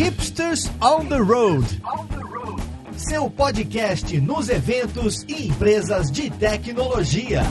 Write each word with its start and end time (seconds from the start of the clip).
Hipsters 0.00 0.70
on 0.80 1.08
the 1.08 1.18
Road. 1.18 1.62
Seu 2.96 3.28
podcast 3.28 4.18
nos 4.18 4.48
eventos 4.48 5.24
e 5.28 5.48
empresas 5.48 6.10
de 6.10 6.30
tecnologia. 6.30 7.42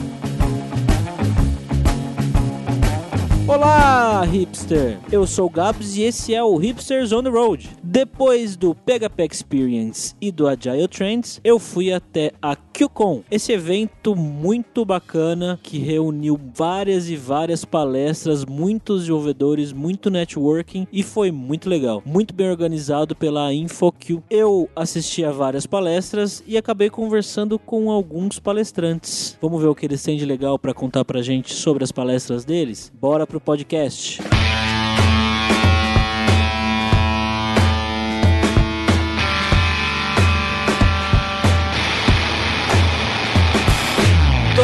Olá, 3.47 4.25
hipster! 4.25 4.97
Eu 5.11 5.27
sou 5.27 5.45
o 5.45 5.49
Gabs 5.51 5.95
e 5.95 6.01
esse 6.01 6.33
é 6.33 6.43
o 6.43 6.57
Hipsters 6.57 7.11
on 7.11 7.21
the 7.21 7.29
Road. 7.29 7.69
Depois 7.83 8.57
do 8.57 8.73
PHP 8.73 9.27
Experience 9.31 10.15
e 10.19 10.31
do 10.31 10.47
Agile 10.47 10.87
Trends, 10.87 11.39
eu 11.43 11.59
fui 11.59 11.93
até 11.93 12.31
a 12.41 12.55
QCon, 12.79 13.23
esse 13.29 13.51
evento 13.51 14.15
muito 14.15 14.85
bacana 14.85 15.59
que 15.61 15.77
reuniu 15.77 16.39
várias 16.55 17.09
e 17.09 17.17
várias 17.17 17.65
palestras, 17.65 18.45
muitos 18.45 19.01
desenvolvedores, 19.01 19.73
muito 19.73 20.09
networking 20.09 20.87
e 20.89 21.03
foi 21.03 21.29
muito 21.29 21.67
legal. 21.67 22.01
Muito 22.05 22.33
bem 22.33 22.49
organizado 22.49 23.13
pela 23.17 23.53
InfoQ. 23.53 24.21
Eu 24.29 24.69
assisti 24.73 25.25
a 25.25 25.31
várias 25.31 25.65
palestras 25.65 26.41
e 26.47 26.57
acabei 26.57 26.89
conversando 26.89 27.59
com 27.59 27.91
alguns 27.91 28.39
palestrantes. 28.39 29.37
Vamos 29.41 29.61
ver 29.61 29.67
o 29.67 29.75
que 29.75 29.85
eles 29.85 30.01
têm 30.01 30.17
de 30.17 30.25
legal 30.25 30.57
para 30.57 30.73
contar 30.73 31.03
pra 31.03 31.21
gente 31.21 31.53
sobre 31.53 31.83
as 31.83 31.91
palestras 31.91 32.45
deles? 32.45 32.93
Bora 32.97 33.27
pro 33.27 33.41
podcast. 33.41 34.21
Tô 34.21 34.68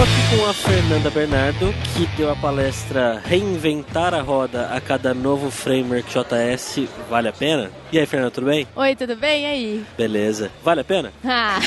aqui 0.02 0.25
com 0.38 0.46
a 0.46 0.54
Fernanda 0.54 1.10
Bernardo, 1.10 1.74
que 1.94 2.06
deu 2.18 2.30
a 2.30 2.36
palestra 2.36 3.22
Reinventar 3.26 4.14
a 4.14 4.22
Roda 4.22 4.68
a 4.72 4.82
cada 4.82 5.14
novo 5.14 5.50
framework 5.50 6.10
JS 6.10 6.82
vale 7.10 7.30
a 7.30 7.34
pena? 7.34 7.72
E 7.92 8.00
aí, 8.00 8.06
Fernanda, 8.06 8.32
tudo 8.32 8.48
bem? 8.48 8.68
Oi, 8.76 8.96
tudo 8.96 9.16
bem? 9.16 9.44
E 9.44 9.46
aí? 9.46 9.86
Beleza. 9.98 10.52
Vale 10.64 10.82
a 10.82 10.84
pena? 10.84 11.14
Ah, 11.24 11.60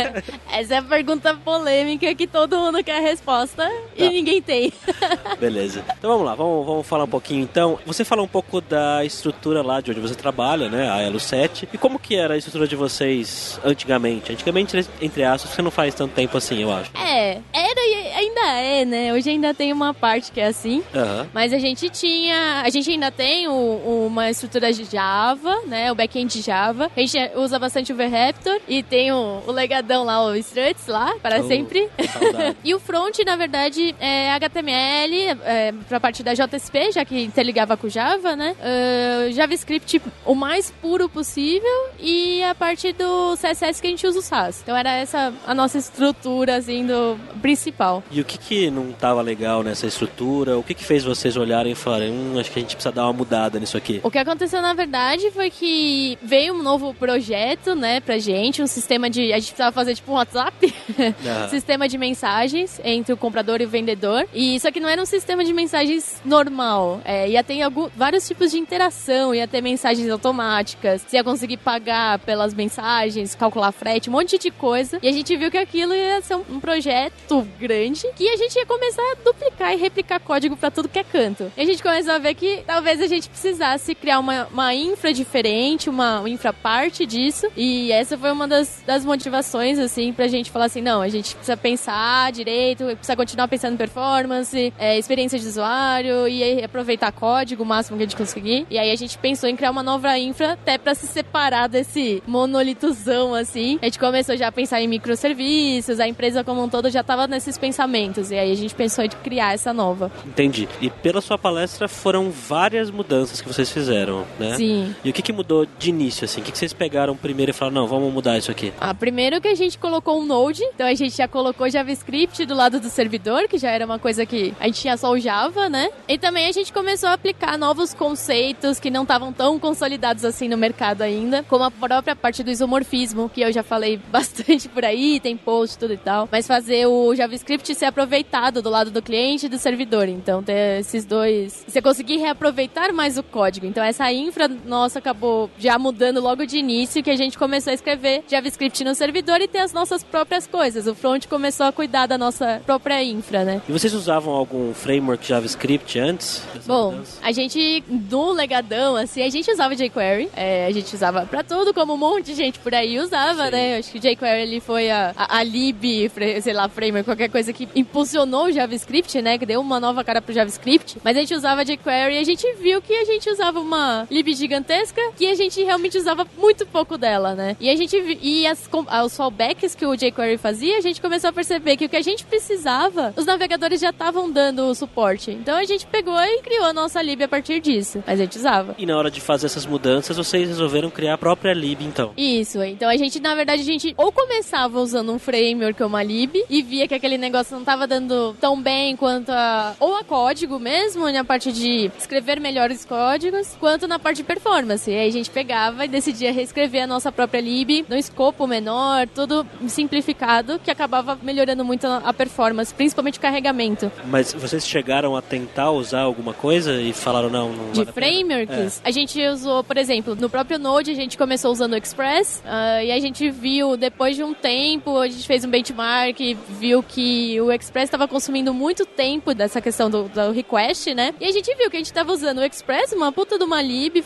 essa 0.50 0.74
é 0.76 0.78
a 0.78 0.82
pergunta 0.82 1.34
polêmica 1.34 2.14
que 2.14 2.26
todo 2.26 2.58
mundo 2.58 2.82
quer 2.82 2.98
a 2.98 3.00
resposta 3.00 3.68
e 3.96 4.04
Tá. 4.04 4.10
ninguém 4.10 4.40
tem. 4.40 4.72
Beleza. 5.38 5.84
Então 5.98 6.10
vamos 6.12 6.24
lá, 6.26 6.34
vamos, 6.34 6.64
vamos 6.64 6.86
falar 6.86 7.04
um 7.04 7.08
pouquinho 7.08 7.42
então. 7.42 7.78
Você 7.84 8.04
fala 8.04 8.22
um 8.22 8.28
pouco 8.28 8.60
da 8.60 9.04
estrutura 9.04 9.60
lá 9.62 9.80
de 9.80 9.90
onde 9.90 10.00
você 10.00 10.14
trabalha, 10.14 10.68
né? 10.70 10.90
A 10.90 11.02
Elo 11.02 11.20
7. 11.20 11.68
E 11.72 11.76
como 11.78 11.98
que 11.98 12.16
era 12.16 12.34
a 12.34 12.36
estrutura 12.38 12.66
de 12.66 12.76
vocês 12.76 13.60
antigamente? 13.64 14.32
Antigamente, 14.32 14.86
entre 15.02 15.24
aspas, 15.24 15.50
você 15.50 15.60
não 15.60 15.70
faz 15.70 15.94
tanto 15.94 16.14
tempo 16.14 16.36
assim, 16.38 16.62
eu 16.62 16.72
acho. 16.72 16.90
É, 16.96 17.40
era 17.52 17.80
e 17.80 18.13
ainda 18.24 18.52
é, 18.60 18.84
né? 18.84 19.12
Hoje 19.12 19.30
ainda 19.30 19.52
tem 19.54 19.72
uma 19.72 19.92
parte 19.94 20.32
que 20.32 20.40
é 20.40 20.46
assim. 20.46 20.82
Aham. 20.94 21.26
Mas 21.32 21.52
a 21.52 21.58
gente 21.58 21.88
tinha, 21.90 22.62
a 22.64 22.70
gente 22.70 22.90
ainda 22.90 23.10
tem 23.10 23.48
o- 23.48 24.06
uma 24.06 24.30
estrutura 24.30 24.72
de 24.72 24.84
Java, 24.84 25.60
né? 25.66 25.90
O 25.90 25.94
back-end 25.94 26.40
Java. 26.40 26.90
A 26.96 27.00
gente 27.00 27.16
usa 27.36 27.58
bastante 27.58 27.92
o 27.92 27.96
VRaptor 27.96 28.60
e 28.68 28.82
tem 28.82 29.12
o, 29.12 29.42
o 29.46 29.50
legadão 29.52 30.04
lá, 30.04 30.24
o 30.24 30.34
Struts 30.36 30.86
lá, 30.86 31.14
para 31.22 31.40
Oh, 31.40 31.48
sempre. 31.48 31.88
E 32.64 32.74
o 32.74 32.80
front, 32.80 33.18
na 33.26 33.36
verdade, 33.36 33.94
é 34.00 34.30
HTML 34.32 35.38
é, 35.44 35.72
pra 35.88 36.00
parte 36.00 36.22
da 36.22 36.32
JSP, 36.34 36.92
já 36.92 37.04
que 37.04 37.22
interligava 37.22 37.76
com 37.76 37.88
Java, 37.88 38.34
né? 38.36 38.54
Ah, 38.60 39.30
JavaScript 39.30 40.00
o 40.24 40.34
mais 40.34 40.70
puro 40.82 41.08
possível 41.08 41.68
e 42.00 42.42
a 42.42 42.54
parte 42.54 42.92
do 42.92 43.36
CSS 43.36 43.80
que 43.80 43.86
a 43.86 43.90
gente 43.90 44.06
usa 44.06 44.18
o 44.18 44.22
SAS. 44.22 44.60
Então 44.62 44.76
era 44.76 44.92
essa 44.96 45.32
a 45.46 45.54
nossa 45.54 45.78
estrutura, 45.78 46.56
assim, 46.56 46.86
do 46.86 47.18
principal. 47.42 48.02
E 48.14 48.20
o 48.20 48.24
que 48.24 48.38
que 48.38 48.70
não 48.70 48.92
tava 48.92 49.20
legal 49.20 49.64
nessa 49.64 49.88
estrutura? 49.88 50.56
O 50.56 50.62
que 50.62 50.72
que 50.72 50.84
fez 50.84 51.02
vocês 51.02 51.36
olharem 51.36 51.72
e 51.72 51.74
falarem, 51.74 52.12
hum, 52.12 52.38
acho 52.38 52.48
que 52.48 52.60
a 52.60 52.62
gente 52.62 52.76
precisa 52.76 52.94
dar 52.94 53.06
uma 53.06 53.12
mudada 53.12 53.58
nisso 53.58 53.76
aqui? 53.76 53.98
O 54.04 54.10
que 54.10 54.18
aconteceu, 54.18 54.62
na 54.62 54.72
verdade, 54.72 55.32
foi 55.32 55.50
que 55.50 56.16
veio 56.22 56.54
um 56.54 56.62
novo 56.62 56.94
projeto, 56.94 57.74
né, 57.74 57.98
pra 57.98 58.16
gente, 58.18 58.62
um 58.62 58.68
sistema 58.68 59.10
de... 59.10 59.32
A 59.32 59.40
gente 59.40 59.48
precisava 59.48 59.72
fazer, 59.72 59.96
tipo, 59.96 60.12
um 60.12 60.14
WhatsApp, 60.14 60.72
sistema 61.50 61.88
de 61.88 61.98
mensagens 61.98 62.80
entre 62.84 63.12
o 63.12 63.16
comprador 63.16 63.60
e 63.60 63.64
o 63.64 63.68
vendedor. 63.68 64.28
E 64.32 64.54
isso 64.54 64.68
aqui 64.68 64.78
não 64.78 64.88
era 64.88 65.02
um 65.02 65.06
sistema 65.06 65.44
de 65.44 65.52
mensagens 65.52 66.22
normal. 66.24 67.00
É, 67.04 67.28
ia 67.28 67.42
ter 67.42 67.62
algum, 67.62 67.88
vários 67.96 68.28
tipos 68.28 68.52
de 68.52 68.58
interação, 68.58 69.34
ia 69.34 69.48
ter 69.48 69.60
mensagens 69.60 70.08
automáticas, 70.08 71.02
você 71.02 71.16
ia 71.16 71.24
conseguir 71.24 71.56
pagar 71.56 72.20
pelas 72.20 72.54
mensagens, 72.54 73.34
calcular 73.34 73.72
frete, 73.72 74.08
um 74.08 74.12
monte 74.12 74.38
de 74.38 74.52
coisa. 74.52 75.00
E 75.02 75.08
a 75.08 75.12
gente 75.12 75.36
viu 75.36 75.50
que 75.50 75.58
aquilo 75.58 75.92
ia 75.92 76.20
ser 76.20 76.36
um 76.36 76.60
projeto 76.60 77.44
grande 77.58 78.03
que 78.12 78.28
a 78.28 78.36
gente 78.36 78.54
ia 78.56 78.66
começar 78.66 79.02
a 79.02 79.24
duplicar 79.24 79.72
e 79.72 79.76
replicar 79.76 80.20
código 80.20 80.56
pra 80.56 80.70
tudo 80.70 80.88
que 80.88 80.98
é 80.98 81.04
canto. 81.04 81.50
E 81.56 81.60
a 81.60 81.64
gente 81.64 81.82
começou 81.82 82.12
a 82.12 82.18
ver 82.18 82.34
que 82.34 82.62
talvez 82.66 83.00
a 83.00 83.06
gente 83.06 83.28
precisasse 83.28 83.94
criar 83.94 84.18
uma, 84.18 84.46
uma 84.46 84.74
infra 84.74 85.12
diferente, 85.12 85.88
uma, 85.88 86.22
infra 86.28 86.52
parte 86.52 87.06
disso. 87.06 87.46
E 87.56 87.90
essa 87.92 88.16
foi 88.16 88.32
uma 88.32 88.46
das, 88.46 88.82
das 88.86 89.04
motivações, 89.04 89.78
assim, 89.78 90.12
pra 90.12 90.28
gente 90.28 90.50
falar 90.50 90.66
assim: 90.66 90.80
não, 90.80 91.00
a 91.00 91.08
gente 91.08 91.34
precisa 91.34 91.56
pensar 91.56 92.32
direito, 92.32 92.84
precisa 92.96 93.16
continuar 93.16 93.48
pensando 93.48 93.74
em 93.74 93.76
performance, 93.76 94.72
é, 94.78 94.98
experiência 94.98 95.38
de 95.38 95.46
usuário 95.46 96.28
e 96.28 96.62
aproveitar 96.62 97.12
código 97.12 97.62
o 97.62 97.66
máximo 97.66 97.96
que 97.96 98.04
a 98.04 98.06
gente 98.06 98.16
conseguir. 98.16 98.66
E 98.70 98.78
aí 98.78 98.90
a 98.90 98.96
gente 98.96 99.18
pensou 99.18 99.48
em 99.48 99.56
criar 99.56 99.70
uma 99.70 99.82
nova 99.82 100.16
infra 100.18 100.52
até 100.52 100.78
pra 100.78 100.94
se 100.94 101.06
separar 101.06 101.68
desse 101.68 102.22
monolitozão, 102.26 103.34
assim. 103.34 103.78
A 103.80 103.86
gente 103.86 103.98
começou 103.98 104.36
já 104.36 104.48
a 104.48 104.52
pensar 104.52 104.80
em 104.80 104.88
microserviços, 104.88 106.00
a 106.00 106.08
empresa 106.08 106.44
como 106.44 106.62
um 106.62 106.68
todo 106.68 106.90
já 106.90 107.02
tava 107.02 107.26
nesses 107.26 107.56
pensamentos. 107.58 107.93
E 107.94 108.38
aí 108.38 108.50
a 108.50 108.56
gente 108.56 108.74
pensou 108.74 109.04
em 109.04 109.08
criar 109.08 109.54
essa 109.54 109.72
nova. 109.72 110.10
Entendi. 110.26 110.68
E 110.80 110.90
pela 110.90 111.20
sua 111.20 111.38
palestra 111.38 111.88
foram 111.88 112.30
várias 112.30 112.90
mudanças 112.90 113.40
que 113.40 113.46
vocês 113.46 113.70
fizeram, 113.70 114.24
né? 114.38 114.56
Sim. 114.56 114.94
E 115.04 115.10
o 115.10 115.12
que 115.12 115.22
que 115.22 115.32
mudou 115.32 115.66
de 115.78 115.90
início, 115.90 116.24
assim? 116.24 116.40
O 116.40 116.44
que 116.44 116.52
que 116.52 116.58
vocês 116.58 116.72
pegaram 116.72 117.16
primeiro 117.16 117.50
e 117.50 117.52
falaram, 117.52 117.82
não, 117.82 117.86
vamos 117.86 118.12
mudar 118.12 118.38
isso 118.38 118.50
aqui? 118.50 118.72
Ah, 118.80 118.94
primeiro 118.94 119.40
que 119.40 119.48
a 119.48 119.54
gente 119.54 119.78
colocou 119.78 120.20
um 120.20 120.26
Node, 120.26 120.62
então 120.74 120.86
a 120.86 120.94
gente 120.94 121.16
já 121.16 121.28
colocou 121.28 121.68
JavaScript 121.68 122.44
do 122.46 122.54
lado 122.54 122.80
do 122.80 122.88
servidor, 122.88 123.48
que 123.48 123.58
já 123.58 123.70
era 123.70 123.84
uma 123.84 123.98
coisa 123.98 124.24
que 124.24 124.54
a 124.58 124.66
gente 124.66 124.80
tinha 124.80 124.96
só 124.96 125.10
o 125.10 125.18
Java, 125.18 125.68
né? 125.68 125.90
E 126.08 126.18
também 126.18 126.46
a 126.46 126.52
gente 126.52 126.72
começou 126.72 127.08
a 127.08 127.12
aplicar 127.12 127.58
novos 127.58 127.94
conceitos 127.94 128.80
que 128.80 128.90
não 128.90 129.02
estavam 129.02 129.32
tão 129.32 129.58
consolidados 129.58 130.24
assim 130.24 130.48
no 130.48 130.56
mercado 130.56 131.02
ainda, 131.02 131.42
como 131.44 131.64
a 131.64 131.70
própria 131.70 132.16
parte 132.16 132.42
do 132.42 132.50
isomorfismo, 132.50 133.28
que 133.28 133.40
eu 133.40 133.52
já 133.52 133.62
falei 133.62 133.98
bastante 134.10 134.68
por 134.68 134.84
aí, 134.84 135.20
tem 135.20 135.36
post 135.36 135.78
tudo 135.78 135.92
e 135.92 135.98
tal, 135.98 136.28
mas 136.30 136.46
fazer 136.46 136.86
o 136.86 137.14
JavaScript 137.14 137.73
ser 137.74 137.86
aproveitado 137.86 138.62
do 138.62 138.70
lado 138.70 138.90
do 138.90 139.02
cliente 139.02 139.46
e 139.46 139.48
do 139.48 139.58
servidor. 139.58 140.08
Então 140.08 140.42
ter 140.42 140.80
esses 140.80 141.04
dois, 141.04 141.64
você 141.66 141.80
conseguir 141.82 142.16
reaproveitar 142.18 142.92
mais 142.92 143.18
o 143.18 143.22
código. 143.22 143.66
Então 143.66 143.82
essa 143.82 144.10
infra 144.12 144.48
nossa 144.48 144.98
acabou 144.98 145.50
já 145.58 145.78
mudando 145.78 146.20
logo 146.20 146.46
de 146.46 146.58
início 146.58 147.02
que 147.02 147.10
a 147.10 147.16
gente 147.16 147.38
começou 147.38 147.70
a 147.70 147.74
escrever 147.74 148.24
JavaScript 148.28 148.84
no 148.84 148.94
servidor 148.94 149.40
e 149.40 149.48
ter 149.48 149.58
as 149.58 149.72
nossas 149.72 150.02
próprias 150.02 150.46
coisas. 150.46 150.86
O 150.86 150.94
front 150.94 151.26
começou 151.26 151.66
a 151.66 151.72
cuidar 151.72 152.06
da 152.06 152.18
nossa 152.18 152.62
própria 152.64 153.02
infra, 153.02 153.44
né? 153.44 153.62
E 153.68 153.72
vocês 153.72 153.92
usavam 153.94 154.32
algum 154.32 154.72
framework 154.72 155.26
JavaScript 155.26 155.98
antes? 155.98 156.42
Bom, 156.66 156.92
mudança? 156.92 157.20
a 157.22 157.32
gente, 157.32 157.82
no 157.88 158.32
legadão, 158.32 158.96
assim, 158.96 159.22
a 159.22 159.28
gente 159.28 159.50
usava 159.50 159.74
jQuery. 159.74 160.30
É, 160.36 160.66
a 160.66 160.70
gente 160.70 160.94
usava 160.94 161.26
pra 161.26 161.42
tudo, 161.42 161.72
como 161.74 161.94
um 161.94 161.96
monte 161.96 162.26
de 162.26 162.34
gente 162.34 162.58
por 162.58 162.74
aí 162.74 162.98
usava, 162.98 163.46
Sim. 163.46 163.50
né? 163.50 163.78
Acho 163.78 163.92
que 163.92 163.98
o 163.98 164.00
jQuery 164.00 164.42
ele 164.42 164.60
foi 164.60 164.90
a, 164.90 165.12
a, 165.16 165.38
a 165.38 165.42
lib, 165.42 166.10
sei 166.42 166.52
lá, 166.52 166.68
framework, 166.68 167.04
qualquer 167.04 167.28
coisa 167.28 167.52
que 167.52 167.63
impulsionou 167.74 168.46
o 168.46 168.52
JavaScript, 168.52 169.20
né? 169.20 169.38
Que 169.38 169.46
deu 169.46 169.60
uma 169.60 169.80
nova 169.80 170.02
cara 170.04 170.20
pro 170.20 170.34
JavaScript. 170.34 170.98
Mas 171.02 171.16
a 171.16 171.20
gente 171.20 171.34
usava 171.34 171.64
jQuery 171.64 172.14
e 172.14 172.18
a 172.18 172.24
gente 172.24 172.52
viu 172.54 172.80
que 172.80 172.92
a 172.92 173.04
gente 173.04 173.28
usava 173.30 173.60
uma 173.60 174.06
lib 174.10 174.32
gigantesca 174.34 175.00
que 175.16 175.26
a 175.26 175.34
gente 175.34 175.62
realmente 175.62 175.96
usava 175.98 176.26
muito 176.36 176.66
pouco 176.66 176.96
dela, 176.96 177.34
né? 177.34 177.56
E 177.60 177.68
a 177.68 177.76
gente 177.76 177.96
e 178.22 178.46
as, 178.46 178.68
ah, 178.88 179.04
os 179.04 179.16
fallbacks 179.16 179.74
que 179.74 179.86
o 179.86 179.96
jQuery 179.96 180.38
fazia, 180.38 180.78
a 180.78 180.80
gente 180.80 181.00
começou 181.00 181.30
a 181.30 181.32
perceber 181.32 181.76
que 181.76 181.86
o 181.86 181.88
que 181.88 181.96
a 181.96 182.02
gente 182.02 182.24
precisava, 182.24 183.12
os 183.16 183.26
navegadores 183.26 183.80
já 183.80 183.90
estavam 183.90 184.30
dando 184.30 184.64
o 184.66 184.74
suporte. 184.74 185.30
Então 185.30 185.56
a 185.56 185.64
gente 185.64 185.86
pegou 185.86 186.18
e 186.18 186.42
criou 186.42 186.64
a 186.64 186.72
nossa 186.72 187.00
lib 187.02 187.22
a 187.22 187.28
partir 187.28 187.60
disso. 187.60 188.02
Mas 188.06 188.20
a 188.20 188.24
gente 188.24 188.38
usava. 188.38 188.74
E 188.78 188.86
na 188.86 188.96
hora 188.96 189.10
de 189.10 189.20
fazer 189.20 189.46
essas 189.46 189.66
mudanças, 189.66 190.16
vocês 190.16 190.48
resolveram 190.48 190.90
criar 190.90 191.14
a 191.14 191.18
própria 191.18 191.52
lib, 191.52 191.82
então? 191.82 192.12
Isso, 192.16 192.62
então 192.62 192.88
a 192.88 192.96
gente, 192.96 193.20
na 193.20 193.34
verdade, 193.34 193.62
a 193.62 193.64
gente 193.64 193.94
ou 193.96 194.12
começava 194.12 194.80
usando 194.80 195.12
um 195.12 195.18
framework 195.18 195.82
ou 195.82 195.88
uma 195.88 196.02
lib 196.02 196.42
e 196.48 196.62
via 196.62 196.88
que 196.88 196.94
aquele 196.94 197.18
negócio 197.18 197.53
não 197.54 197.64
tava 197.64 197.86
dando 197.86 198.34
tão 198.40 198.60
bem 198.60 198.96
quanto 198.96 199.30
a. 199.30 199.74
ou 199.78 199.96
a 199.96 200.04
código 200.04 200.58
mesmo, 200.58 201.10
na 201.10 201.24
parte 201.24 201.52
de 201.52 201.90
escrever 201.96 202.40
melhores 202.40 202.84
códigos, 202.84 203.56
quanto 203.60 203.86
na 203.86 203.98
parte 203.98 204.18
de 204.18 204.24
performance. 204.24 204.90
E 204.90 204.94
aí 204.94 205.08
a 205.08 205.12
gente 205.12 205.30
pegava 205.30 205.84
e 205.84 205.88
decidia 205.88 206.32
reescrever 206.32 206.82
a 206.82 206.86
nossa 206.86 207.10
própria 207.12 207.40
lib 207.40 207.84
no 207.88 207.96
escopo 207.96 208.46
menor, 208.46 209.06
tudo 209.08 209.46
simplificado, 209.68 210.58
que 210.58 210.70
acabava 210.70 211.18
melhorando 211.22 211.64
muito 211.64 211.86
a 211.86 212.12
performance, 212.12 212.74
principalmente 212.74 213.18
o 213.18 213.22
carregamento. 213.22 213.90
Mas 214.06 214.32
vocês 214.32 214.66
chegaram 214.66 215.16
a 215.16 215.22
tentar 215.22 215.70
usar 215.70 216.00
alguma 216.00 216.32
coisa 216.32 216.80
e 216.80 216.92
falaram, 216.92 217.30
não, 217.30 217.52
não 217.52 217.72
De 217.72 217.84
vale 217.84 217.90
a 217.90 217.92
frameworks, 217.92 218.82
a 218.84 218.90
gente 218.90 219.20
usou, 219.26 219.62
por 219.62 219.76
exemplo, 219.76 220.14
no 220.14 220.28
próprio 220.28 220.58
Node 220.58 220.90
a 220.90 220.94
gente 220.94 221.16
começou 221.16 221.52
usando 221.52 221.74
o 221.74 221.76
Express 221.76 222.42
ah, 222.44 222.82
e 222.82 222.90
a 222.90 222.98
gente 222.98 223.30
viu, 223.30 223.76
depois 223.76 224.16
de 224.16 224.22
um 224.22 224.34
tempo, 224.34 224.98
a 224.98 225.08
gente 225.08 225.26
fez 225.26 225.44
um 225.44 225.48
benchmark 225.48 226.20
viu 226.48 226.82
que 226.82 227.40
o 227.44 227.52
Express 227.52 227.84
estava 227.84 228.08
consumindo 228.08 228.52
muito 228.52 228.86
tempo 228.86 229.34
dessa 229.34 229.60
questão 229.60 229.90
do, 229.90 230.04
do, 230.04 230.30
request, 230.32 230.94
né? 230.94 231.14
E 231.20 231.26
a 231.26 231.32
gente 231.32 231.54
viu 231.54 231.70
que 231.70 231.76
a 231.76 231.80
gente 231.80 231.86
estava 231.86 232.12
usando 232.12 232.38
o 232.38 232.44
Express, 232.44 232.92
uma 232.92 233.12
puta 233.12 233.38
de 233.38 233.44
uma 233.44 233.60
lib, 233.60 234.02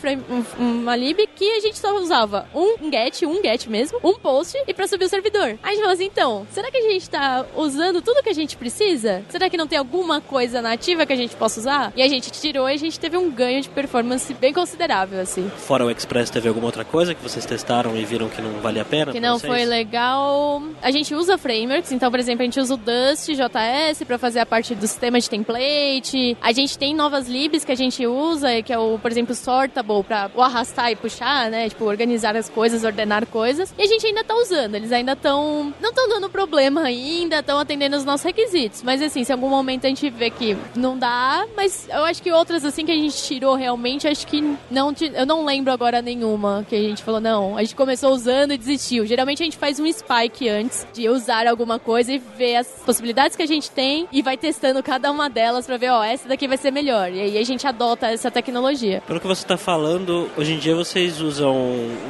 uma 0.57 0.95
lib 0.95 1.27
que 1.35 1.49
a 1.51 1.59
gente 1.59 1.77
só 1.77 1.95
usava 1.95 2.47
um 2.53 2.91
get, 2.91 3.23
um 3.23 3.41
get 3.41 3.67
mesmo, 3.67 3.99
um 4.03 4.13
post 4.15 4.57
e 4.67 4.73
para 4.73 4.87
subir 4.87 5.05
o 5.05 5.09
servidor. 5.09 5.57
Aí 5.63 5.69
a 5.69 5.69
gente 5.69 5.79
falou 5.79 5.93
assim, 5.93 6.05
então, 6.05 6.47
será 6.51 6.69
que 6.69 6.77
a 6.77 6.81
gente 6.81 7.01
está 7.01 7.45
usando 7.55 8.01
tudo 8.01 8.23
que 8.23 8.29
a 8.29 8.33
gente 8.33 8.57
precisa? 8.57 9.23
Será 9.29 9.49
que 9.49 9.57
não 9.57 9.67
tem 9.67 9.77
alguma 9.77 10.21
coisa 10.21 10.61
nativa 10.61 11.05
que 11.05 11.13
a 11.13 11.15
gente 11.15 11.35
possa 11.35 11.59
usar? 11.59 11.93
E 11.95 12.01
a 12.01 12.07
gente 12.07 12.31
tirou 12.31 12.69
e 12.69 12.73
a 12.73 12.77
gente 12.77 12.99
teve 12.99 13.17
um 13.17 13.29
ganho 13.31 13.61
de 13.61 13.69
performance 13.69 14.33
bem 14.33 14.53
considerável, 14.53 15.19
assim. 15.19 15.49
Fora 15.57 15.85
o 15.85 15.91
Express, 15.91 16.29
teve 16.29 16.47
alguma 16.47 16.65
outra 16.65 16.83
coisa 16.83 17.15
que 17.15 17.21
vocês 17.21 17.45
testaram 17.45 17.95
e 17.95 18.03
viram 18.03 18.29
que 18.29 18.41
não 18.41 18.59
valia 18.59 18.81
a 18.81 18.85
pena? 18.85 19.11
Que 19.11 19.19
não 19.19 19.39
foi 19.39 19.65
legal. 19.65 20.61
A 20.81 20.91
gente 20.91 21.13
usa 21.13 21.37
frameworks, 21.37 21.91
então, 21.91 22.09
por 22.11 22.19
exemplo, 22.19 22.41
a 22.41 22.45
gente 22.45 22.59
usa 22.59 22.73
o 22.73 22.77
Dust 22.77 23.28
JS 23.35 24.03
para 24.05 24.17
fazer 24.17 24.39
a 24.39 24.45
parte 24.45 24.75
do 24.75 24.87
sistema 24.87 25.19
de 25.19 25.29
template. 25.29 26.37
A 26.41 26.51
gente 26.51 26.77
tem 26.77 26.93
novas 26.93 27.27
libs 27.27 27.63
que 27.63 27.71
a 27.71 27.75
gente 27.75 28.05
usa, 28.05 28.61
que 28.61 28.73
é 28.73 28.77
o, 28.77 28.97
por 28.99 29.11
exemplo, 29.11 29.35
Sortable 29.35 30.03
para 30.03 30.29
arrastar 30.37 30.91
e 30.91 30.95
puxar, 30.95 31.49
né? 31.49 31.69
Tipo, 31.69 31.85
organizar 31.85 32.35
as 32.35 32.49
coisas, 32.49 32.83
ordenar 32.83 33.25
coisas. 33.25 33.73
E 33.77 33.81
a 33.81 33.87
gente 33.87 34.05
ainda 34.05 34.23
tá 34.23 34.35
usando, 34.35 34.75
eles 34.75 34.91
ainda 34.91 35.13
estão 35.13 35.73
não 35.79 35.89
estão 35.89 36.09
dando 36.09 36.29
problema 36.29 36.83
ainda, 36.83 37.39
estão 37.39 37.59
atendendo 37.59 37.95
os 37.95 38.05
nossos 38.05 38.25
requisitos. 38.25 38.83
Mas 38.83 39.01
assim, 39.01 39.23
se 39.23 39.31
em 39.31 39.35
algum 39.35 39.49
momento 39.49 39.85
a 39.85 39.89
gente 39.89 40.09
vê 40.09 40.29
que 40.29 40.57
não 40.75 40.97
dá, 40.97 41.45
mas 41.55 41.87
eu 41.89 42.03
acho 42.05 42.21
que 42.21 42.31
outras 42.31 42.65
assim 42.65 42.85
que 42.85 42.91
a 42.91 42.95
gente 42.95 43.15
tirou 43.23 43.55
realmente, 43.55 44.07
acho 44.07 44.25
que 44.25 44.41
não 44.69 44.93
eu 45.13 45.25
não 45.25 45.45
lembro 45.45 45.71
agora 45.71 46.01
nenhuma 46.01 46.65
que 46.67 46.75
a 46.75 46.81
gente 46.81 47.03
falou 47.03 47.19
não, 47.19 47.57
a 47.57 47.61
gente 47.61 47.75
começou 47.75 48.11
usando 48.11 48.53
e 48.53 48.57
desistiu. 48.57 49.05
Geralmente 49.05 49.41
a 49.41 49.45
gente 49.45 49.57
faz 49.57 49.79
um 49.79 49.91
spike 49.91 50.49
antes 50.49 50.85
de 50.93 51.09
usar 51.09 51.47
alguma 51.47 51.79
coisa 51.79 52.11
e 52.11 52.17
ver 52.17 52.57
as 52.57 52.67
possibilidades 52.85 53.18
que 53.27 53.43
a 53.43 53.47
gente 53.47 53.69
tem 53.71 54.07
e 54.11 54.21
vai 54.21 54.37
testando 54.37 54.81
cada 54.81 55.11
uma 55.11 55.29
delas 55.29 55.65
para 55.65 55.77
ver, 55.77 55.89
ó, 55.89 56.03
essa 56.03 56.27
daqui 56.27 56.47
vai 56.47 56.57
ser 56.57 56.71
melhor. 56.71 57.11
E 57.11 57.19
aí 57.19 57.37
a 57.37 57.43
gente 57.43 57.65
adota 57.67 58.07
essa 58.07 58.31
tecnologia. 58.31 59.01
Pelo 59.05 59.19
que 59.19 59.27
você 59.27 59.43
está 59.43 59.57
falando, 59.57 60.29
hoje 60.37 60.53
em 60.53 60.59
dia 60.59 60.75
vocês 60.75 61.21
usam 61.21 61.57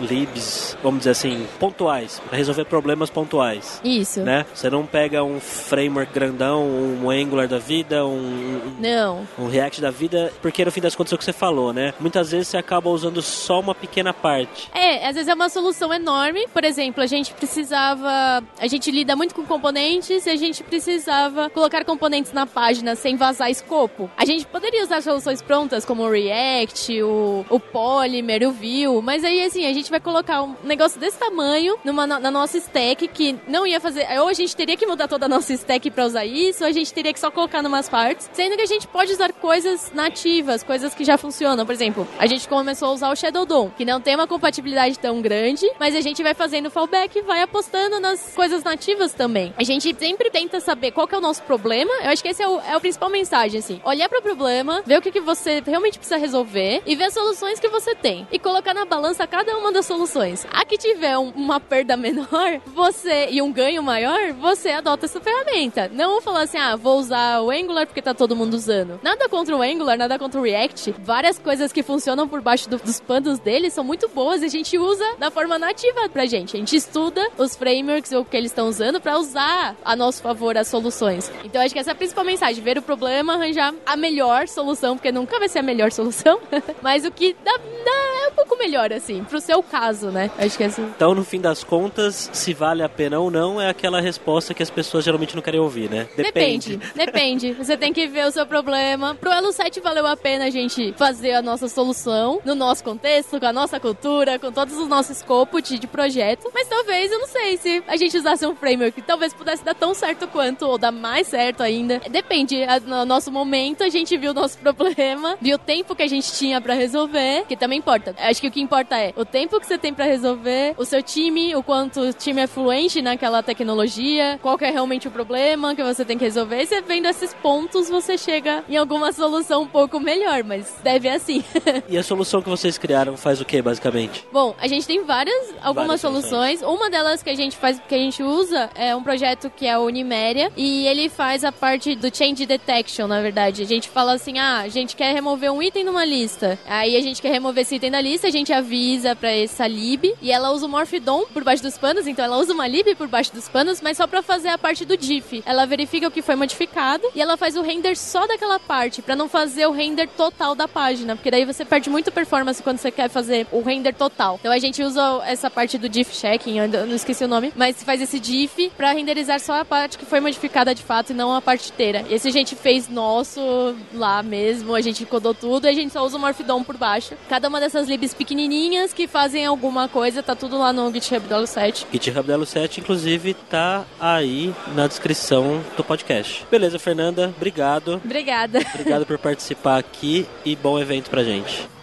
libs, 0.02 0.78
vamos 0.84 1.00
dizer 1.00 1.12
assim, 1.12 1.48
pontuais, 1.60 2.22
para 2.28 2.38
resolver 2.38 2.66
problemas 2.66 3.10
pontuais. 3.10 3.82
Isso. 3.84 4.22
Né? 4.22 4.46
Você 4.54 4.70
não 4.70 4.86
pega 4.86 5.24
um 5.24 5.40
framework 5.40 6.14
grandão, 6.14 6.64
um 6.64 7.10
Angular 7.10 7.48
da 7.48 7.58
vida, 7.58 8.06
um 8.06 8.76
não. 8.80 9.28
um 9.38 9.48
React 9.48 9.82
da 9.82 9.92
vida, 9.92 10.32
porque 10.42 10.64
no 10.64 10.72
fim 10.72 10.82
das 10.82 10.96
contas 10.96 11.12
é 11.14 11.16
o 11.16 11.18
que 11.18 11.26
você 11.26 11.34
falou, 11.34 11.74
né? 11.74 11.94
Muitas 12.00 12.32
vezes 12.32 12.50
você 12.50 12.58
acaba 12.58 12.90
usando 12.90 13.22
só 13.22 13.60
uma 13.60 13.74
pequena 13.74 14.14
parte. 14.14 14.70
É, 14.74 15.08
às 15.08 15.16
vezes 15.16 15.28
é 15.28 15.34
uma 15.34 15.50
solução 15.50 15.94
enorme. 15.94 16.48
Por 16.54 16.64
exemplo, 16.64 17.04
a 17.04 17.08
gente 17.08 17.34
precisava, 17.34 18.44
a 18.60 18.68
gente 18.68 18.92
lida 18.92 19.16
muito 19.16 19.34
com 19.34 19.46
componentes 19.46 20.26
e 20.26 20.30
a 20.30 20.36
gente 20.36 20.64
precisava 21.00 21.50
colocar 21.50 21.86
componentes 21.86 22.34
na 22.34 22.46
página 22.46 22.94
sem 22.94 23.16
vazar 23.16 23.50
escopo. 23.50 24.12
A 24.18 24.26
gente 24.26 24.46
poderia 24.46 24.84
usar 24.84 25.02
soluções 25.02 25.42
prontas 25.42 25.86
como 25.86 26.04
o 26.04 26.12
React, 26.12 27.02
o, 27.04 27.46
o 27.50 27.60
Polymer, 27.60 28.48
o 28.48 28.52
Vue, 28.52 29.02
mas 29.02 29.24
aí 29.24 29.42
assim, 29.44 29.66
a 29.66 29.72
gente 29.72 29.90
vai 29.90 30.02
colocar 30.02 30.44
um 30.44 30.56
negócio 30.64 31.00
desse 31.00 31.18
tamanho 31.18 31.78
numa, 31.86 32.06
na 32.06 32.30
nossa 32.30 32.58
stack 32.58 33.08
que 33.08 33.38
não 33.48 33.66
ia 33.66 33.80
fazer. 33.80 34.06
Ou 34.20 34.28
a 34.28 34.34
gente 34.34 34.54
teria 34.54 34.76
que 34.76 34.86
mudar 34.86 35.08
toda 35.08 35.26
a 35.26 35.30
nossa 35.30 35.54
stack 35.54 35.90
para 35.90 36.06
usar 36.06 36.26
isso, 36.26 36.64
ou 36.64 36.70
a 36.70 36.74
gente 36.74 36.94
teria 36.94 37.14
que 37.14 37.20
só 37.20 37.32
colocar 37.32 37.64
numas 37.64 37.88
partes. 37.88 38.30
Sendo 38.34 38.58
que 38.58 38.62
a 38.62 38.68
gente 38.68 38.86
pode 38.86 39.14
usar 39.14 39.32
coisas 39.32 39.94
nativas, 39.94 40.64
coisas 40.64 40.94
que 40.94 41.06
já 41.06 41.18
funcionam. 41.18 41.66
Por 41.66 41.72
exemplo, 41.72 42.06
a 42.18 42.28
gente 42.28 42.46
começou 42.48 42.90
a 42.90 42.92
usar 42.92 43.10
o 43.10 43.16
Shadow 43.16 43.46
DOM, 43.46 43.70
que 43.70 43.86
não 43.86 44.02
tem 44.02 44.16
uma 44.16 44.28
compatibilidade 44.28 45.00
tão 45.00 45.22
grande, 45.22 45.66
mas 45.80 45.96
a 45.96 46.02
gente 46.02 46.22
vai 46.22 46.34
fazendo 46.34 46.70
fallback 46.70 47.18
e 47.18 47.22
vai 47.22 47.42
apostando 47.42 48.02
nas 48.02 48.34
coisas 48.36 48.64
nativas 48.66 49.14
também. 49.14 49.54
A 49.58 49.64
gente 49.64 49.96
sempre 49.98 50.30
tenta 50.30 50.60
saber 50.60 50.89
qual 50.92 51.08
que 51.08 51.16
é 51.16 51.18
o 51.18 51.22
nosso 51.22 51.42
problema. 51.44 51.92
Eu 52.02 52.10
acho 52.10 52.22
que 52.22 52.30
esse 52.30 52.42
é 52.42 52.48
o, 52.48 52.60
é 52.60 52.76
o 52.76 52.82
principal 52.82 53.10
mensagem, 53.10 53.60
assim. 53.60 53.82
Olhar 53.84 54.10
para 54.10 54.20
o 54.20 54.22
problema, 54.22 54.82
ver 54.86 55.00
o 55.00 55.02
que, 55.02 55.12
que 55.12 55.20
você 55.20 55.62
realmente 55.66 55.98
precisa 55.98 56.18
resolver 56.18 56.82
e 56.86 56.96
ver 56.96 57.06
as 57.06 57.14
soluções 57.14 57.60
que 57.60 57.68
você 57.68 57.96
tem. 57.96 58.28
E 58.32 58.40
colocar 58.40 58.74
na 58.74 58.86
balança 58.86 59.26
cada 59.28 59.58
uma 59.58 59.72
das 59.72 59.86
soluções. 59.86 60.46
A 60.52 60.66
que 60.66 60.78
tiver 60.78 61.18
um, 61.18 61.30
uma 61.30 61.60
perda 61.60 61.96
menor, 61.98 62.62
você 62.68 63.28
e 63.30 63.42
um 63.42 63.52
ganho 63.52 63.82
maior, 63.84 64.34
você 64.34 64.70
adota 64.70 65.06
essa 65.06 65.20
ferramenta. 65.20 65.90
Não 65.94 66.22
falar 66.22 66.44
assim, 66.44 66.58
ah, 66.58 66.76
vou 66.76 67.00
usar 67.00 67.42
o 67.42 67.52
Angular 67.52 67.86
porque 67.86 68.02
tá 68.02 68.14
todo 68.14 68.36
mundo 68.36 68.54
usando. 68.54 69.00
Nada 69.04 69.28
contra 69.30 69.56
o 69.56 69.62
Angular, 69.62 69.98
nada 69.98 70.18
contra 70.18 70.40
o 70.40 70.44
React. 70.44 70.96
Várias 71.00 71.38
coisas 71.38 71.72
que 71.72 71.84
funcionam 71.84 72.28
por 72.28 72.42
baixo 72.42 72.70
do, 72.70 72.78
dos 72.78 73.00
panos 73.00 73.40
deles 73.40 73.74
são 73.74 73.84
muito 73.84 74.08
boas 74.10 74.42
e 74.42 74.46
a 74.46 74.50
gente 74.50 74.78
usa 74.78 75.06
da 75.18 75.32
forma 75.32 75.58
nativa 75.58 76.10
pra 76.10 76.26
gente. 76.26 76.56
A 76.56 76.60
gente 76.60 76.76
estuda 76.76 77.30
os 77.38 77.56
frameworks 77.56 78.12
ou 78.12 78.22
o 78.22 78.26
que 78.26 78.38
eles 78.38 78.52
estão 78.52 78.68
usando 78.68 79.00
para 79.02 79.18
usar 79.18 79.76
a 79.84 79.96
nosso 79.96 80.22
favor 80.22 80.58
as 80.58 80.68
soluções. 80.70 81.32
Então 81.44 81.62
acho 81.62 81.74
que 81.74 81.80
essa 81.80 81.92
é 81.92 81.94
a 81.94 81.96
principal 81.96 82.24
mensagem: 82.24 82.64
ver 82.64 82.78
o 82.78 82.82
problema, 82.82 83.34
arranjar 83.34 83.74
a 83.86 83.96
melhor 83.96 84.48
solução, 84.48 84.96
porque 84.96 85.12
nunca 85.12 85.40
vai 85.40 85.50
ser 85.50 85.60
a 85.60 85.64
melhor 85.64 85.92
solução, 85.92 86.40
mas 86.82 87.06
o 87.06 87.12
que 87.12 87.36
dá, 87.44 87.58
dá 87.58 88.10
é 88.26 88.28
um 88.30 88.36
pouco 88.36 88.58
melhor, 88.58 88.92
assim, 88.94 89.24
pro 89.24 89.40
seu 89.40 89.62
caso, 89.64 90.10
né? 90.10 90.30
Acho 90.38 90.58
que 90.58 90.64
é 90.64 90.68
assim. 90.68 90.84
Então, 90.96 91.14
no 91.16 91.24
fim 91.24 91.40
das 91.40 91.64
contas, 91.64 92.30
se 92.34 92.54
vale 92.54 92.84
a 92.84 92.90
pena 92.90 93.20
ou 93.20 93.32
não, 93.32 93.60
é 93.60 93.70
aquela 93.70 94.00
resposta 94.00 94.54
que 94.54 94.64
as 94.64 94.70
pessoas 94.70 95.04
geralmente 95.04 95.36
não 95.36 95.42
querem 95.42 95.60
ouvir, 95.60 95.90
né? 95.90 96.08
Depende. 96.16 96.78
Depende. 96.78 96.80
Depende. 96.96 97.54
Você 97.60 97.78
tem 97.78 97.94
que 97.94 98.08
ver 98.08 98.26
o 98.26 98.32
seu 98.32 98.46
problema. 98.46 99.16
Pro 99.16 99.32
Elo 99.32 99.52
7 99.52 99.80
valeu 99.80 100.06
a 100.06 100.16
pena 100.16 100.46
a 100.46 100.50
gente 100.50 100.94
fazer 100.98 101.34
a 101.34 101.42
nossa 101.42 101.68
solução 101.68 102.42
no 102.46 102.56
nosso 102.56 102.84
contexto, 102.84 103.40
com 103.40 103.46
a 103.46 103.54
nossa 103.54 103.80
cultura, 103.80 104.38
com 104.38 104.52
todos 104.52 104.78
os 104.78 104.88
nossos 104.88 105.18
escopos 105.18 105.64
de, 105.64 105.80
de 105.80 105.88
projeto. 105.88 106.50
Mas 106.54 106.68
talvez, 106.68 107.12
eu 107.12 107.20
não 107.20 107.28
sei, 107.28 107.58
se 107.58 107.84
a 107.88 107.98
gente 107.98 108.18
usasse 108.18 108.46
um 108.46 108.56
framework, 108.56 109.02
talvez 109.02 109.34
pudesse 109.34 109.64
dar 109.64 109.76
tão 109.76 109.94
certo 109.94 110.28
quanto, 110.28 110.59
ou 110.66 110.78
dar 110.78 110.92
mais 110.92 111.28
certo 111.28 111.62
ainda. 111.62 112.02
Depende. 112.10 112.58
no 112.86 113.06
nosso 113.06 113.32
momento, 113.32 113.84
a 113.84 113.90
gente 113.90 114.16
viu 114.18 114.32
o 114.32 114.34
nosso 114.34 114.58
problema, 114.60 115.38
viu 115.42 115.56
o 115.56 115.60
tempo 115.60 115.96
que 115.96 116.04
a 116.04 116.08
gente 116.08 116.32
tinha 116.34 116.60
para 116.62 116.74
resolver, 116.74 117.46
que 117.48 117.56
também 117.56 117.80
importa. 117.80 118.16
Acho 118.18 118.42
que 118.42 118.48
o 118.48 118.52
que 118.52 118.62
importa 118.62 118.98
é 118.98 119.14
o 119.16 119.26
tempo 119.26 119.60
que 119.60 119.66
você 119.66 119.78
tem 119.78 119.94
para 119.94 120.06
resolver, 120.06 120.74
o 120.78 120.86
seu 120.86 121.02
time, 121.02 121.56
o 121.56 121.64
quanto 121.64 122.02
o 122.02 122.14
time 122.14 122.42
é 122.42 122.48
fluente 122.48 123.02
naquela 123.02 123.44
tecnologia, 123.44 124.40
qual 124.42 124.58
que 124.58 124.66
é 124.66 124.72
realmente 124.72 125.08
o 125.08 125.12
problema 125.12 125.76
que 125.76 125.84
você 125.84 126.04
tem 126.04 126.18
que 126.18 126.24
resolver. 126.24 126.62
E 126.62 126.66
você 126.66 126.82
vendo 126.82 127.08
esses 127.08 127.34
pontos, 127.34 127.90
você 127.90 128.18
chega 128.18 128.64
em 128.68 128.78
alguma 128.78 129.12
solução 129.12 129.64
um 129.64 129.68
pouco 129.68 130.00
melhor, 130.00 130.44
mas 130.44 130.76
deve 130.84 131.10
ser 131.10 131.16
assim. 131.16 131.44
e 131.88 131.98
a 131.98 132.04
solução 132.04 132.42
que 132.42 132.50
vocês 132.50 132.78
criaram 132.78 133.16
faz 133.18 133.42
o 133.42 133.46
que, 133.46 133.62
basicamente? 133.62 134.26
Bom, 134.32 134.56
a 134.60 134.68
gente 134.68 134.88
tem 134.88 135.04
várias, 135.04 135.54
algumas 135.62 135.88
várias 135.88 136.02
soluções. 136.02 136.60
soluções. 136.60 136.62
Uma 136.62 136.90
delas 136.90 137.24
que 137.24 137.30
a 137.30 137.36
gente 137.36 137.58
faz, 137.58 137.80
que 137.88 137.96
a 137.96 137.98
gente 137.98 138.24
usa, 138.24 138.70
é 138.76 138.96
um 138.96 139.04
projeto 139.04 139.50
que 139.50 139.66
é 139.66 139.78
o 139.78 139.82
Uniméria, 139.82 140.49
e 140.56 140.88
ele 140.88 141.10
faz 141.10 141.44
a 141.44 141.52
parte 141.52 141.96
do 141.96 142.16
change 142.16 142.46
detection, 142.46 143.08
na 143.08 143.22
verdade. 143.22 143.62
A 143.64 143.66
gente 143.66 143.90
fala 143.90 144.14
assim, 144.14 144.40
ah, 144.40 144.60
a 144.60 144.68
gente 144.68 144.96
quer 144.96 145.14
remover 145.14 145.52
um 145.52 145.62
item 145.62 145.84
numa 145.84 146.06
lista. 146.06 146.60
Aí 146.68 146.96
a 146.96 147.02
gente 147.02 147.22
quer 147.22 147.32
remover 147.32 147.62
esse 147.62 147.76
item 147.76 147.92
da 147.92 148.02
lista, 148.02 148.28
a 148.28 148.32
gente 148.32 148.52
avisa 148.52 149.16
pra 149.16 149.32
essa 149.32 149.68
lib, 149.68 150.14
e 150.22 150.32
ela 150.32 150.52
usa 150.52 150.66
o 150.66 150.70
Morphdom 150.70 151.26
por 151.34 151.44
baixo 151.44 151.64
dos 151.64 151.78
panos, 151.78 152.08
então 152.08 152.26
ela 152.26 152.38
usa 152.38 152.54
uma 152.54 152.68
lib 152.68 152.96
por 152.96 153.08
baixo 153.08 153.34
dos 153.34 153.48
panos, 153.48 153.82
mas 153.82 153.98
só 153.98 154.08
pra 154.08 154.22
fazer 154.22 154.50
a 154.50 154.58
parte 154.58 154.86
do 154.86 154.98
diff. 154.98 155.44
Ela 155.46 155.66
verifica 155.66 156.08
o 156.08 156.12
que 156.12 156.22
foi 156.22 156.36
modificado, 156.36 157.04
e 157.16 157.22
ela 157.22 157.38
faz 157.38 157.56
o 157.56 157.62
render 157.62 157.96
só 157.96 158.26
daquela 158.28 158.60
parte, 158.60 159.02
pra 159.02 159.16
não 159.16 159.30
fazer 159.30 159.68
o 159.68 159.72
render 159.72 160.08
total 160.08 160.56
da 160.56 160.68
página, 160.68 161.16
porque 161.16 161.32
daí 161.32 161.46
você 161.46 161.64
perde 161.64 161.90
muito 161.90 162.12
performance 162.12 162.62
quando 162.64 162.78
você 162.78 162.92
quer 162.92 163.10
fazer 163.10 163.48
o 163.52 163.62
render 163.62 163.94
total. 163.94 164.38
Então 164.40 164.52
a 164.52 164.60
gente 164.60 164.82
usa 164.82 165.22
essa 165.26 165.50
parte 165.50 165.78
do 165.78 165.88
diff 165.88 166.16
checking, 166.16 166.60
eu 166.60 166.68
não 166.68 166.96
esqueci 166.96 167.24
o 167.24 167.28
nome, 167.28 167.54
mas 167.56 167.84
faz 167.84 168.02
esse 168.02 168.20
diff 168.20 168.72
pra 168.76 168.92
renderizar 168.92 169.40
só 169.40 169.60
a 169.60 169.66
parte 169.66 169.98
que 169.98 170.06
foi 170.06 170.20
modificada 170.20 170.39
de 170.76 170.84
fato 170.84 171.12
e 171.12 171.14
não 171.14 171.34
a 171.34 171.42
parte 171.42 171.72
inteira. 171.72 172.06
Esse 172.10 172.28
a 172.28 172.32
gente 172.32 172.56
fez 172.56 172.88
nosso 172.88 173.76
lá 173.94 174.24
mesmo, 174.24 174.76
a 174.76 174.82
gente 174.82 175.06
codou 175.06 175.34
tudo 175.34 175.66
e 175.66 175.70
a 175.70 175.74
gente 175.74 175.92
só 175.92 176.06
usa 176.06 176.18
o 176.18 176.20
Morphdom 176.20 176.64
por 176.64 176.78
baixo. 176.78 177.16
Cada 177.28 177.48
uma 177.48 177.60
dessas 177.60 177.88
libs 177.88 178.14
pequenininhas 178.14 178.94
que 178.94 179.08
fazem 179.08 179.46
alguma 179.46 179.88
coisa, 179.88 180.24
tá 180.24 180.36
tudo 180.36 180.58
lá 180.58 180.72
no 180.72 180.92
GitHub 180.92 181.28
do 181.28 181.36
Elo7. 181.36 181.86
GitHub 181.92 182.26
do 182.26 182.34
Elo7, 182.34 182.80
inclusive, 182.80 183.34
tá 183.34 183.86
aí 184.00 184.54
na 184.76 184.88
descrição 184.88 185.64
do 185.76 185.84
podcast. 185.84 186.46
Beleza, 186.50 186.80
Fernanda, 186.80 187.34
obrigado. 187.36 188.02
Obrigada. 188.04 188.60
Obrigado 188.74 189.06
por 189.06 189.18
participar 189.18 189.78
aqui 189.78 190.26
e 190.46 190.56
bom 190.56 190.80
evento 190.80 191.10
pra 191.10 191.24
gente. 191.24 191.79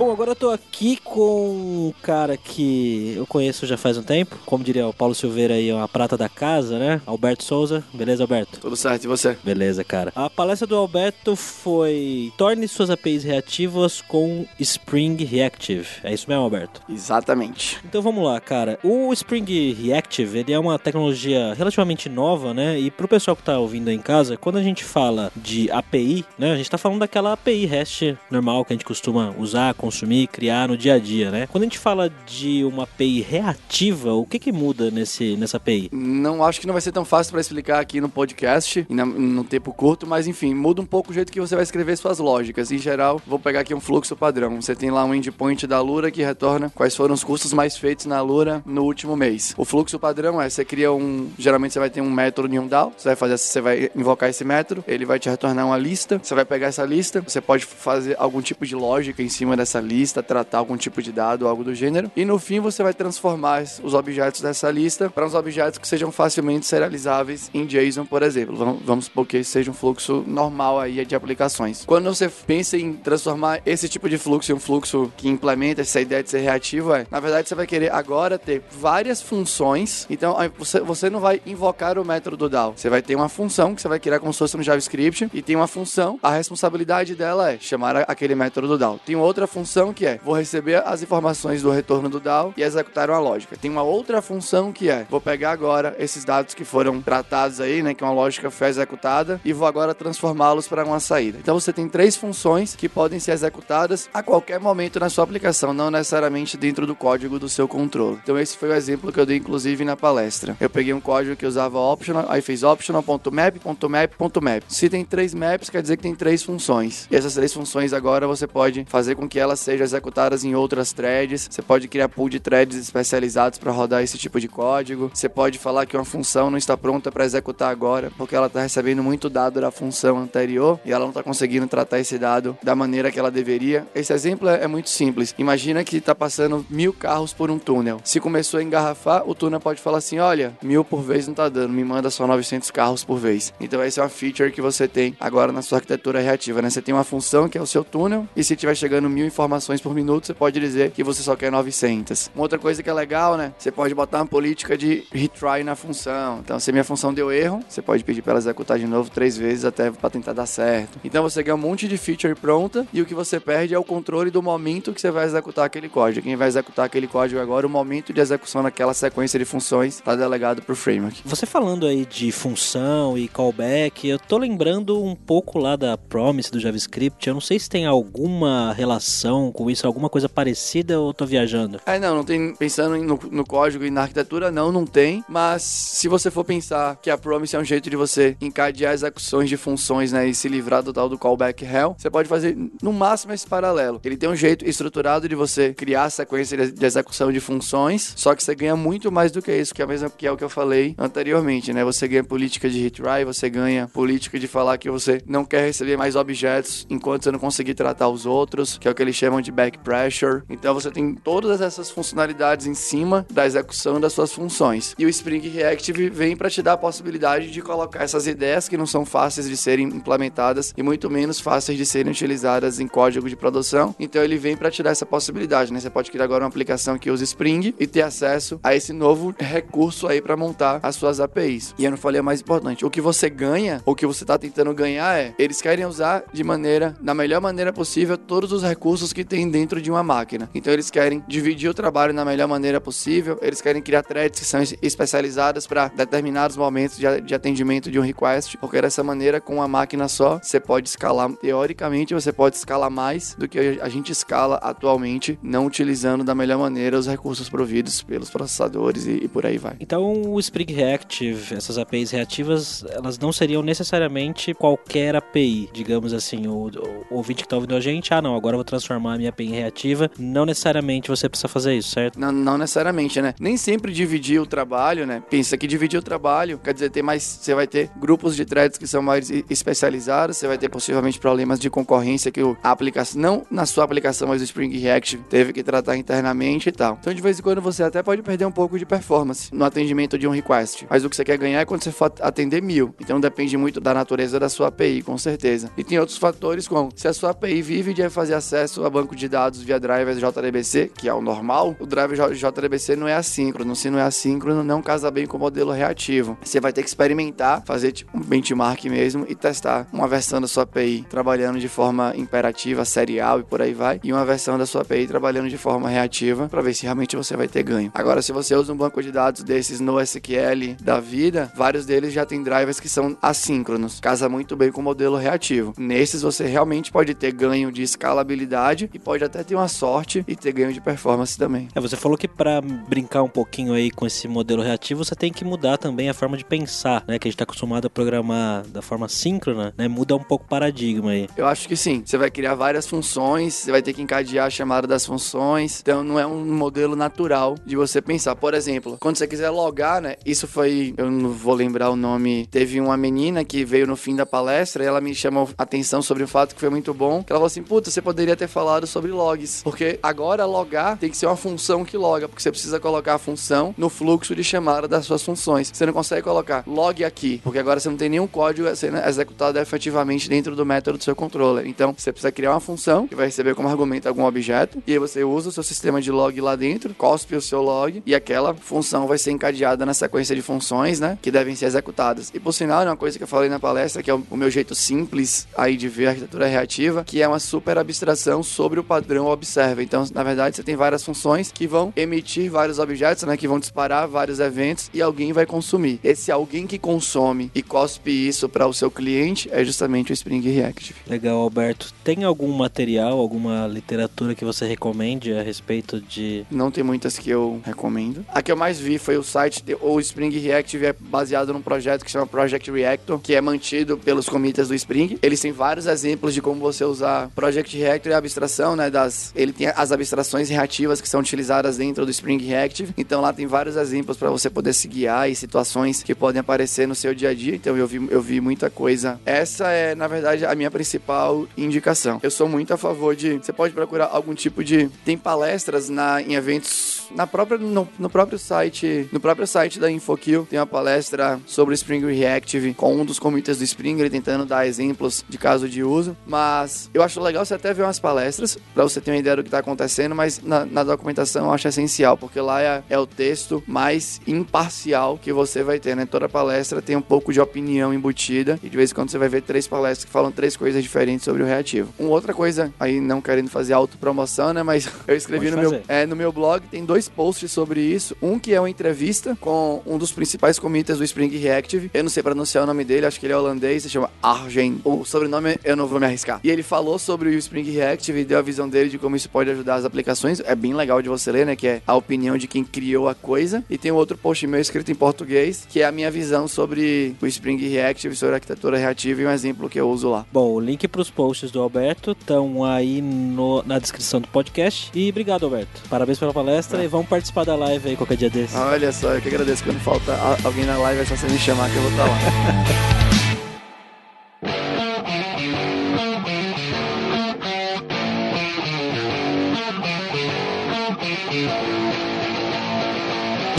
Bom, 0.00 0.10
agora 0.10 0.30
eu 0.30 0.34
tô 0.34 0.48
aqui 0.48 0.96
com 1.04 1.90
um 1.90 1.92
cara 2.00 2.34
que 2.34 3.12
eu 3.18 3.26
conheço 3.26 3.66
já 3.66 3.76
faz 3.76 3.98
um 3.98 4.02
tempo. 4.02 4.34
Como 4.46 4.64
diria 4.64 4.88
o 4.88 4.94
Paulo 4.94 5.14
Silveira 5.14 5.52
aí, 5.52 5.68
é 5.68 5.74
uma 5.74 5.86
prata 5.86 6.16
da 6.16 6.26
casa, 6.26 6.78
né? 6.78 7.02
Alberto 7.04 7.44
Souza. 7.44 7.84
Beleza, 7.92 8.24
Alberto? 8.24 8.60
Tudo 8.60 8.76
certo, 8.76 9.04
e 9.04 9.06
você? 9.06 9.36
Beleza, 9.44 9.84
cara. 9.84 10.10
A 10.16 10.30
palestra 10.30 10.66
do 10.66 10.74
Alberto 10.74 11.36
foi 11.36 12.32
Torne 12.38 12.66
suas 12.66 12.88
APIs 12.88 13.24
reativas 13.24 14.00
com 14.00 14.46
Spring 14.58 15.22
Reactive. 15.22 15.86
É 16.02 16.14
isso 16.14 16.24
mesmo, 16.30 16.44
Alberto? 16.44 16.80
Exatamente. 16.88 17.78
Então 17.84 18.00
vamos 18.00 18.24
lá, 18.24 18.40
cara. 18.40 18.78
O 18.82 19.12
Spring 19.12 19.74
Reactive, 19.74 20.38
ele 20.38 20.54
é 20.54 20.58
uma 20.58 20.78
tecnologia 20.78 21.52
relativamente 21.52 22.08
nova, 22.08 22.54
né? 22.54 22.78
E 22.80 22.90
pro 22.90 23.06
pessoal 23.06 23.36
que 23.36 23.42
tá 23.42 23.58
ouvindo 23.58 23.88
aí 23.88 23.96
em 23.96 24.00
casa, 24.00 24.38
quando 24.38 24.56
a 24.56 24.62
gente 24.62 24.82
fala 24.82 25.30
de 25.36 25.70
API, 25.70 26.24
né? 26.38 26.52
A 26.52 26.56
gente 26.56 26.70
tá 26.70 26.78
falando 26.78 27.00
daquela 27.00 27.34
API 27.34 27.66
REST 27.66 28.16
normal 28.30 28.64
que 28.64 28.72
a 28.72 28.76
gente 28.76 28.86
costuma 28.86 29.34
usar, 29.36 29.74
com 29.74 29.89
consumir 29.90 30.22
e 30.22 30.26
criar 30.28 30.68
no 30.68 30.76
dia 30.76 30.94
a 30.94 30.98
dia, 30.98 31.30
né? 31.32 31.48
Quando 31.50 31.62
a 31.62 31.66
gente 31.66 31.78
fala 31.78 32.08
de 32.24 32.64
uma 32.64 32.84
API 32.84 33.20
reativa, 33.20 34.12
o 34.12 34.24
que 34.24 34.38
que 34.38 34.52
muda 34.52 34.88
nesse, 34.88 35.36
nessa 35.36 35.56
API? 35.56 35.90
Não 35.92 36.44
acho 36.44 36.60
que 36.60 36.66
não 36.66 36.72
vai 36.72 36.80
ser 36.80 36.92
tão 36.92 37.04
fácil 37.04 37.32
para 37.32 37.40
explicar 37.40 37.80
aqui 37.80 38.00
no 38.00 38.08
podcast, 38.08 38.86
no 38.88 39.42
tempo 39.42 39.72
curto, 39.72 40.06
mas 40.06 40.28
enfim, 40.28 40.54
muda 40.54 40.80
um 40.80 40.86
pouco 40.86 41.10
o 41.10 41.14
jeito 41.14 41.32
que 41.32 41.40
você 41.40 41.56
vai 41.56 41.64
escrever 41.64 41.96
suas 41.96 42.20
lógicas. 42.20 42.70
Em 42.70 42.78
geral, 42.78 43.20
vou 43.26 43.38
pegar 43.38 43.60
aqui 43.60 43.74
um 43.74 43.80
fluxo 43.80 44.14
padrão. 44.14 44.60
Você 44.60 44.76
tem 44.76 44.90
lá 44.90 45.04
um 45.04 45.14
endpoint 45.14 45.66
da 45.66 45.80
Lura 45.80 46.10
que 46.10 46.22
retorna 46.22 46.70
quais 46.72 46.94
foram 46.94 47.14
os 47.14 47.24
custos 47.24 47.52
mais 47.52 47.76
feitos 47.76 48.06
na 48.06 48.20
Lura 48.22 48.62
no 48.64 48.84
último 48.84 49.16
mês. 49.16 49.54
O 49.56 49.64
fluxo 49.64 49.98
padrão 49.98 50.40
é, 50.40 50.48
você 50.48 50.64
cria 50.64 50.92
um, 50.92 51.28
geralmente 51.36 51.72
você 51.72 51.80
vai 51.80 51.90
ter 51.90 52.00
um 52.00 52.10
método 52.10 52.54
em 52.54 52.58
um 52.58 52.68
DAO, 52.68 52.92
você 52.96 53.08
vai 53.08 53.16
fazer, 53.16 53.38
você 53.38 53.60
vai 53.60 53.90
invocar 53.96 54.30
esse 54.30 54.44
método, 54.44 54.84
ele 54.86 55.04
vai 55.04 55.18
te 55.18 55.28
retornar 55.28 55.66
uma 55.66 55.76
lista, 55.76 56.20
você 56.22 56.34
vai 56.34 56.44
pegar 56.44 56.68
essa 56.68 56.84
lista, 56.84 57.20
você 57.20 57.40
pode 57.40 57.64
fazer 57.64 58.14
algum 58.18 58.40
tipo 58.40 58.64
de 58.64 58.76
lógica 58.76 59.22
em 59.22 59.28
cima 59.28 59.56
dessa 59.56 59.79
lista, 59.80 60.22
tratar 60.22 60.58
algum 60.58 60.76
tipo 60.76 61.02
de 61.02 61.12
dado, 61.12 61.46
algo 61.46 61.64
do 61.64 61.74
gênero, 61.74 62.10
e 62.14 62.24
no 62.24 62.38
fim 62.38 62.60
você 62.60 62.82
vai 62.82 62.94
transformar 62.94 63.62
os 63.82 63.94
objetos 63.94 64.40
dessa 64.40 64.70
lista 64.70 65.10
para 65.10 65.26
uns 65.26 65.34
objetos 65.34 65.78
que 65.78 65.88
sejam 65.88 66.12
facilmente 66.12 66.66
serializáveis 66.66 67.50
em 67.52 67.66
JSON, 67.66 68.04
por 68.04 68.22
exemplo. 68.22 68.80
Vamos 68.84 69.06
supor 69.06 69.26
que 69.26 69.42
seja 69.42 69.70
um 69.70 69.74
fluxo 69.74 70.24
normal 70.26 70.78
aí 70.78 71.04
de 71.04 71.14
aplicações. 71.14 71.84
Quando 71.84 72.12
você 72.12 72.28
pensa 72.28 72.76
em 72.76 72.92
transformar 72.92 73.60
esse 73.64 73.88
tipo 73.88 74.08
de 74.08 74.18
fluxo 74.18 74.52
em 74.52 74.54
um 74.54 74.60
fluxo 74.60 75.12
que 75.16 75.28
implementa 75.28 75.80
essa 75.80 76.00
ideia 76.00 76.22
de 76.22 76.30
ser 76.30 76.40
reativo, 76.40 76.94
é, 76.94 77.06
na 77.10 77.20
verdade 77.20 77.48
você 77.48 77.54
vai 77.54 77.66
querer 77.66 77.92
agora 77.92 78.38
ter 78.38 78.62
várias 78.70 79.22
funções, 79.22 80.06
então 80.10 80.36
você, 80.84 81.10
não 81.10 81.20
vai 81.20 81.40
invocar 81.46 81.98
o 81.98 82.04
método 82.04 82.36
do 82.36 82.48
DAO, 82.48 82.74
você 82.76 82.88
vai 82.88 83.02
ter 83.02 83.14
uma 83.14 83.28
função 83.28 83.74
que 83.74 83.82
você 83.82 83.88
vai 83.88 84.00
criar 84.00 84.18
como 84.18 84.32
se 84.32 84.38
fosse 84.38 84.56
no 84.56 84.62
JavaScript 84.62 85.30
e 85.32 85.42
tem 85.42 85.56
uma 85.56 85.66
função, 85.66 86.18
a 86.22 86.30
responsabilidade 86.30 87.14
dela 87.14 87.52
é 87.52 87.58
chamar 87.58 87.96
aquele 88.08 88.34
método 88.34 88.68
do 88.68 88.78
DAO. 88.78 89.00
Tem 89.04 89.16
outra 89.16 89.46
função 89.46 89.59
que 89.94 90.06
é, 90.06 90.20
vou 90.24 90.34
receber 90.34 90.82
as 90.86 91.02
informações 91.02 91.62
do 91.62 91.70
retorno 91.70 92.08
do 92.08 92.20
DAO 92.20 92.54
e 92.56 92.62
executar 92.62 93.10
uma 93.10 93.18
lógica. 93.18 93.56
Tem 93.56 93.70
uma 93.70 93.82
outra 93.82 94.22
função 94.22 94.72
que 94.72 94.88
é, 94.88 95.06
vou 95.08 95.20
pegar 95.20 95.52
agora 95.52 95.94
esses 95.98 96.24
dados 96.24 96.54
que 96.54 96.64
foram 96.64 97.02
tratados 97.02 97.60
aí, 97.60 97.82
né, 97.82 97.94
que 97.94 98.04
uma 98.04 98.12
lógica 98.12 98.50
foi 98.50 98.68
executada 98.68 99.40
e 99.44 99.52
vou 99.52 99.66
agora 99.66 99.94
transformá-los 99.94 100.68
para 100.68 100.84
uma 100.84 101.00
saída. 101.00 101.38
Então 101.40 101.58
você 101.58 101.72
tem 101.72 101.88
três 101.88 102.16
funções 102.16 102.76
que 102.76 102.88
podem 102.88 103.18
ser 103.18 103.32
executadas 103.32 104.08
a 104.12 104.22
qualquer 104.22 104.60
momento 104.60 105.00
na 105.00 105.08
sua 105.08 105.24
aplicação, 105.24 105.72
não 105.72 105.90
necessariamente 105.90 106.56
dentro 106.56 106.86
do 106.86 106.94
código 106.94 107.38
do 107.38 107.48
seu 107.48 107.66
controle. 107.66 108.18
Então 108.22 108.38
esse 108.38 108.56
foi 108.56 108.70
o 108.70 108.74
exemplo 108.74 109.12
que 109.12 109.18
eu 109.18 109.26
dei 109.26 109.38
inclusive 109.38 109.84
na 109.84 109.96
palestra. 109.96 110.56
Eu 110.60 110.70
peguei 110.70 110.92
um 110.92 111.00
código 111.00 111.34
que 111.34 111.46
usava 111.46 111.78
optional, 111.78 112.26
aí 112.28 112.40
fez 112.40 112.62
optional.map.map.map. 112.62 114.62
Se 114.68 114.88
tem 114.88 115.04
três 115.04 115.34
maps, 115.34 115.68
quer 115.68 115.82
dizer 115.82 115.96
que 115.96 116.02
tem 116.02 116.14
três 116.14 116.42
funções. 116.42 117.08
E 117.10 117.16
essas 117.16 117.34
três 117.34 117.52
funções 117.52 117.92
agora 117.92 118.26
você 118.26 118.46
pode 118.46 118.84
fazer 118.88 119.16
com 119.16 119.28
que 119.28 119.38
elas 119.38 119.49
sejam 119.58 119.84
executadas 119.84 120.44
em 120.44 120.54
outras 120.54 120.92
threads. 120.92 121.48
Você 121.50 121.62
pode 121.62 121.88
criar 121.88 122.08
pool 122.08 122.28
de 122.28 122.38
threads 122.38 122.76
especializados 122.76 123.58
para 123.58 123.72
rodar 123.72 124.02
esse 124.02 124.16
tipo 124.16 124.40
de 124.40 124.48
código. 124.48 125.10
Você 125.12 125.28
pode 125.28 125.58
falar 125.58 125.86
que 125.86 125.96
uma 125.96 126.04
função 126.04 126.50
não 126.50 126.58
está 126.58 126.76
pronta 126.76 127.10
para 127.10 127.24
executar 127.24 127.70
agora 127.70 128.12
porque 128.16 128.36
ela 128.36 128.46
está 128.46 128.60
recebendo 128.60 129.02
muito 129.02 129.28
dado 129.28 129.60
da 129.60 129.70
função 129.70 130.18
anterior 130.18 130.78
e 130.84 130.92
ela 130.92 131.04
não 131.04 131.10
está 131.10 131.22
conseguindo 131.22 131.66
tratar 131.66 131.98
esse 131.98 132.18
dado 132.18 132.56
da 132.62 132.74
maneira 132.74 133.10
que 133.10 133.18
ela 133.18 133.30
deveria. 133.30 133.86
Esse 133.94 134.12
exemplo 134.12 134.48
é, 134.48 134.64
é 134.64 134.66
muito 134.66 134.90
simples. 134.90 135.34
Imagina 135.38 135.84
que 135.84 135.96
está 135.96 136.14
passando 136.14 136.64
mil 136.68 136.92
carros 136.92 137.32
por 137.32 137.50
um 137.50 137.58
túnel. 137.58 138.00
Se 138.04 138.20
começou 138.20 138.60
a 138.60 138.62
engarrafar, 138.62 139.28
o 139.28 139.34
túnel 139.34 139.60
pode 139.60 139.80
falar 139.80 139.98
assim: 139.98 140.18
olha, 140.18 140.56
mil 140.62 140.84
por 140.84 141.02
vez 141.02 141.26
não 141.26 141.32
está 141.32 141.48
dando, 141.48 141.72
me 141.72 141.84
manda 141.84 142.10
só 142.10 142.26
900 142.26 142.70
carros 142.70 143.04
por 143.04 143.18
vez. 143.18 143.52
Então, 143.60 143.82
essa 143.82 144.00
é 144.00 144.02
uma 144.02 144.10
feature 144.10 144.52
que 144.52 144.60
você 144.60 144.86
tem 144.86 145.16
agora 145.20 145.52
na 145.52 145.62
sua 145.62 145.78
arquitetura 145.78 146.20
reativa, 146.20 146.60
né? 146.60 146.70
Você 146.70 146.82
tem 146.82 146.94
uma 146.94 147.04
função 147.04 147.48
que 147.48 147.58
é 147.58 147.60
o 147.60 147.66
seu 147.66 147.84
túnel 147.84 148.26
e 148.36 148.44
se 148.44 148.56
tiver 148.56 148.74
chegando 148.74 149.08
mil 149.08 149.26
informações 149.26 149.39
por 149.82 149.94
minuto, 149.94 150.26
você 150.26 150.34
pode 150.34 150.58
dizer 150.60 150.90
que 150.90 151.02
você 151.02 151.22
só 151.22 151.36
quer 151.36 151.50
900. 151.50 152.30
Uma 152.34 152.42
outra 152.42 152.58
coisa 152.58 152.82
que 152.82 152.90
é 152.90 152.92
legal, 152.92 153.36
né? 153.36 153.52
Você 153.58 153.70
pode 153.70 153.94
botar 153.94 154.18
uma 154.18 154.26
política 154.26 154.76
de 154.76 155.04
retry 155.12 155.62
na 155.64 155.74
função. 155.74 156.40
Então, 156.44 156.58
se 156.58 156.72
minha 156.72 156.84
função 156.84 157.12
deu 157.14 157.32
erro, 157.32 157.60
você 157.68 157.80
pode 157.80 158.04
pedir 158.04 158.22
para 158.22 158.32
ela 158.32 158.40
executar 158.40 158.78
de 158.78 158.86
novo 158.86 159.10
três 159.10 159.36
vezes 159.36 159.64
até 159.64 159.90
para 159.90 160.10
tentar 160.10 160.32
dar 160.32 160.46
certo. 160.46 160.98
Então, 161.04 161.22
você 161.22 161.42
ganha 161.42 161.54
um 161.54 161.58
monte 161.58 161.86
de 161.86 161.96
feature 161.96 162.34
pronta 162.34 162.86
e 162.92 163.00
o 163.00 163.06
que 163.06 163.14
você 163.14 163.38
perde 163.38 163.74
é 163.74 163.78
o 163.78 163.84
controle 163.84 164.30
do 164.30 164.42
momento 164.42 164.92
que 164.92 165.00
você 165.00 165.10
vai 165.10 165.24
executar 165.24 165.64
aquele 165.64 165.88
código. 165.88 166.24
Quem 166.24 166.36
vai 166.36 166.48
executar 166.48 166.86
aquele 166.86 167.06
código 167.06 167.40
agora, 167.40 167.66
o 167.66 167.70
momento 167.70 168.12
de 168.12 168.20
execução 168.20 168.62
daquela 168.62 168.94
sequência 168.94 169.38
de 169.38 169.44
funções 169.44 169.94
está 169.94 170.16
delegado 170.16 170.62
para 170.62 170.72
o 170.72 170.76
framework. 170.76 171.22
Você 171.24 171.46
falando 171.46 171.86
aí 171.86 172.04
de 172.04 172.32
função 172.32 173.16
e 173.16 173.28
callback, 173.28 174.08
eu 174.08 174.18
tô 174.18 174.38
lembrando 174.38 175.02
um 175.02 175.14
pouco 175.14 175.58
lá 175.58 175.76
da 175.76 175.96
Promise 175.96 176.50
do 176.50 176.58
JavaScript. 176.58 177.26
Eu 177.26 177.34
não 177.34 177.40
sei 177.40 177.58
se 177.58 177.68
tem 177.68 177.86
alguma 177.86 178.72
relação 178.72 179.29
com 179.52 179.70
isso, 179.70 179.86
alguma 179.86 180.08
coisa 180.08 180.28
parecida 180.28 180.98
ou 181.00 181.12
tô 181.12 181.26
viajando? 181.26 181.80
É, 181.86 181.98
não, 181.98 182.16
não 182.16 182.24
tem. 182.24 182.54
Pensando 182.54 182.96
no, 182.96 183.18
no 183.30 183.46
código 183.46 183.84
e 183.84 183.90
na 183.90 184.02
arquitetura, 184.02 184.50
não, 184.50 184.72
não 184.72 184.86
tem. 184.86 185.24
Mas 185.28 185.62
se 185.62 186.08
você 186.08 186.30
for 186.30 186.44
pensar 186.44 186.96
que 186.96 187.10
a 187.10 187.18
Promise 187.18 187.56
é 187.56 187.58
um 187.58 187.64
jeito 187.64 187.88
de 187.88 187.96
você 187.96 188.36
encadear 188.40 188.92
execuções 188.92 189.48
de 189.48 189.56
funções, 189.56 190.12
né, 190.12 190.28
e 190.28 190.34
se 190.34 190.48
livrar 190.48 190.82
do 190.82 190.92
tal 190.92 191.08
do 191.08 191.18
callback 191.18 191.64
hell, 191.64 191.94
você 191.96 192.10
pode 192.10 192.28
fazer 192.28 192.56
no 192.82 192.92
máximo 192.92 193.32
esse 193.32 193.46
paralelo. 193.46 194.00
Ele 194.04 194.16
tem 194.16 194.28
um 194.28 194.36
jeito 194.36 194.68
estruturado 194.68 195.28
de 195.28 195.34
você 195.34 195.72
criar 195.74 196.04
a 196.04 196.10
sequência 196.10 196.70
de 196.70 196.84
execução 196.84 197.32
de 197.32 197.40
funções, 197.40 198.12
só 198.16 198.34
que 198.34 198.42
você 198.42 198.54
ganha 198.54 198.76
muito 198.76 199.12
mais 199.12 199.30
do 199.32 199.42
que 199.42 199.54
isso, 199.54 199.74
que 199.74 199.82
é, 199.82 199.86
mesmo, 199.86 200.10
que 200.10 200.26
é 200.26 200.32
o 200.32 200.36
que 200.36 200.44
eu 200.44 200.48
falei 200.48 200.94
anteriormente, 200.98 201.72
né? 201.72 201.84
Você 201.84 202.08
ganha 202.08 202.24
política 202.24 202.68
de 202.68 202.80
retry, 202.82 203.24
você 203.24 203.48
ganha 203.50 203.88
política 203.88 204.38
de 204.38 204.46
falar 204.46 204.78
que 204.78 204.90
você 204.90 205.22
não 205.26 205.44
quer 205.44 205.66
receber 205.66 205.96
mais 205.96 206.16
objetos 206.16 206.86
enquanto 206.88 207.24
você 207.24 207.30
não 207.30 207.38
conseguir 207.38 207.74
tratar 207.74 208.08
os 208.08 208.26
outros, 208.26 208.78
que 208.78 208.88
é 208.88 208.90
o 208.90 208.94
que 208.94 209.02
eles 209.02 209.16
chamam 209.20 209.42
de 209.42 209.52
back 209.52 209.78
pressure. 209.78 210.42
Então 210.48 210.72
você 210.72 210.90
tem 210.90 211.14
todas 211.14 211.60
essas 211.60 211.90
funcionalidades 211.90 212.66
em 212.66 212.74
cima 212.74 213.26
da 213.30 213.44
execução 213.44 214.00
das 214.00 214.14
suas 214.14 214.32
funções. 214.32 214.94
E 214.98 215.04
o 215.04 215.08
Spring 215.10 215.46
Reactive 215.46 216.08
vem 216.08 216.34
para 216.34 216.48
te 216.48 216.62
dar 216.62 216.72
a 216.72 216.76
possibilidade 216.78 217.50
de 217.50 217.60
colocar 217.60 218.02
essas 218.02 218.26
ideias 218.26 218.68
que 218.68 218.78
não 218.78 218.86
são 218.86 219.04
fáceis 219.04 219.46
de 219.46 219.56
serem 219.56 219.88
implementadas 219.88 220.72
e 220.74 220.82
muito 220.82 221.10
menos 221.10 221.38
fáceis 221.38 221.76
de 221.76 221.84
serem 221.84 222.10
utilizadas 222.10 222.80
em 222.80 222.88
código 222.88 223.28
de 223.28 223.36
produção. 223.36 223.94
Então 223.98 224.22
ele 224.22 224.38
vem 224.38 224.56
para 224.56 224.70
te 224.70 224.82
dar 224.82 224.90
essa 224.90 225.04
possibilidade, 225.04 225.70
né? 225.70 225.80
Você 225.80 225.90
pode 225.90 226.10
criar 226.10 226.24
agora 226.24 226.44
uma 226.44 226.48
aplicação 226.48 226.98
que 226.98 227.10
use 227.10 227.24
Spring 227.24 227.74
e 227.78 227.86
ter 227.86 228.02
acesso 228.02 228.58
a 228.62 228.74
esse 228.74 228.92
novo 228.92 229.34
recurso 229.38 230.08
aí 230.08 230.22
para 230.22 230.36
montar 230.36 230.80
as 230.82 230.96
suas 230.96 231.20
APIs. 231.20 231.74
E 231.78 231.84
eu 231.84 231.90
não 231.90 231.98
falei 231.98 232.20
a 232.20 232.22
mais 232.22 232.40
importante, 232.40 232.86
o 232.86 232.90
que 232.90 233.00
você 233.00 233.28
ganha, 233.28 233.82
o 233.84 233.94
que 233.94 234.06
você 234.06 234.24
está 234.24 234.38
tentando 234.38 234.72
ganhar 234.72 235.18
é, 235.18 235.34
eles 235.38 235.60
querem 235.60 235.84
usar 235.84 236.24
de 236.32 236.42
maneira, 236.42 236.96
da 237.00 237.14
melhor 237.14 237.40
maneira 237.40 237.72
possível, 237.72 238.16
todos 238.16 238.52
os 238.52 238.62
recursos 238.62 239.09
que 239.12 239.24
tem 239.24 239.48
dentro 239.48 239.80
de 239.80 239.90
uma 239.90 240.02
máquina. 240.02 240.48
Então 240.54 240.72
eles 240.72 240.90
querem 240.90 241.22
dividir 241.26 241.68
o 241.68 241.74
trabalho 241.74 242.12
na 242.12 242.24
melhor 242.24 242.48
maneira 242.48 242.80
possível, 242.80 243.38
eles 243.42 243.60
querem 243.60 243.82
criar 243.82 244.02
threads 244.02 244.40
que 244.40 244.46
são 244.46 244.60
especializadas 244.82 245.66
para 245.66 245.88
determinados 245.88 246.56
momentos 246.56 246.98
de, 246.98 247.20
de 247.20 247.34
atendimento 247.34 247.90
de 247.90 247.98
um 247.98 248.02
request, 248.02 248.56
porque 248.58 248.80
dessa 248.80 249.02
maneira, 249.02 249.40
com 249.40 249.56
uma 249.56 249.68
máquina 249.68 250.08
só, 250.08 250.38
você 250.42 250.60
pode 250.60 250.88
escalar, 250.88 251.30
teoricamente, 251.34 252.14
você 252.14 252.32
pode 252.32 252.56
escalar 252.56 252.90
mais 252.90 253.34
do 253.34 253.48
que 253.48 253.78
a 253.80 253.88
gente 253.88 254.12
escala 254.12 254.56
atualmente, 254.56 255.38
não 255.42 255.66
utilizando 255.66 256.24
da 256.24 256.34
melhor 256.34 256.58
maneira 256.58 256.98
os 256.98 257.06
recursos 257.06 257.48
providos 257.48 258.02
pelos 258.02 258.30
processadores 258.30 259.06
e, 259.06 259.24
e 259.24 259.28
por 259.28 259.46
aí 259.46 259.58
vai. 259.58 259.76
Então 259.80 260.32
o 260.32 260.38
Spring 260.40 260.72
Reactive, 260.72 261.54
essas 261.54 261.78
APIs 261.78 262.10
reativas, 262.10 262.84
elas 262.90 263.18
não 263.18 263.32
seriam 263.32 263.62
necessariamente 263.62 264.54
qualquer 264.54 265.16
API, 265.16 265.68
digamos 265.72 266.12
assim, 266.12 266.46
o, 266.46 266.70
o 267.10 267.16
ouvinte 267.16 267.42
que 267.42 267.46
está 267.46 267.56
ouvindo 267.56 267.74
a 267.74 267.80
gente, 267.80 268.12
ah 268.12 268.22
não, 268.22 268.34
agora 268.34 268.54
eu 268.54 268.58
vou 268.58 268.64
transformar 268.64 268.99
a 269.08 269.16
minha 269.16 269.34
em 269.38 269.50
reativa, 269.50 270.10
não 270.18 270.44
necessariamente 270.44 271.08
você 271.08 271.28
precisa 271.28 271.48
fazer 271.48 271.74
isso, 271.74 271.90
certo? 271.90 272.18
Não, 272.18 272.30
não 272.30 272.58
necessariamente, 272.58 273.20
né? 273.22 273.34
Nem 273.40 273.56
sempre 273.56 273.92
dividir 273.92 274.40
o 274.40 274.46
trabalho, 274.46 275.06
né? 275.06 275.22
Pensa 275.30 275.56
que 275.56 275.66
dividir 275.66 275.98
o 275.98 276.02
trabalho, 276.02 276.58
quer 276.58 276.74
dizer, 276.74 276.90
ter 276.90 277.02
mais, 277.02 277.22
você 277.22 277.54
vai 277.54 277.66
ter 277.66 277.90
grupos 277.96 278.36
de 278.36 278.44
threads 278.44 278.78
que 278.78 278.86
são 278.86 279.02
mais 279.02 279.30
especializados, 279.48 280.36
você 280.36 280.46
vai 280.46 280.58
ter 280.58 280.68
possivelmente 280.68 281.18
problemas 281.18 281.58
de 281.58 281.70
concorrência 281.70 282.30
que 282.30 282.40
a 282.62 282.70
aplicação, 282.70 283.20
não 283.20 283.46
na 283.50 283.66
sua 283.66 283.84
aplicação, 283.84 284.28
mas 284.28 284.40
o 284.40 284.44
Spring 284.44 284.76
Reactive 284.76 285.22
teve 285.28 285.52
que 285.52 285.62
tratar 285.62 285.96
internamente 285.96 286.68
e 286.68 286.72
tal. 286.72 286.98
Então 287.00 287.14
de 287.14 287.22
vez 287.22 287.38
em 287.38 287.42
quando 287.42 287.60
você 287.60 287.82
até 287.82 288.02
pode 288.02 288.22
perder 288.22 288.44
um 288.44 288.52
pouco 288.52 288.78
de 288.78 288.84
performance 288.84 289.54
no 289.54 289.64
atendimento 289.64 290.18
de 290.18 290.26
um 290.26 290.30
request, 290.30 290.86
mas 290.88 291.04
o 291.04 291.10
que 291.10 291.16
você 291.16 291.24
quer 291.24 291.38
ganhar 291.38 291.60
é 291.60 291.64
quando 291.64 291.82
você 291.82 291.92
for 291.92 292.12
atender 292.20 292.62
mil. 292.62 292.94
Então 293.00 293.20
depende 293.20 293.56
muito 293.56 293.80
da 293.80 293.94
natureza 293.94 294.38
da 294.38 294.48
sua 294.48 294.68
API, 294.68 295.02
com 295.02 295.16
certeza. 295.16 295.70
E 295.76 295.84
tem 295.84 295.98
outros 295.98 296.18
fatores 296.18 296.66
como 296.66 296.90
se 296.94 297.08
a 297.08 297.12
sua 297.12 297.30
API 297.30 297.62
vive 297.62 297.94
de 297.94 298.08
fazer 298.10 298.34
acesso 298.34 298.84
a 298.84 298.89
banco 298.90 299.14
de 299.14 299.28
dados 299.28 299.62
via 299.62 299.78
drivers 299.78 300.18
JDBC, 300.18 300.92
que 300.94 301.08
é 301.08 301.14
o 301.14 301.20
normal, 301.20 301.76
o 301.78 301.86
driver 301.86 302.32
JDBC 302.32 302.96
não 302.96 303.08
é 303.08 303.14
assíncrono. 303.14 303.74
Se 303.74 303.90
não 303.90 303.98
é 303.98 304.02
assíncrono, 304.02 304.62
não 304.62 304.82
casa 304.82 305.10
bem 305.10 305.26
com 305.26 305.36
o 305.36 305.40
modelo 305.40 305.72
reativo. 305.72 306.36
Você 306.42 306.60
vai 306.60 306.72
ter 306.72 306.82
que 306.82 306.88
experimentar, 306.88 307.62
fazer 307.64 307.92
tipo 307.92 308.16
um 308.16 308.20
benchmark 308.20 308.84
mesmo 308.86 309.24
e 309.28 309.34
testar 309.34 309.86
uma 309.92 310.08
versão 310.08 310.40
da 310.40 310.48
sua 310.48 310.64
API 310.64 311.04
trabalhando 311.08 311.58
de 311.58 311.68
forma 311.68 312.12
imperativa, 312.16 312.84
serial 312.84 313.40
e 313.40 313.44
por 313.44 313.62
aí 313.62 313.72
vai, 313.72 314.00
e 314.02 314.12
uma 314.12 314.24
versão 314.24 314.58
da 314.58 314.66
sua 314.66 314.82
API 314.82 315.06
trabalhando 315.06 315.48
de 315.48 315.58
forma 315.58 315.88
reativa 315.88 316.48
para 316.48 316.62
ver 316.62 316.74
se 316.74 316.84
realmente 316.84 317.16
você 317.16 317.36
vai 317.36 317.48
ter 317.48 317.62
ganho. 317.62 317.90
Agora, 317.94 318.22
se 318.22 318.32
você 318.32 318.54
usa 318.54 318.72
um 318.72 318.76
banco 318.76 319.02
de 319.02 319.12
dados 319.12 319.42
desses 319.42 319.80
no 319.80 320.00
SQL 320.00 320.76
da 320.80 321.00
vida, 321.00 321.50
vários 321.54 321.86
deles 321.86 322.12
já 322.12 322.24
tem 322.24 322.42
drivers 322.42 322.80
que 322.80 322.88
são 322.88 323.16
assíncronos. 323.20 324.00
Casa 324.00 324.28
muito 324.28 324.56
bem 324.56 324.70
com 324.70 324.80
o 324.80 324.84
modelo 324.84 325.16
reativo. 325.16 325.74
Nesses 325.78 326.22
você 326.22 326.46
realmente 326.46 326.92
pode 326.92 327.14
ter 327.14 327.32
ganho 327.32 327.70
de 327.72 327.82
escalabilidade 327.82 328.79
e 328.92 328.98
pode 328.98 329.24
até 329.24 329.42
ter 329.42 329.54
uma 329.54 329.68
sorte 329.68 330.24
e 330.26 330.36
ter 330.36 330.52
ganho 330.52 330.72
de 330.72 330.80
performance 330.80 331.36
também. 331.36 331.68
É, 331.74 331.80
você 331.80 331.96
falou 331.96 332.16
que 332.16 332.28
para 332.28 332.60
brincar 332.60 333.22
um 333.22 333.28
pouquinho 333.28 333.72
aí 333.72 333.90
com 333.90 334.06
esse 334.06 334.28
modelo 334.28 334.62
reativo, 334.62 335.04
você 335.04 335.14
tem 335.14 335.32
que 335.32 335.44
mudar 335.44 335.76
também 335.76 336.08
a 336.08 336.14
forma 336.14 336.36
de 336.36 336.44
pensar, 336.44 337.04
né? 337.06 337.18
Que 337.18 337.28
a 337.28 337.30
gente 337.30 337.38
tá 337.38 337.44
acostumado 337.44 337.86
a 337.86 337.90
programar 337.90 338.66
da 338.66 338.82
forma 338.82 339.08
síncrona, 339.08 339.74
né? 339.76 339.88
Muda 339.88 340.16
um 340.16 340.22
pouco 340.22 340.44
o 340.44 340.48
paradigma 340.48 341.10
aí. 341.10 341.28
Eu 341.36 341.46
acho 341.46 341.68
que 341.68 341.76
sim. 341.76 342.02
Você 342.04 342.16
vai 342.16 342.30
criar 342.30 342.54
várias 342.54 342.86
funções, 342.86 343.54
você 343.54 343.70
vai 343.70 343.82
ter 343.82 343.92
que 343.92 344.02
encadear 344.02 344.46
a 344.46 344.50
chamada 344.50 344.86
das 344.86 345.04
funções. 345.04 345.80
Então 345.80 346.02
não 346.02 346.18
é 346.18 346.26
um 346.26 346.44
modelo 346.44 346.96
natural 346.96 347.56
de 347.64 347.76
você 347.76 348.00
pensar. 348.00 348.36
Por 348.36 348.54
exemplo, 348.54 348.96
quando 349.00 349.16
você 349.16 349.26
quiser 349.26 349.50
logar, 349.50 350.00
né? 350.00 350.16
Isso 350.24 350.46
foi, 350.46 350.94
eu 350.96 351.10
não 351.10 351.30
vou 351.30 351.54
lembrar 351.54 351.90
o 351.90 351.96
nome. 351.96 352.46
Teve 352.46 352.80
uma 352.80 352.96
menina 352.96 353.44
que 353.44 353.64
veio 353.64 353.86
no 353.86 353.96
fim 353.96 354.14
da 354.16 354.24
palestra 354.24 354.84
e 354.84 354.86
ela 354.86 355.00
me 355.00 355.14
chamou 355.14 355.48
a 355.58 355.62
atenção 355.62 356.00
sobre 356.02 356.22
o 356.22 356.28
fato 356.28 356.54
que 356.54 356.60
foi 356.60 356.70
muito 356.70 356.94
bom. 356.94 357.22
Que 357.22 357.32
ela 357.32 357.38
falou 357.38 357.46
assim: 357.46 357.62
"Puta, 357.62 357.90
você 357.90 358.00
poderia 358.00 358.36
ter 358.36 358.48
falado 358.48 358.59
sobre 358.86 359.10
logs, 359.10 359.62
porque 359.62 359.98
agora 360.02 360.44
logar 360.44 360.96
tem 360.98 361.10
que 361.10 361.16
ser 361.16 361.26
uma 361.26 361.36
função 361.36 361.84
que 361.84 361.96
loga, 361.96 362.28
porque 362.28 362.42
você 362.42 362.50
precisa 362.50 362.78
colocar 362.78 363.14
a 363.14 363.18
função 363.18 363.74
no 363.76 363.88
fluxo 363.88 364.34
de 364.34 364.44
chamada 364.44 364.86
das 364.86 365.06
suas 365.06 365.22
funções. 365.22 365.70
Você 365.72 365.86
não 365.86 365.92
consegue 365.92 366.22
colocar 366.22 366.62
log 366.66 367.04
aqui, 367.04 367.40
porque 367.42 367.58
agora 367.58 367.80
você 367.80 367.88
não 367.88 367.96
tem 367.96 368.08
nenhum 368.08 368.26
código 368.26 368.74
sendo 368.76 368.98
executado 368.98 369.58
efetivamente 369.58 370.28
dentro 370.28 370.54
do 370.54 370.64
método 370.64 370.98
do 370.98 371.04
seu 371.04 371.16
controller. 371.16 371.66
Então, 371.66 371.94
você 371.96 372.12
precisa 372.12 372.30
criar 372.30 372.52
uma 372.52 372.60
função 372.60 373.06
que 373.06 373.14
vai 373.14 373.26
receber 373.26 373.54
como 373.54 373.68
argumento 373.68 374.06
algum 374.06 374.24
objeto, 374.24 374.82
e 374.86 374.92
aí 374.92 374.98
você 374.98 375.24
usa 375.24 375.48
o 375.48 375.52
seu 375.52 375.62
sistema 375.62 376.00
de 376.00 376.10
log 376.10 376.38
lá 376.40 376.56
dentro, 376.56 376.94
cospe 376.94 377.34
o 377.34 377.40
seu 377.40 377.62
log, 377.62 378.02
e 378.04 378.14
aquela 378.14 378.54
função 378.54 379.06
vai 379.06 379.18
ser 379.18 379.30
encadeada 379.30 379.86
na 379.86 379.94
sequência 379.94 380.34
de 380.36 380.42
funções, 380.42 381.00
né, 381.00 381.18
que 381.22 381.30
devem 381.30 381.54
ser 381.56 381.66
executadas. 381.66 382.30
E 382.34 382.40
por 382.40 382.52
sinal, 382.52 382.82
é 382.82 382.86
uma 382.86 382.96
coisa 382.96 383.18
que 383.18 383.24
eu 383.24 383.28
falei 383.28 383.48
na 383.48 383.58
palestra, 383.58 384.02
que 384.02 384.10
é 384.10 384.14
o 384.14 384.36
meu 384.36 384.50
jeito 384.50 384.74
simples 384.74 385.46
aí 385.56 385.76
de 385.76 385.88
ver 385.88 386.06
a 386.06 386.10
arquitetura 386.10 386.46
reativa, 386.46 387.04
que 387.04 387.22
é 387.22 387.28
uma 387.28 387.38
super 387.38 387.78
abstração 387.78 388.42
sobre 388.50 388.80
o 388.80 388.84
padrão 388.84 389.26
observa. 389.26 389.82
Então, 389.82 390.04
na 390.12 390.22
verdade, 390.22 390.56
você 390.56 390.62
tem 390.62 390.76
várias 390.76 391.04
funções 391.04 391.50
que 391.52 391.66
vão 391.66 391.92
emitir 391.96 392.50
vários 392.50 392.78
objetos, 392.78 393.24
né, 393.24 393.36
que 393.36 393.48
vão 393.48 393.58
disparar 393.58 394.08
vários 394.08 394.40
eventos 394.40 394.90
e 394.92 395.00
alguém 395.00 395.32
vai 395.32 395.46
consumir. 395.46 396.00
Esse 396.02 396.30
alguém 396.30 396.66
que 396.66 396.78
consome 396.78 397.50
e 397.54 397.62
cospe 397.62 398.10
isso 398.10 398.48
para 398.48 398.66
o 398.66 398.72
seu 398.72 398.90
cliente 398.90 399.48
é 399.52 399.64
justamente 399.64 400.12
o 400.12 400.14
Spring 400.14 400.40
Reactive. 400.40 400.94
Legal, 401.06 401.38
Alberto. 401.38 401.92
Tem 402.04 402.24
algum 402.24 402.52
material, 402.52 403.18
alguma 403.18 403.66
literatura 403.66 404.34
que 404.34 404.44
você 404.44 404.66
recomende 404.66 405.32
a 405.32 405.42
respeito 405.42 406.00
de. 406.00 406.44
Não 406.50 406.70
tem 406.70 406.82
muitas 406.82 407.18
que 407.18 407.30
eu 407.30 407.60
recomendo. 407.64 408.24
A 408.28 408.42
que 408.42 408.50
eu 408.50 408.56
mais 408.56 408.78
vi 408.78 408.98
foi 408.98 409.16
o 409.16 409.22
site, 409.22 409.64
o 409.80 410.00
Spring 410.00 410.30
Reactive 410.38 410.86
é 410.86 410.92
baseado 410.92 411.52
num 411.52 411.62
projeto 411.62 412.04
que 412.04 412.10
chama 412.10 412.26
Project 412.26 412.70
Reactor, 412.70 413.18
que 413.18 413.34
é 413.34 413.40
mantido 413.40 413.96
pelos 413.96 414.28
comités 414.28 414.68
do 414.68 414.74
Spring. 414.74 415.18
Eles 415.22 415.40
têm 415.40 415.52
vários 415.52 415.86
exemplos 415.86 416.34
de 416.34 416.42
como 416.42 416.60
você 416.60 416.84
usar 416.84 417.28
Project 417.34 417.76
Reactor 417.76 418.12
e 418.12 418.14
a 418.14 418.20
abstração, 418.40 418.74
né, 418.74 418.90
das... 418.90 419.32
Ele 419.36 419.52
tem 419.52 419.68
as 419.68 419.92
abstrações 419.92 420.48
reativas 420.48 421.00
que 421.00 421.08
são 421.08 421.20
utilizadas 421.20 421.76
dentro 421.76 422.04
do 422.04 422.10
Spring 422.10 422.38
Reactive. 422.38 422.94
Então 422.96 423.20
lá 423.20 423.32
tem 423.32 423.46
vários 423.46 423.76
exemplos 423.76 424.16
para 424.16 424.30
você 424.30 424.48
poder 424.48 424.72
se 424.72 424.88
guiar 424.88 425.30
e 425.30 425.36
situações 425.36 426.02
que 426.02 426.14
podem 426.14 426.40
aparecer 426.40 426.88
no 426.88 426.94
seu 426.94 427.14
dia 427.14 427.30
a 427.30 427.34
dia. 427.34 427.54
Então 427.54 427.76
eu 427.76 427.86
vi, 427.86 428.08
eu 428.10 428.22
vi 428.22 428.40
muita 428.40 428.70
coisa. 428.70 429.20
Essa 429.26 429.70
é, 429.70 429.94
na 429.94 430.08
verdade, 430.08 430.46
a 430.46 430.54
minha 430.54 430.70
principal 430.70 431.46
indicação. 431.56 432.18
Eu 432.22 432.30
sou 432.30 432.48
muito 432.48 432.72
a 432.72 432.76
favor 432.76 433.14
de. 433.14 433.38
Você 433.38 433.52
pode 433.52 433.74
procurar 433.74 434.06
algum 434.06 434.34
tipo 434.34 434.64
de. 434.64 434.88
Tem 435.04 435.18
palestras 435.18 435.88
na, 435.88 436.22
em 436.22 436.34
eventos 436.34 437.08
na 437.14 437.26
própria, 437.26 437.58
no, 437.58 437.88
no, 437.98 438.08
próprio 438.08 438.38
site, 438.38 439.08
no 439.12 439.20
próprio 439.20 439.46
site 439.46 439.78
da 439.78 439.90
InfoKill, 439.90 440.46
tem 440.48 440.58
uma 440.58 440.66
palestra 440.66 441.40
sobre 441.44 441.74
Spring 441.74 442.04
Reactive 442.06 442.72
com 442.74 442.94
um 442.94 443.04
dos 443.04 443.18
comitês 443.18 443.58
do 443.58 443.64
Spring, 443.64 443.98
ele 443.98 444.10
tentando 444.10 444.46
dar 444.46 444.66
exemplos 444.66 445.24
de 445.28 445.36
caso 445.36 445.68
de 445.68 445.82
uso. 445.82 446.16
Mas 446.26 446.88
eu 446.94 447.02
acho 447.02 447.20
legal 447.20 447.44
você 447.44 447.54
até 447.54 447.74
ver 447.74 447.82
umas 447.82 447.98
palestras 447.98 448.29
para 448.74 448.82
você 448.84 449.00
ter 449.00 449.10
uma 449.10 449.16
ideia 449.16 449.36
do 449.36 449.42
que 449.42 449.48
está 449.48 449.58
acontecendo, 449.58 450.14
mas 450.14 450.40
na, 450.42 450.64
na, 450.64 450.84
documentação 450.84 451.46
eu 451.46 451.52
acho 451.52 451.68
essencial, 451.68 452.16
porque 452.16 452.40
lá 452.40 452.60
é, 452.62 452.82
é, 452.88 452.98
o 452.98 453.06
texto 453.06 453.62
mais 453.66 454.20
imparcial 454.26 455.18
que 455.18 455.32
você 455.32 455.62
vai 455.62 455.78
ter, 455.78 455.94
né? 455.94 456.06
Toda 456.06 456.28
palestra 456.28 456.82
tem 456.82 456.96
um 456.96 457.02
pouco 457.02 457.32
de 457.32 457.40
opinião 457.40 457.92
embutida 457.92 458.58
e 458.62 458.68
de 458.68 458.76
vez 458.76 458.90
em 458.90 458.94
quando 458.94 459.10
você 459.10 459.18
vai 459.18 459.28
ver 459.28 459.42
três 459.42 459.66
palestras 459.66 460.04
que 460.04 460.10
falam 460.10 460.32
três 460.32 460.56
coisas 460.56 460.82
diferentes 460.82 461.24
sobre 461.24 461.42
o 461.42 461.46
reativo. 461.46 461.92
Uma 461.98 462.10
outra 462.10 462.32
coisa, 462.32 462.72
aí 462.78 463.00
não 463.00 463.20
querendo 463.20 463.48
fazer 463.48 463.72
autopromoção, 463.72 464.52
né? 464.52 464.62
Mas 464.62 464.88
eu 465.06 465.16
escrevi 465.16 465.50
no 465.50 465.58
meu, 465.58 465.82
é, 465.88 466.06
no 466.06 466.16
meu 466.16 466.32
blog, 466.32 466.62
tem 466.70 466.84
dois 466.84 467.08
posts 467.08 467.50
sobre 467.50 467.80
isso. 467.80 468.16
Um 468.20 468.38
que 468.38 468.54
é 468.54 468.60
uma 468.60 468.70
entrevista 468.70 469.36
com 469.40 469.82
um 469.86 469.98
dos 469.98 470.12
principais 470.12 470.58
comitês 470.58 470.98
do 470.98 471.04
Spring 471.04 471.28
Reactive. 471.36 471.90
Eu 471.92 472.02
não 472.02 472.10
sei 472.10 472.22
pronunciar 472.22 472.64
o 472.64 472.66
nome 472.66 472.84
dele, 472.84 473.06
acho 473.06 473.18
que 473.18 473.26
ele 473.26 473.32
é 473.32 473.36
holandês, 473.36 473.82
se 473.82 473.90
chama 473.90 474.10
Argen. 474.22 474.80
O 474.84 475.04
sobrenome 475.04 475.58
eu 475.64 475.76
não 475.76 475.86
vou 475.86 475.98
me 475.98 476.06
arriscar. 476.06 476.40
E 476.42 476.50
ele 476.50 476.62
falou 476.62 476.98
sobre 476.98 477.28
o 477.28 477.34
Spring 477.34 477.68
Reactive 477.70 478.19
e 478.20 478.24
deu 478.24 478.38
a 478.38 478.42
visão 478.42 478.68
dele 478.68 478.90
de 478.90 478.98
como 478.98 479.16
isso 479.16 479.28
pode 479.28 479.50
ajudar 479.50 479.76
as 479.76 479.84
aplicações. 479.84 480.40
É 480.40 480.54
bem 480.54 480.74
legal 480.74 481.02
de 481.02 481.08
você 481.08 481.30
ler, 481.32 481.46
né? 481.46 481.56
Que 481.56 481.66
é 481.66 481.82
a 481.86 481.94
opinião 481.94 482.36
de 482.36 482.46
quem 482.46 482.64
criou 482.64 483.08
a 483.08 483.14
coisa. 483.14 483.64
E 483.68 483.76
tem 483.76 483.90
um 483.90 483.96
outro 483.96 484.16
post 484.16 484.46
meu 484.46 484.60
escrito 484.60 484.90
em 484.90 484.94
português, 484.94 485.66
que 485.68 485.80
é 485.80 485.84
a 485.84 485.92
minha 485.92 486.10
visão 486.10 486.46
sobre 486.48 487.14
o 487.20 487.26
Spring 487.26 487.56
Reactive, 487.56 488.14
sobre 488.16 488.34
a 488.34 488.36
arquitetura 488.36 488.78
reativa 488.78 489.22
e 489.22 489.26
um 489.26 489.30
exemplo 489.30 489.68
que 489.68 489.80
eu 489.80 489.88
uso 489.88 490.10
lá. 490.10 490.26
Bom, 490.32 490.52
o 490.52 490.60
link 490.60 490.86
para 490.88 491.00
os 491.00 491.10
posts 491.10 491.50
do 491.50 491.60
Alberto 491.60 492.12
estão 492.12 492.64
aí 492.64 493.00
no, 493.00 493.62
na 493.64 493.78
descrição 493.78 494.20
do 494.20 494.28
podcast. 494.28 494.90
E 494.94 495.08
obrigado, 495.08 495.44
Alberto. 495.44 495.82
Parabéns 495.88 496.18
pela 496.18 496.32
palestra 496.32 496.82
é. 496.82 496.84
e 496.84 496.88
vamos 496.88 497.08
participar 497.08 497.44
da 497.44 497.56
live 497.56 497.90
aí 497.90 497.96
qualquer 497.96 498.16
dia 498.16 498.30
desse. 498.30 498.56
Olha 498.56 498.92
só, 498.92 499.14
eu 499.14 499.20
que 499.20 499.28
agradeço. 499.28 499.64
Quando 499.64 499.80
falta 499.80 500.16
alguém 500.44 500.64
na 500.64 500.78
live, 500.78 501.02
é 501.02 501.04
só 501.04 501.16
você 501.16 501.26
me 501.28 501.38
chamar 501.38 501.70
que 501.70 501.76
eu 501.76 501.82
vou 501.82 501.90
estar 501.90 502.04
lá. 502.04 502.99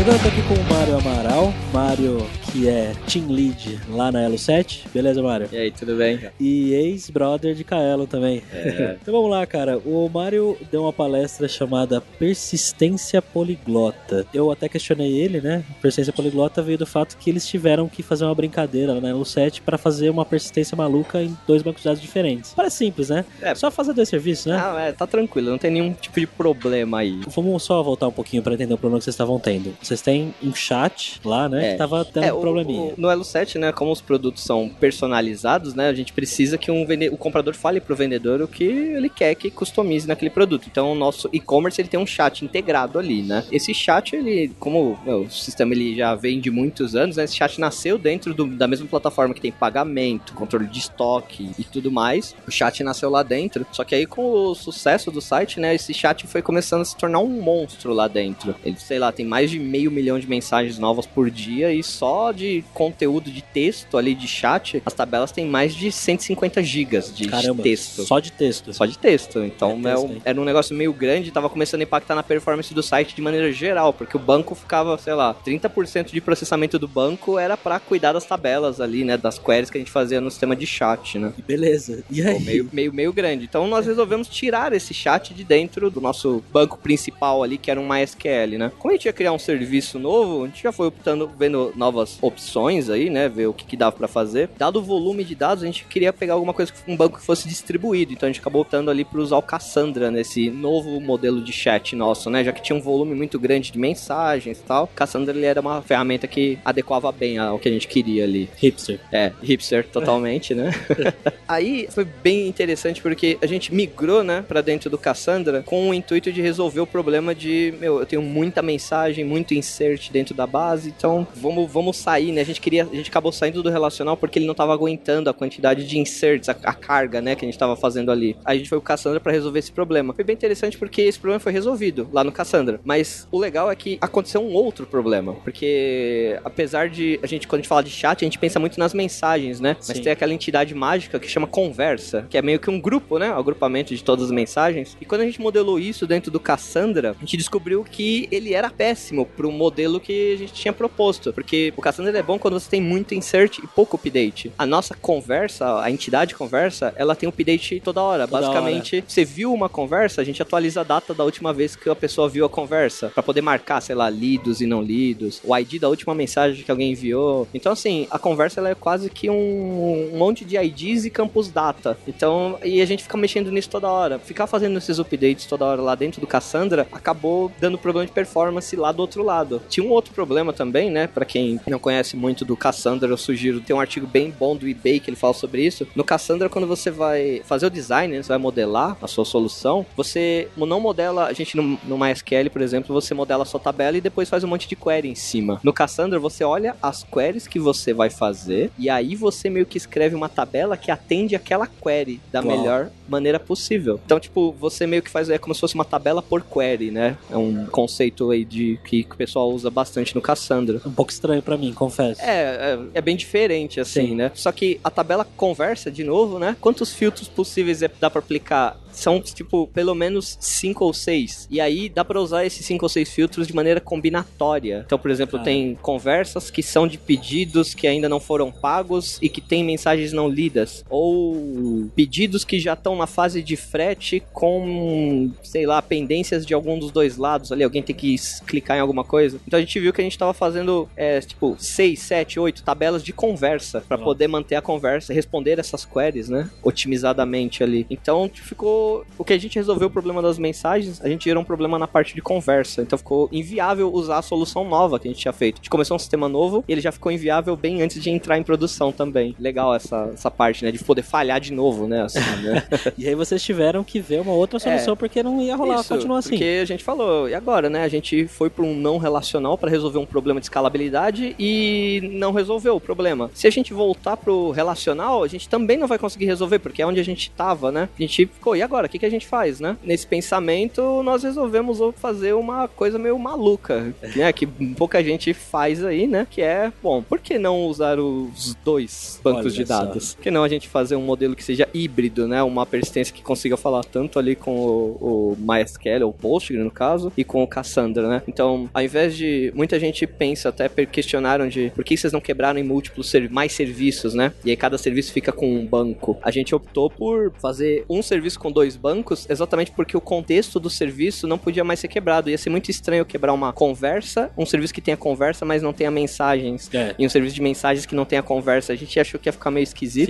Eu 0.02 0.20
tô 0.20 0.28
aqui 0.28 0.42
com 0.42 0.56
o 0.56 0.64
Mário 0.74 0.98
Amaral. 0.98 1.54
Mário 1.72 2.28
que 2.52 2.68
é 2.68 2.92
Team 3.08 3.28
Lead 3.30 3.80
lá 3.90 4.12
na 4.12 4.22
Elo 4.22 4.38
7. 4.38 4.88
Beleza, 4.94 5.24
Mário? 5.24 5.48
E 5.52 5.58
aí, 5.58 5.72
tudo 5.72 5.96
bem? 5.96 6.20
E 6.38 6.74
ex-brother 6.74 7.56
de 7.56 7.64
Kaelo 7.64 8.06
também. 8.06 8.44
É. 8.52 8.98
então 9.02 9.14
vamos 9.14 9.32
lá, 9.32 9.46
cara. 9.46 9.78
O 9.78 10.10
Mário 10.10 10.58
deu 10.70 10.82
uma 10.82 10.92
palestra 10.92 11.48
chamada 11.48 12.02
Persistência 12.02 13.22
Poliglota. 13.22 14.26
Eu 14.34 14.52
até 14.52 14.68
questionei 14.68 15.14
ele, 15.14 15.40
né? 15.40 15.64
Persistência 15.82 16.12
Poliglota 16.12 16.62
veio 16.62 16.78
do 16.78 16.86
fato 16.86 17.16
que 17.18 17.30
eles 17.30 17.48
tiveram 17.48 17.88
que 17.88 18.04
fazer 18.04 18.26
uma 18.26 18.36
brincadeira 18.36 18.94
lá 18.94 19.00
na 19.00 19.10
Elo 19.10 19.24
7 19.24 19.62
para 19.62 19.78
fazer 19.78 20.10
uma 20.10 20.26
persistência 20.26 20.76
maluca 20.76 21.22
em 21.22 21.38
dois 21.48 21.62
bancos 21.62 21.84
de 21.84 21.88
dados 21.88 22.02
diferentes. 22.02 22.54
Parece 22.54 22.78
simples, 22.78 23.10
né? 23.10 23.24
É. 23.42 23.56
Só 23.56 23.72
fazer 23.72 23.94
dois 23.94 24.10
serviços, 24.10 24.48
né? 24.48 24.62
Ah, 24.62 24.82
é, 24.82 24.92
tá 24.92 25.08
tranquilo, 25.08 25.52
não 25.52 25.58
tem 25.58 25.72
nenhum 25.72 25.94
tipo 25.94 26.20
de 26.20 26.28
problema 26.28 27.00
aí. 27.00 27.22
Vamos 27.28 27.64
só 27.64 27.82
voltar 27.82 28.08
um 28.08 28.12
pouquinho 28.12 28.44
para 28.44 28.56
entender 28.56 28.74
o 28.74 28.78
problema 28.78 29.00
que 29.00 29.06
vocês 29.06 29.14
estavam 29.14 29.40
tendo. 29.40 29.74
Vocês 29.92 30.02
têm 30.02 30.34
um 30.42 30.56
chat 30.56 31.20
lá, 31.26 31.50
né? 31.50 31.68
É. 31.68 31.72
Que 31.74 31.78
tava 31.78 32.06
tendo 32.06 32.24
é, 32.24 32.32
probleminha. 32.32 32.94
O, 32.94 32.94
no 32.96 33.10
Elo 33.10 33.26
7, 33.26 33.58
né, 33.58 33.74
como 33.74 33.92
os 33.92 34.00
produtos 34.00 34.42
são 34.42 34.70
personalizados, 34.70 35.74
né, 35.74 35.90
a 35.90 35.94
gente 35.94 36.14
precisa 36.14 36.58
que 36.58 36.72
um 36.72 36.86
vende... 36.86 37.10
o 37.10 37.18
comprador 37.18 37.54
fale 37.54 37.82
pro 37.82 37.94
vendedor 37.94 38.42
o 38.42 38.48
que 38.48 38.64
ele 38.64 39.10
quer 39.10 39.36
que 39.36 39.52
customize 39.52 40.08
naquele 40.08 40.32
produto. 40.32 40.68
Então, 40.72 40.94
o 40.94 40.96
nosso 40.96 41.30
e-commerce 41.34 41.82
ele 41.82 41.90
tem 41.90 42.00
um 42.00 42.06
chat 42.06 42.46
integrado 42.46 42.98
ali, 42.98 43.22
né? 43.22 43.44
Esse 43.52 43.74
chat, 43.74 44.16
ele, 44.16 44.56
como 44.60 44.98
meu, 45.06 45.24
o 45.24 45.30
sistema 45.30 45.74
ele 45.74 45.94
já 45.94 46.16
vem 46.16 46.40
de 46.40 46.50
muitos 46.50 46.96
anos, 46.96 47.18
né, 47.18 47.26
esse 47.26 47.36
chat 47.36 47.60
nasceu 47.60 47.98
dentro 47.98 48.34
do, 48.34 48.48
da 48.48 48.68
mesma 48.70 48.88
plataforma 48.88 49.34
que 49.34 49.42
tem 49.42 49.52
pagamento, 49.52 50.34
controle 50.36 50.68
de 50.68 50.80
estoque 50.80 51.52
e 51.60 51.66
tudo 51.66 51.92
mais. 51.92 52.34
O 52.48 52.52
chat 52.52 52.82
nasceu 52.82 53.10
lá 53.10 53.24
dentro. 53.24 53.68
Só 53.74 53.84
que 53.84 53.94
aí, 53.94 54.06
com 54.06 54.24
o 54.24 54.56
sucesso 54.56 55.12
do 55.12 55.20
site, 55.20 55.60
né, 55.60 55.76
esse 55.76 55.94
chat 55.94 56.26
foi 56.28 56.42
começando 56.42 56.82
a 56.82 56.86
se 56.86 56.96
tornar 56.96 57.20
um 57.20 57.42
monstro 57.42 57.94
lá 57.94 58.08
dentro. 58.08 58.56
Ele, 58.64 58.78
sei 58.80 58.98
lá, 58.98 59.12
tem 59.12 59.26
mais 59.26 59.52
de 59.52 59.60
meio 59.60 59.81
milhão 59.90 60.20
de 60.20 60.28
mensagens 60.28 60.78
novas 60.78 61.06
por 61.06 61.32
dia 61.32 61.74
e 61.74 61.82
só 61.82 62.32
de 62.32 62.64
conteúdo 62.74 63.32
de 63.32 63.42
texto 63.42 63.98
ali 63.98 64.14
de 64.14 64.28
chat, 64.28 64.82
as 64.86 64.94
tabelas 64.94 65.32
têm 65.32 65.46
mais 65.46 65.74
de 65.74 65.92
150 65.92 66.62
gigas 66.62 67.16
de 67.16 67.28
Caramba, 67.28 67.64
texto. 67.64 68.04
Só 68.04 68.20
de 68.20 68.32
texto. 68.32 68.74
Só 68.74 68.86
de 68.86 68.98
texto. 68.98 69.44
Então 69.44 69.80
é 69.84 69.94
texto, 69.94 70.22
é, 70.26 70.30
era 70.30 70.42
um 70.42 70.46
negócio 70.46 70.76
meio 70.76 70.94
grande, 70.94 71.32
tava 71.32 71.50
começando 71.50 71.82
a 71.82 71.84
impactar 71.84 72.16
na 72.16 72.24
performance 72.24 72.74
do 72.74 72.84
site 72.84 73.16
de 73.16 73.22
maneira 73.22 73.52
geral, 73.52 73.94
porque 73.94 74.18
o 74.18 74.20
banco 74.20 74.54
ficava, 74.54 74.98
sei 74.98 75.14
lá, 75.14 75.34
30% 75.34 76.12
de 76.12 76.22
processamento 76.22 76.78
do 76.78 76.88
banco 76.88 77.40
era 77.40 77.56
para 77.56 77.80
cuidar 77.80 78.14
das 78.14 78.26
tabelas 78.26 78.82
ali, 78.82 79.04
né, 79.04 79.18
das 79.18 79.40
queries 79.40 79.70
que 79.70 79.78
a 79.78 79.82
gente 79.82 79.92
fazia 79.92 80.20
no 80.20 80.30
sistema 80.30 80.56
de 80.56 80.66
chat, 80.66 81.18
né? 81.18 81.34
Beleza. 81.48 82.04
E 82.10 82.22
aí? 82.22 82.34
Pô, 82.34 82.40
meio, 82.40 82.70
meio, 82.72 82.94
meio 82.94 83.14
grande. 83.14 83.46
Então 83.46 83.68
nós 83.68 83.86
resolvemos 83.86 84.28
tirar 84.28 84.74
esse 84.74 84.94
chat 84.94 85.34
de 85.34 85.44
dentro 85.44 85.90
do 85.90 86.02
nosso 86.02 86.44
banco 86.52 86.78
principal 86.78 87.44
ali, 87.44 87.58
que 87.58 87.70
era 87.72 87.80
um 87.80 87.88
MySQL, 87.88 88.58
né? 88.58 88.72
Como 88.78 88.92
a 88.92 88.98
gente 88.98 89.06
ia 89.06 89.14
criar 89.14 89.32
um 89.32 89.40
serviço 89.40 89.71
novo, 90.00 90.44
a 90.44 90.48
gente 90.48 90.64
já 90.64 90.72
foi 90.72 90.88
optando, 90.88 91.30
vendo 91.38 91.72
novas 91.76 92.18
opções 92.22 92.90
aí, 92.90 93.10
né? 93.10 93.30
Ver 93.30 93.48
o 93.48 93.54
que, 93.54 93.66
que 93.66 93.78
dava 93.78 93.96
pra 93.96 94.08
fazer. 94.08 94.50
Dado 94.58 94.80
o 94.80 94.82
volume 94.82 95.24
de 95.24 95.36
dados, 95.36 95.64
a 95.64 95.68
gente 95.68 95.86
queria 95.86 96.12
pegar 96.12 96.34
alguma 96.34 96.54
coisa, 96.54 96.72
um 96.88 96.96
banco 96.96 97.20
que 97.20 97.26
fosse 97.26 97.48
distribuído. 97.48 98.14
Então 98.14 98.28
a 98.28 98.32
gente 98.32 98.42
acabou 98.42 98.62
optando 98.62 98.92
ali 98.92 99.06
por 99.06 99.20
usar 99.20 99.38
o 99.38 99.42
Cassandra 99.42 100.12
nesse 100.12 100.50
novo 100.50 101.00
modelo 101.00 101.42
de 101.42 101.52
chat 101.52 101.96
nosso, 101.96 102.30
né? 102.30 102.44
Já 102.44 102.52
que 102.52 102.62
tinha 102.62 102.76
um 102.76 102.82
volume 102.82 103.16
muito 103.16 103.40
grande 103.40 103.72
de 103.72 103.80
mensagens 103.80 104.60
e 104.60 104.64
tal. 104.64 104.88
Cassandra 104.88 105.36
ele 105.36 105.46
era 105.46 105.62
uma 105.62 105.82
ferramenta 105.82 106.28
que 106.28 106.60
adequava 106.64 107.12
bem 107.12 107.38
ao 107.38 107.60
que 107.60 107.70
a 107.70 107.72
gente 107.72 107.88
queria 107.88 108.24
ali. 108.24 108.50
Hipster. 108.58 109.00
É, 109.12 109.32
hipster 109.42 109.88
totalmente, 109.88 110.54
né? 110.54 110.72
Aí 111.48 111.88
foi 111.90 112.06
bem 112.06 112.48
interessante 112.48 113.02
porque 113.02 113.38
a 113.42 113.46
gente 113.46 113.74
migrou, 113.74 114.24
né, 114.24 114.44
pra 114.48 114.62
dentro 114.62 114.90
do 114.90 114.98
Cassandra 114.98 115.64
com 115.64 115.90
o 115.90 115.94
intuito 115.94 116.32
de 116.32 116.42
resolver 116.42 116.80
o 116.80 116.88
problema 116.88 117.34
de, 117.36 117.74
meu, 117.80 118.00
eu 118.00 118.06
tenho 118.06 118.22
muita 118.22 118.62
mensagem, 118.62 119.24
muito 119.26 119.54
insert 119.62 120.12
dentro 120.12 120.34
da 120.34 120.48
base, 120.48 120.90
então 120.96 121.28
vamos, 121.36 121.72
vamos 121.72 121.98
sair, 121.98 122.32
né? 122.32 122.42
A 122.42 122.46
gente 122.46 122.60
queria, 122.60 122.84
a 122.84 122.96
gente 122.96 123.10
acabou 123.10 123.32
saindo 123.32 123.62
do 123.62 123.70
relacional 123.70 124.18
porque 124.18 124.40
ele 124.40 124.46
não 124.46 124.56
tava 124.56 124.74
aguentando 124.74 125.30
a 125.30 125.34
quantidade 125.34 125.86
de 125.88 125.98
inserts, 125.98 126.50
a, 126.50 126.56
a 126.64 126.74
carga, 126.74 127.22
né, 127.22 127.36
que 127.36 127.46
a 127.46 127.48
gente 127.48 127.58
tava 127.58 127.76
fazendo 127.76 128.12
ali. 128.12 128.36
Aí 128.44 128.56
a 128.56 128.58
gente 128.58 128.70
foi 128.70 128.80
pro 128.80 128.86
Cassandra 128.86 129.20
para 129.20 129.32
resolver 129.32 129.60
esse 129.60 129.72
problema. 129.72 130.14
Foi 130.14 130.24
bem 130.24 130.36
interessante 130.36 130.78
porque 130.78 131.02
esse 131.04 131.20
problema 131.20 131.40
foi 131.40 131.52
resolvido 131.52 132.10
lá 132.12 132.24
no 132.24 132.32
Cassandra, 132.32 132.80
mas 132.84 133.28
o 133.32 133.40
legal 133.40 133.70
é 133.72 133.76
que 133.76 133.98
aconteceu 134.02 134.42
um 134.42 134.54
outro 134.54 134.86
problema, 134.86 135.34
porque 135.36 136.40
apesar 136.44 136.90
de 136.90 137.20
a 137.22 137.28
gente 137.28 137.48
quando 137.48 137.60
a 137.60 137.62
gente 137.62 137.70
fala 137.70 137.84
de 137.84 137.90
chat, 137.90 138.24
a 138.24 138.26
gente 138.26 138.40
pensa 138.40 138.60
muito 138.60 138.80
nas 138.80 138.94
mensagens, 138.94 139.60
né? 139.60 139.76
Mas 139.78 139.98
Sim. 139.98 140.04
tem 140.04 140.12
aquela 140.12 140.34
entidade 140.34 140.74
mágica 140.74 141.20
que 141.20 141.28
chama 141.28 141.48
conversa, 141.48 142.26
que 142.30 142.38
é 142.38 142.42
meio 142.42 142.60
que 142.60 142.70
um 142.70 142.80
grupo, 142.80 143.20
né? 143.20 143.32
O 143.32 143.38
agrupamento 143.38 143.94
de 143.96 144.04
todas 144.04 144.26
as 144.26 144.32
mensagens. 144.32 144.98
E 145.00 145.06
quando 145.06 145.22
a 145.22 145.26
gente 145.26 145.42
modelou 145.42 145.80
isso 145.80 146.08
dentro 146.08 146.32
do 146.32 146.40
Cassandra, 146.40 147.16
a 147.18 147.20
gente 147.20 147.38
descobriu 147.38 147.84
que 147.84 148.28
ele 148.32 148.54
era 148.54 148.70
péssimo 148.70 149.26
modelo 149.52 150.00
que 150.00 150.34
a 150.34 150.38
gente 150.38 150.54
tinha 150.54 150.74
proposto. 150.74 151.34
Porque 151.34 151.74
o 151.76 151.82
Cassandra 151.82 152.18
é 152.18 152.24
bom 152.24 152.40
quando 152.40 152.60
você 152.60 152.70
tem 152.70 152.82
muito 152.82 153.14
insert 153.14 153.60
e 153.60 153.68
pouco 153.68 153.96
update. 153.96 154.52
A 154.58 154.66
nossa 154.66 154.96
conversa, 154.96 155.82
a 155.82 155.92
entidade 155.92 156.36
conversa, 156.36 156.94
ela 156.96 157.16
tem 157.16 157.28
update 157.28 157.80
toda 157.80 158.02
hora. 158.02 158.28
Toda 158.28 158.42
Basicamente, 158.42 159.04
você 159.08 159.24
viu 159.24 159.54
uma 159.54 159.70
conversa, 159.70 160.22
a 160.22 160.24
gente 160.24 160.42
atualiza 160.42 160.82
a 160.82 160.84
data 160.84 161.14
da 161.14 161.24
última 161.24 161.54
vez 161.54 161.76
que 161.76 161.90
a 161.90 161.96
pessoa 161.96 162.30
viu 162.30 162.46
a 162.46 162.50
conversa. 162.50 163.10
Pra 163.10 163.24
poder 163.24 163.42
marcar, 163.42 163.82
sei 163.82 163.96
lá, 163.96 164.10
lidos 164.10 164.62
e 164.62 164.66
não 164.66 164.82
lidos. 164.82 165.42
O 165.44 165.56
ID 165.58 165.80
da 165.80 165.90
última 165.90 166.14
mensagem 166.14 166.64
que 166.64 166.72
alguém 166.72 166.92
enviou. 166.92 167.48
Então, 167.54 167.72
assim, 167.72 168.08
a 168.10 168.20
conversa 168.20 168.60
ela 168.60 168.70
é 168.70 168.76
quase 168.76 169.10
que 169.10 169.30
um, 169.30 170.12
um 170.14 170.18
monte 170.18 170.46
de 170.46 170.58
IDs 170.58 171.06
e 171.06 171.10
campos 171.10 171.50
data. 171.50 171.98
Então, 172.08 172.58
e 172.64 172.82
a 172.82 172.86
gente 172.86 173.04
fica 173.04 173.18
mexendo 173.18 173.52
nisso 173.52 173.70
toda 173.70 173.90
hora. 173.90 174.20
Ficar 174.20 174.48
fazendo 174.48 174.78
esses 174.78 175.00
updates 175.00 175.46
toda 175.46 175.66
hora 175.66 175.82
lá 175.82 175.96
dentro 175.96 176.22
do 176.22 176.28
Cassandra 176.28 176.88
acabou 176.92 177.52
dando 177.60 177.78
problema 177.78 178.06
de 178.06 178.12
performance 178.12 178.76
lá 178.76 178.92
do 178.92 179.02
outro 179.02 179.24
lado. 179.24 179.41
Tinha 179.70 179.86
um 179.86 179.90
outro 179.90 180.14
problema 180.14 180.54
também, 180.54 180.90
né? 180.90 181.08
Pra 181.08 181.26
quem 181.26 181.60
não 181.68 181.80
conhece 181.80 182.16
muito 182.16 182.46
do 182.46 182.56
Cassandra, 182.56 183.10
eu 183.10 183.18
sugiro 183.18 183.62
tem 183.62 183.76
um 183.76 183.80
artigo 183.80 184.08
bem 184.08 184.34
bom 184.38 184.56
do 184.56 184.68
eBay 184.68 185.00
que 185.00 185.10
ele 185.10 185.18
fala 185.18 185.34
sobre 185.34 185.66
isso. 185.66 185.88
No 185.96 186.04
Cassandra, 186.04 186.50
quando 186.50 186.68
você 186.68 186.92
vai 186.92 187.42
fazer 187.46 187.66
o 187.66 187.70
design, 187.70 188.16
né, 188.16 188.24
você 188.24 188.30
vai 188.30 188.38
modelar 188.38 188.98
a 189.02 189.08
sua 189.08 189.26
solução, 189.26 189.86
você 189.96 190.48
não 190.58 190.80
modela, 190.80 191.26
a 191.26 191.34
gente 191.34 191.56
no, 191.56 191.78
no 191.84 191.98
MySQL, 191.98 192.50
por 192.52 192.62
exemplo, 192.62 192.94
você 192.94 193.14
modela 193.14 193.44
a 193.44 193.46
sua 193.46 193.60
tabela 193.60 193.98
e 193.98 194.02
depois 194.02 194.30
faz 194.30 194.44
um 194.44 194.48
monte 194.48 194.68
de 194.68 194.76
query 194.76 195.10
em 195.10 195.16
cima. 195.16 195.60
No 195.64 195.74
Cassandra, 195.74 196.20
você 196.20 196.44
olha 196.44 196.76
as 196.82 197.04
queries 197.04 197.48
que 197.48 197.60
você 197.60 197.94
vai 197.94 198.10
fazer 198.10 198.72
e 198.78 198.90
aí 198.90 199.16
você 199.16 199.50
meio 199.50 199.66
que 199.66 199.78
escreve 199.78 200.16
uma 200.16 200.30
tabela 200.30 200.78
que 200.78 200.92
atende 200.92 201.36
aquela 201.36 201.68
query 201.68 202.20
da 202.32 202.42
Uau. 202.42 202.58
melhor 202.58 202.90
maneira 203.08 203.40
possível. 203.40 204.00
Então, 204.06 204.20
tipo, 204.20 204.52
você 204.54 204.88
meio 204.88 205.02
que 205.02 205.10
faz 205.10 205.30
é 205.30 205.38
como 205.38 205.54
se 205.54 205.62
fosse 205.62 205.76
uma 205.76 205.86
tabela 205.86 206.22
por 206.22 206.42
query, 206.42 206.92
né? 206.92 207.18
É 207.30 207.38
um 207.38 207.66
conceito 207.66 208.32
aí 208.32 208.46
de 208.46 208.80
que, 208.86 209.04
que 209.04 209.16
pessoal 209.32 209.50
usa 209.50 209.70
bastante 209.70 210.14
no 210.14 210.22
Cassandra. 210.22 210.82
Um 210.86 210.92
pouco 210.92 211.12
estranho 211.12 211.42
pra 211.42 211.58
mim, 211.58 211.74
confesso. 211.74 212.22
É, 212.22 212.74
é, 212.74 212.80
é 212.96 213.02
bem 213.02 213.16
diferente, 213.16 213.80
assim, 213.80 214.08
Sim. 214.10 214.16
né? 214.16 214.32
Só 214.36 214.52
que 214.52 214.80
a 214.84 214.90
tabela 214.90 215.26
conversa, 215.38 215.90
de 215.90 216.04
novo, 216.04 216.38
né? 216.38 216.58
Quantos 216.60 216.94
filtros 216.94 217.30
possíveis 217.30 217.82
é- 217.82 217.90
dá 218.00 218.10
pra 218.10 218.20
aplicar? 218.20 218.78
São, 218.92 219.20
tipo, 219.22 219.68
pelo 219.68 219.96
menos 219.96 220.38
cinco 220.40 220.86
ou 220.86 220.94
seis. 220.94 221.48
E 221.50 221.60
aí 221.62 221.90
dá 221.90 222.04
pra 222.04 222.20
usar 222.20 222.46
esses 222.46 222.66
cinco 222.66 222.86
ou 222.86 222.90
seis 222.90 223.10
filtros 223.12 223.48
de 223.48 223.56
maneira 223.56 223.80
combinatória. 223.80 224.84
Então, 224.86 224.98
por 225.00 225.10
exemplo, 225.12 225.40
Ah. 225.40 225.44
tem 225.44 225.76
conversas 225.82 226.50
que 226.52 226.62
são 226.64 226.88
de 226.88 226.98
pedidos 226.98 227.74
que 227.74 227.88
ainda 227.88 228.08
não 228.10 228.20
foram 228.20 228.52
pagos 228.52 229.18
e 229.22 229.30
que 229.30 229.42
tem 229.42 229.64
mensagens 229.64 230.12
não 230.14 230.28
lidas. 230.28 230.84
Ou 230.90 231.90
pedidos 231.96 232.44
que 232.44 232.60
já 232.60 232.74
estão 232.74 232.96
na 232.96 233.08
fase 233.08 233.42
de 233.42 233.56
frete 233.56 234.22
com, 234.34 235.32
sei 235.44 235.66
lá, 235.66 235.82
pendências 235.82 236.46
de 236.46 236.54
algum 236.54 236.78
dos 236.78 236.92
dois 236.92 237.18
lados 237.18 237.52
ali. 237.52 237.64
Alguém 237.64 237.82
tem 237.82 237.96
que 237.96 238.16
clicar 238.46 238.78
em 238.78 238.82
alguma 238.82 239.04
coisa. 239.04 239.40
Então 239.48 239.58
a 239.58 239.62
gente 239.62 239.80
viu 239.80 239.94
que 239.94 240.02
a 240.02 240.04
gente 240.04 240.18
tava 240.18 240.34
fazendo, 240.34 240.88
é, 240.96 241.20
tipo, 241.22 241.56
seis, 241.60 242.00
sete, 242.02 242.40
oito 242.40 242.64
tabelas 242.64 243.04
de 243.04 243.14
conversa 243.14 243.84
Nossa. 243.90 244.04
poder 244.04 244.28
manter 244.28 244.56
a 244.56 244.62
conversa, 244.62 245.14
responder 245.14 245.60
essas 245.60 245.86
queries, 245.86 246.30
né? 246.30 246.50
Otimizadamente 246.64 247.64
ali. 247.64 247.86
Então 247.90 248.30
ficou. 248.34 248.81
O 249.18 249.24
que 249.24 249.34
a 249.34 249.38
gente 249.38 249.56
resolveu 249.56 249.88
o 249.88 249.92
problema 249.92 250.22
das 250.22 250.38
mensagens, 250.38 251.02
a 251.04 251.08
gente 251.08 251.26
gerou 251.26 251.42
um 251.42 251.46
problema 251.46 251.78
na 251.78 251.88
parte 251.88 252.14
de 252.16 252.22
conversa. 252.22 252.82
Então 252.82 252.98
ficou 252.98 253.30
inviável 253.32 253.94
usar 253.94 254.18
a 254.20 254.22
solução 254.22 254.68
nova 254.68 255.00
que 255.00 255.08
a 255.08 255.12
gente 255.12 255.22
tinha 255.22 255.34
feito. 255.34 255.56
A 255.56 255.58
gente 255.58 255.70
começou 255.70 255.96
um 255.96 256.00
sistema 256.00 256.28
novo 256.28 256.64
e 256.68 256.72
ele 256.72 256.82
já 256.82 256.92
ficou 256.92 257.12
inviável 257.12 257.56
bem 257.56 257.82
antes 257.82 258.02
de 258.02 258.10
entrar 258.10 258.38
em 258.38 258.44
produção 258.44 258.92
também. 258.92 259.36
Legal 259.40 259.74
essa, 259.74 260.10
essa 260.14 260.32
parte, 260.32 260.64
né? 260.64 260.72
De 260.72 260.84
poder 260.84 261.04
falhar 261.04 261.40
de 261.40 261.54
novo, 261.54 261.88
né? 261.88 262.04
Assim, 262.04 262.20
né? 262.42 262.64
E 262.98 263.08
aí 263.08 263.16
vocês 263.16 263.42
tiveram 263.42 263.84
que 263.84 264.00
ver 264.00 264.22
uma 264.22 264.34
outra 264.34 264.60
solução 264.60 264.96
porque 264.96 265.24
não 265.24 265.42
ia 265.42 265.56
rolar, 265.56 265.78
É. 265.78 265.80
Isso, 265.82 265.94
continua 265.94 266.20
assim. 266.20 266.30
Porque 266.30 266.60
a 266.62 266.66
gente 266.66 266.84
falou, 266.84 267.30
e 267.30 267.34
agora, 267.34 267.70
né? 267.70 267.84
A 267.84 267.88
gente 267.88 268.28
foi 268.28 268.50
para 268.50 268.64
um 268.64 268.76
não 268.76 268.98
relacional 268.98 269.58
para 269.58 269.70
resolver 269.70 269.98
um 270.00 270.06
problema 270.06 270.40
de 270.40 270.46
escalabilidade 270.46 271.36
e 271.40 272.10
não 272.14 272.32
resolveu 272.32 272.76
o 272.76 272.80
problema. 272.80 273.30
Se 273.34 273.48
a 273.48 273.50
gente 273.50 273.74
voltar 273.74 274.18
pro 274.18 274.52
relacional, 274.52 275.24
a 275.24 275.28
gente 275.28 275.48
também 275.48 275.78
não 275.78 275.88
vai 275.88 275.98
conseguir 275.98 276.26
resolver, 276.26 276.60
porque 276.60 276.82
é 276.82 276.86
onde 276.86 277.00
a 277.00 277.04
gente 277.04 277.32
tava, 277.32 277.72
né? 277.72 277.90
A 277.98 278.02
gente 278.02 278.26
ficou, 278.28 278.56
e 278.56 278.62
agora? 278.62 278.71
O 278.88 278.90
que, 278.90 279.00
que 279.00 279.06
a 279.06 279.10
gente 279.10 279.28
faz, 279.28 279.60
né? 279.60 279.78
Nesse 279.84 280.06
pensamento, 280.08 281.04
nós 281.04 281.24
resolvemos 281.24 281.80
fazer 281.98 282.34
uma 282.34 282.68
coisa 282.68 282.98
meio 282.98 283.18
maluca, 283.20 283.94
né? 284.16 284.32
Que 284.32 284.46
pouca 284.48 285.04
gente 285.04 285.34
faz 285.34 285.84
aí, 285.84 286.08
né? 286.08 286.26
Que 286.30 286.42
é, 286.42 286.72
bom, 286.82 287.02
por 287.04 287.20
que 287.20 287.38
não 287.38 287.66
usar 287.66 288.00
os 288.00 288.56
dois 288.64 289.20
bancos 289.24 289.46
Olha 289.48 289.52
de 289.54 289.66
só. 289.66 289.78
dados? 289.86 290.14
Por 290.16 290.24
que 290.24 290.32
não 290.32 290.44
a 290.44 290.50
gente 290.50 290.68
fazer 290.68 290.96
um 290.96 291.02
modelo 291.02 291.36
que 291.36 291.44
seja 291.44 291.68
híbrido, 291.74 292.28
né? 292.28 292.42
Uma 292.44 292.66
persistência 292.66 293.14
que 293.14 293.22
consiga 293.22 293.58
falar 293.58 293.84
tanto 293.84 294.18
ali 294.18 294.36
com 294.36 294.56
o, 294.56 295.36
o 295.36 295.38
MySQL, 295.40 296.04
ou 296.06 296.14
Postgre 296.14 296.58
no 296.64 296.72
caso, 296.72 297.12
e 297.18 297.24
com 297.24 297.44
o 297.44 297.48
Cassandra, 297.48 298.08
né? 298.08 298.22
Então, 298.28 298.70
ao 298.74 298.82
invés 298.82 299.16
de... 299.16 299.52
Muita 299.56 299.80
gente 299.80 300.06
pensa, 300.08 300.50
até 300.50 300.70
questionaram 300.86 301.48
de 301.48 301.72
por 301.76 301.84
que 301.84 301.98
vocês 301.98 302.14
não 302.14 302.22
quebraram 302.22 302.60
em 302.60 302.64
múltiplos, 302.64 303.10
ser- 303.10 303.30
mais 303.30 303.52
serviços, 303.54 304.14
né? 304.14 304.32
E 304.46 304.50
aí 304.50 304.56
cada 304.58 304.78
serviço 304.78 305.12
fica 305.12 305.32
com 305.32 305.52
um 305.54 305.66
banco. 305.66 306.18
A 306.22 306.32
gente 306.32 306.54
optou 306.54 306.90
por 306.90 307.34
fazer 307.42 307.84
um 307.90 308.02
serviço 308.02 308.40
com 308.40 308.52
dois 308.52 308.61
bancos, 308.76 309.26
exatamente 309.30 309.72
porque 309.72 309.96
o 309.98 310.02
contexto 310.02 310.60
do 310.60 310.70
serviço 310.70 311.28
não 311.28 311.38
podia 311.38 311.64
mais 311.64 311.80
ser 311.80 311.88
quebrado. 311.88 312.30
Ia 312.30 312.38
ser 312.38 312.50
muito 312.50 312.70
estranho 312.70 313.06
quebrar 313.06 313.34
uma 313.34 313.52
conversa, 313.54 314.32
um 314.38 314.46
serviço 314.46 314.74
que 314.74 314.82
tenha 314.82 314.98
conversa, 314.98 315.46
mas 315.46 315.62
não 315.62 315.74
tenha 315.74 315.90
mensagens. 315.92 316.70
É, 316.74 316.96
E 316.98 317.06
um 317.06 317.10
serviço 317.10 317.36
de 317.36 317.42
mensagens 317.42 317.86
que 317.86 317.96
não 317.96 318.06
tenha 318.06 318.22
conversa. 318.24 318.74
A 318.74 318.76
gente 318.76 319.00
achou 319.00 319.20
que 319.20 319.28
ia 319.30 319.34
ficar 319.34 319.52
meio 319.52 319.64
esquisito. 319.64 320.10